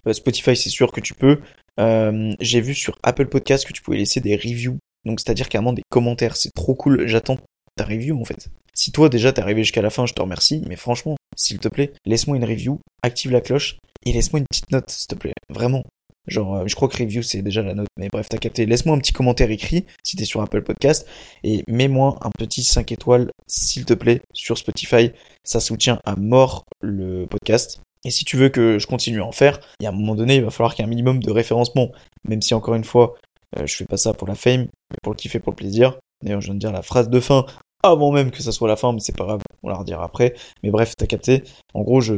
Euh, 0.08 0.14
Spotify, 0.14 0.56
c'est 0.56 0.70
sûr 0.70 0.92
que 0.92 1.02
tu 1.02 1.14
peux. 1.14 1.40
Euh, 1.80 2.34
j'ai 2.40 2.62
vu 2.62 2.74
sur 2.74 2.98
Apple 3.04 3.28
Podcast 3.28 3.66
que 3.66 3.74
tu 3.74 3.82
pouvais 3.82 3.98
laisser 3.98 4.20
des 4.20 4.36
reviews. 4.36 4.78
Donc 5.06 5.20
c'est-à-dire 5.20 5.50
carrément 5.50 5.74
des 5.74 5.84
commentaires. 5.90 6.36
C'est 6.36 6.54
trop 6.54 6.76
cool. 6.76 7.08
J'attends 7.08 7.38
ta 7.76 7.86
review 7.86 8.20
en 8.20 8.26
fait. 8.26 8.50
Si 8.74 8.92
toi 8.92 9.10
déjà 9.10 9.34
t'es 9.34 9.42
arrivé 9.42 9.64
jusqu'à 9.64 9.82
la 9.82 9.90
fin, 9.90 10.06
je 10.06 10.14
te 10.14 10.22
remercie. 10.22 10.64
Mais 10.68 10.76
franchement, 10.76 11.16
s'il 11.36 11.60
te 11.60 11.68
plaît, 11.68 11.94
laisse-moi 12.06 12.38
une 12.38 12.46
review, 12.46 12.80
active 13.04 13.32
la 13.32 13.42
cloche 13.42 13.78
et 14.06 14.14
laisse-moi 14.14 14.40
une 14.40 14.48
petite 14.50 14.72
note, 14.72 14.90
s'il 14.90 15.08
te 15.08 15.16
plaît. 15.16 15.34
Vraiment. 15.50 15.84
Genre, 16.28 16.56
euh, 16.56 16.64
je 16.68 16.76
crois 16.76 16.88
que 16.88 16.98
review 16.98 17.24
c'est 17.24 17.42
déjà 17.42 17.62
la 17.62 17.74
note, 17.74 17.88
mais 17.98 18.08
bref, 18.12 18.28
t'as 18.30 18.38
capté. 18.38 18.66
Laisse-moi 18.66 18.96
un 18.96 19.00
petit 19.00 19.14
commentaire 19.14 19.50
écrit 19.50 19.86
si 20.04 20.16
t'es 20.16 20.26
sur 20.26 20.42
Apple 20.42 20.62
Podcast 20.62 21.08
et 21.44 21.64
mets-moi 21.68 22.18
un 22.22 22.30
petit 22.30 22.64
5 22.64 22.92
étoiles, 22.92 23.32
s'il 23.48 23.86
te 23.86 23.94
plaît, 23.94 24.22
sur 24.34 24.58
Spotify. 24.58 25.12
Ça 25.44 25.60
soutient 25.60 26.00
à 26.06 26.16
mort 26.16 26.64
le 26.82 27.26
podcast. 27.26 27.82
Et 28.04 28.12
si 28.12 28.26
tu 28.26 28.38
veux 28.38 28.50
que 28.50 28.80
je 28.80 28.88
continue 28.88 29.22
à 29.22 29.26
en 29.26 29.32
faire, 29.32 29.60
il 29.80 29.84
y 29.84 29.88
a 29.88 29.90
un 29.90 29.94
moment 29.94 30.16
donné, 30.16 30.36
il 30.36 30.44
va 30.44 30.50
falloir 30.50 30.74
qu'il 30.74 30.84
y 30.84 30.86
ait 30.86 30.88
un 30.88 30.90
minimum 30.90 31.22
de 31.22 31.32
référencement. 31.32 31.92
Même 32.28 32.42
si 32.42 32.54
encore 32.54 32.76
une 32.76 32.84
fois, 32.84 33.16
euh, 33.58 33.66
je 33.66 33.76
fais 33.76 33.86
pas 33.86 33.98
ça 33.98 34.14
pour 34.14 34.28
la 34.28 34.36
fame, 34.36 34.68
mais 34.90 34.98
pour 35.04 35.14
le 35.14 35.18
kiffer, 35.18 35.40
pour 35.40 35.52
le 35.52 35.58
plaisir. 35.58 36.00
D'ailleurs, 36.24 36.42
je 36.42 36.48
viens 36.48 36.56
de 36.56 36.60
dire 36.60 36.72
la 36.72 36.82
phrase 36.84 37.10
de 37.10 37.20
fin 37.20 37.46
avant 37.84 38.12
même 38.12 38.32
que 38.32 38.42
ça 38.42 38.52
soit 38.52 38.68
la 38.68 38.76
fin, 38.76 38.94
mais 38.94 39.00
c'est 39.00 39.16
pas 39.16 39.26
grave, 39.26 39.42
on 39.64 39.70
la 39.70 39.76
redira 39.76 40.04
après. 40.04 40.36
Mais 40.64 40.70
bref, 40.70 40.94
t'as 40.96 41.08
capté. 41.08 41.44
En 41.74 41.82
gros, 41.82 42.02
je, 42.02 42.14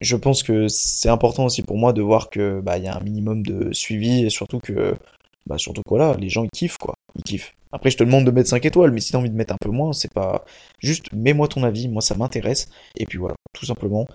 je 0.00 0.16
pense 0.16 0.42
que 0.42 0.68
c'est 0.68 1.08
important 1.08 1.46
aussi 1.46 1.62
pour 1.62 1.76
moi 1.76 1.92
de 1.92 2.02
voir 2.02 2.30
que 2.30 2.60
bah 2.60 2.78
il 2.78 2.84
y 2.84 2.88
a 2.88 2.96
un 2.96 3.00
minimum 3.00 3.42
de 3.42 3.72
suivi 3.72 4.24
et 4.24 4.30
surtout 4.30 4.60
que 4.60 4.96
bah 5.46 5.58
surtout 5.58 5.82
que 5.82 5.88
voilà, 5.88 6.16
les 6.18 6.28
gens 6.28 6.44
ils 6.44 6.50
kiffent 6.50 6.78
quoi, 6.78 6.94
ils 7.16 7.22
kiffent. 7.22 7.54
Après 7.72 7.90
je 7.90 7.96
te 7.96 8.04
demande 8.04 8.24
de 8.24 8.30
mettre 8.30 8.48
5 8.48 8.64
étoiles, 8.64 8.90
mais 8.90 9.00
si 9.00 9.12
t'as 9.12 9.18
envie 9.18 9.30
de 9.30 9.34
mettre 9.34 9.54
un 9.54 9.58
peu 9.60 9.70
moins, 9.70 9.92
c'est 9.92 10.12
pas 10.12 10.44
juste 10.80 11.12
mets-moi 11.12 11.48
ton 11.48 11.62
avis, 11.62 11.88
moi 11.88 12.02
ça 12.02 12.14
m'intéresse 12.14 12.68
et 12.96 13.06
puis 13.06 13.18
voilà, 13.18 13.34
tout 13.52 13.66
simplement. 13.66 14.06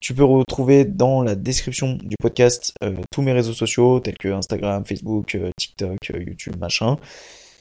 Tu 0.00 0.12
peux 0.14 0.24
retrouver 0.24 0.84
dans 0.84 1.22
la 1.22 1.34
description 1.34 1.94
du 1.94 2.16
podcast 2.20 2.74
euh, 2.82 2.94
tous 3.10 3.22
mes 3.22 3.32
réseaux 3.32 3.54
sociaux 3.54 4.00
tels 4.00 4.18
que 4.18 4.28
Instagram, 4.28 4.84
Facebook, 4.84 5.34
euh, 5.34 5.50
TikTok, 5.56 5.96
euh, 6.10 6.22
YouTube, 6.22 6.56
machin. 6.58 6.98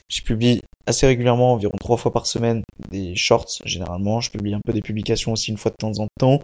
Je 0.09 0.21
publie 0.21 0.59
assez 0.85 1.07
régulièrement, 1.07 1.53
environ 1.53 1.77
trois 1.79 1.95
fois 1.95 2.11
par 2.11 2.27
semaine, 2.27 2.63
des 2.91 3.15
shorts 3.15 3.61
généralement. 3.63 4.19
Je 4.19 4.29
publie 4.29 4.53
un 4.53 4.59
peu 4.65 4.73
des 4.73 4.81
publications 4.81 5.31
aussi 5.31 5.51
une 5.51 5.57
fois 5.57 5.71
de 5.71 5.77
temps 5.77 5.99
en 5.99 6.07
temps. 6.19 6.39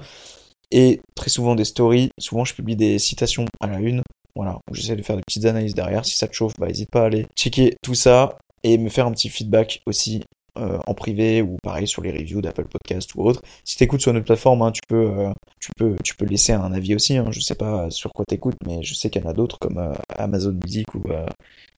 Et 0.71 1.01
très 1.15 1.29
souvent 1.29 1.55
des 1.55 1.65
stories. 1.65 2.09
Souvent 2.19 2.45
je 2.45 2.53
publie 2.53 2.75
des 2.75 2.99
citations 2.99 3.45
à 3.59 3.67
la 3.67 3.79
une. 3.79 4.01
Voilà, 4.35 4.59
j'essaie 4.71 4.95
de 4.95 5.01
faire 5.01 5.15
des 5.15 5.23
petites 5.25 5.45
analyses 5.45 5.75
derrière. 5.75 6.05
Si 6.05 6.15
ça 6.15 6.27
te 6.27 6.33
chauffe, 6.33 6.53
bah 6.59 6.67
n'hésite 6.67 6.91
pas 6.91 7.01
à 7.01 7.05
aller 7.05 7.27
checker 7.35 7.75
tout 7.81 7.95
ça 7.95 8.37
et 8.63 8.77
me 8.77 8.89
faire 8.89 9.07
un 9.07 9.11
petit 9.11 9.29
feedback 9.29 9.81
aussi 9.85 10.21
euh, 10.57 10.79
en 10.87 10.93
privé 10.93 11.41
ou 11.41 11.57
pareil 11.63 11.87
sur 11.87 12.01
les 12.01 12.11
reviews 12.11 12.41
d'Apple 12.41 12.65
Podcast 12.65 13.13
ou 13.15 13.23
autre. 13.23 13.41
Si 13.63 13.77
t'écoutes 13.77 14.01
sur 14.01 14.11
notre 14.11 14.25
plateforme, 14.25 14.61
hein, 14.61 14.71
tu 14.71 14.81
peux, 14.87 15.09
euh, 15.11 15.31
tu 15.59 15.69
peux, 15.77 15.95
tu 16.03 16.15
peux 16.15 16.25
laisser 16.25 16.53
un 16.53 16.73
avis 16.73 16.95
aussi. 16.95 17.17
Hein. 17.17 17.27
Je 17.31 17.39
sais 17.39 17.55
pas 17.55 17.89
sur 17.89 18.11
quoi 18.11 18.25
t'écoutes, 18.25 18.57
mais 18.65 18.83
je 18.83 18.93
sais 18.93 19.09
qu'il 19.09 19.21
y 19.21 19.25
en 19.25 19.29
a 19.29 19.33
d'autres 19.33 19.57
comme 19.59 19.77
euh, 19.77 19.93
Amazon 20.09 20.57
Music 20.63 20.93
ou, 20.95 21.03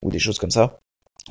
ou 0.02 0.10
des 0.10 0.20
choses 0.20 0.40
comme 0.40 0.52
ça. 0.52 0.80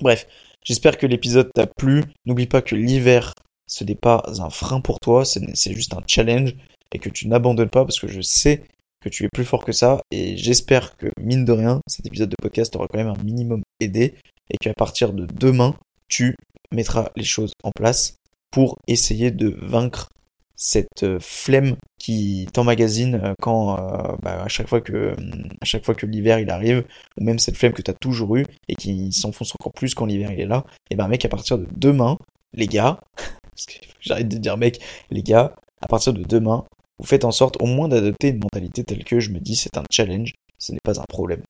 Bref, 0.01 0.27
j'espère 0.65 0.97
que 0.97 1.07
l'épisode 1.07 1.51
t'a 1.53 1.67
plu. 1.67 2.05
N'oublie 2.25 2.47
pas 2.47 2.63
que 2.63 2.77
l'hiver, 2.77 3.35
ce 3.67 3.85
n'est 3.85 3.95
pas 3.95 4.23
un 4.39 4.51
frein 4.51 4.81
pour 4.81 5.01
toi, 5.01 5.25
c'est 5.25 5.73
juste 5.73 5.95
un 5.95 6.03
challenge 6.07 6.55
et 6.93 6.99
que 6.99 7.09
tu 7.09 7.29
n'abandonnes 7.29 7.71
pas 7.71 7.85
parce 7.85 7.99
que 7.99 8.09
je 8.09 8.21
sais 8.21 8.65
que 9.01 9.09
tu 9.09 9.25
es 9.25 9.29
plus 9.33 9.45
fort 9.45 9.65
que 9.65 9.73
ça. 9.73 10.01
Et 10.11 10.37
j'espère 10.37 10.97
que 10.97 11.07
mine 11.21 11.45
de 11.45 11.53
rien, 11.53 11.81
cet 11.87 12.07
épisode 12.07 12.31
de 12.31 12.37
podcast 12.41 12.73
t'aura 12.73 12.87
quand 12.89 12.99
même 12.99 13.09
un 13.09 13.23
minimum 13.23 13.63
aidé 13.81 14.15
et 14.51 14.59
qu'à 14.59 14.75
partir 14.75 15.13
de 15.13 15.27
demain, 15.27 15.75
tu 16.09 16.35
mettra 16.73 17.11
les 17.17 17.25
choses 17.25 17.53
en 17.63 17.71
place 17.71 18.17
pour 18.51 18.77
essayer 18.87 19.31
de 19.31 19.57
vaincre 19.63 20.09
cette 20.57 21.05
euh, 21.05 21.19
flemme 21.21 21.77
qui 21.99 22.47
t'emmagasine 22.53 23.15
euh, 23.15 23.33
quand 23.41 23.79
euh, 23.79 24.17
bah, 24.23 24.43
à 24.43 24.49
chaque 24.49 24.69
fois 24.69 24.83
que 24.83 25.17
à 25.61 25.65
chaque 25.65 25.87
fois 25.87 25.95
que 25.95 26.05
l'hiver 26.05 26.39
il 26.39 26.51
arrive 26.51 26.85
ou 27.19 27.25
même 27.25 27.39
cette 27.39 27.57
flemme 27.57 27.73
que 27.73 27.81
tu 27.81 27.91
as 27.91 27.95
toujours 27.95 28.37
eu 28.37 28.45
et 28.69 28.75
qui 28.75 29.11
s'enfonce 29.11 29.55
encore 29.59 29.73
plus 29.73 29.95
quand 29.95 30.05
l'hiver 30.05 30.31
il 30.33 30.41
est 30.41 30.47
là. 30.47 30.65
Et 30.91 30.97
ben 30.97 31.09
mec 31.09 31.25
à 31.25 31.31
partir 31.31 31.57
de 31.57 31.67
demain 31.75 32.19
les 32.53 32.67
gars 32.67 33.01
parce 33.17 33.67
que 33.67 33.75
j'arrête 34.01 34.29
de 34.29 34.37
dire 34.37 34.59
mec 34.59 34.81
les 35.11 35.23
gars 35.23 35.55
à 35.81 35.89
partir 35.89 36.13
de 36.13 36.23
demain 36.23 36.67
vous 37.01 37.07
faites 37.07 37.25
en 37.25 37.33
sorte 37.33 37.61
au 37.63 37.67
moins 37.67 37.89
d'adopter 37.89 38.29
une 38.29 38.41
mentalité 38.41 38.85
telle 38.85 39.05
que 39.05 39.21
je 39.21 39.31
me 39.31 39.41
dis 39.41 39.57
c'est 39.57 39.77
un 39.77 39.85
challenge 39.91 40.33
ce 40.59 40.73
n'est 40.73 40.81
pas 40.83 41.01
un 41.01 41.05
problème 41.09 41.43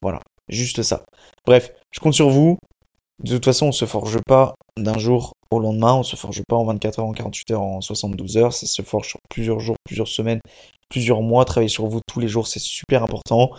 voilà 0.00 0.20
juste 0.48 0.82
ça 0.82 1.04
bref 1.44 1.72
je 1.90 2.00
compte 2.00 2.14
sur 2.14 2.30
vous 2.30 2.58
de 3.22 3.34
toute 3.34 3.44
façon, 3.44 3.66
on 3.66 3.72
se 3.72 3.84
forge 3.84 4.18
pas 4.26 4.54
d'un 4.76 4.98
jour 4.98 5.34
au 5.50 5.60
lendemain, 5.60 5.94
on 5.94 6.02
se 6.02 6.16
forge 6.16 6.42
pas 6.48 6.56
en 6.56 6.64
24 6.64 6.98
heures, 6.98 7.06
en 7.06 7.12
48 7.12 7.50
heures, 7.52 7.62
en 7.62 7.80
72 7.80 8.36
heures, 8.36 8.52
ça 8.52 8.66
se 8.66 8.82
forge 8.82 9.08
sur 9.08 9.20
plusieurs 9.30 9.60
jours, 9.60 9.76
plusieurs 9.84 10.08
semaines, 10.08 10.40
plusieurs 10.88 11.22
mois, 11.22 11.44
travailler 11.44 11.68
sur 11.68 11.86
vous 11.86 12.00
tous 12.08 12.18
les 12.18 12.26
jours, 12.26 12.48
c'est 12.48 12.58
super 12.58 13.02
important. 13.04 13.50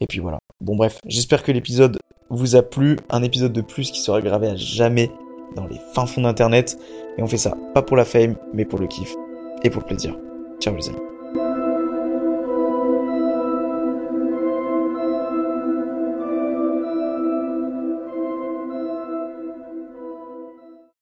Et 0.00 0.06
puis 0.06 0.20
voilà. 0.20 0.38
Bon 0.60 0.74
bref, 0.74 1.00
j'espère 1.06 1.42
que 1.42 1.52
l'épisode 1.52 1.98
vous 2.30 2.56
a 2.56 2.62
plu, 2.62 2.98
un 3.10 3.22
épisode 3.22 3.52
de 3.52 3.60
plus 3.60 3.90
qui 3.90 4.00
sera 4.00 4.22
gravé 4.22 4.48
à 4.48 4.56
jamais 4.56 5.10
dans 5.54 5.66
les 5.66 5.78
fins 5.92 6.06
fonds 6.06 6.22
d'internet. 6.22 6.78
Et 7.18 7.22
on 7.22 7.26
fait 7.26 7.36
ça, 7.36 7.54
pas 7.74 7.82
pour 7.82 7.96
la 7.96 8.04
fame, 8.04 8.36
mais 8.54 8.64
pour 8.64 8.78
le 8.78 8.86
kiff 8.86 9.14
et 9.62 9.70
pour 9.70 9.82
le 9.82 9.86
plaisir. 9.86 10.16
Ciao 10.64 10.74
les 10.74 10.88
amis. 10.88 11.13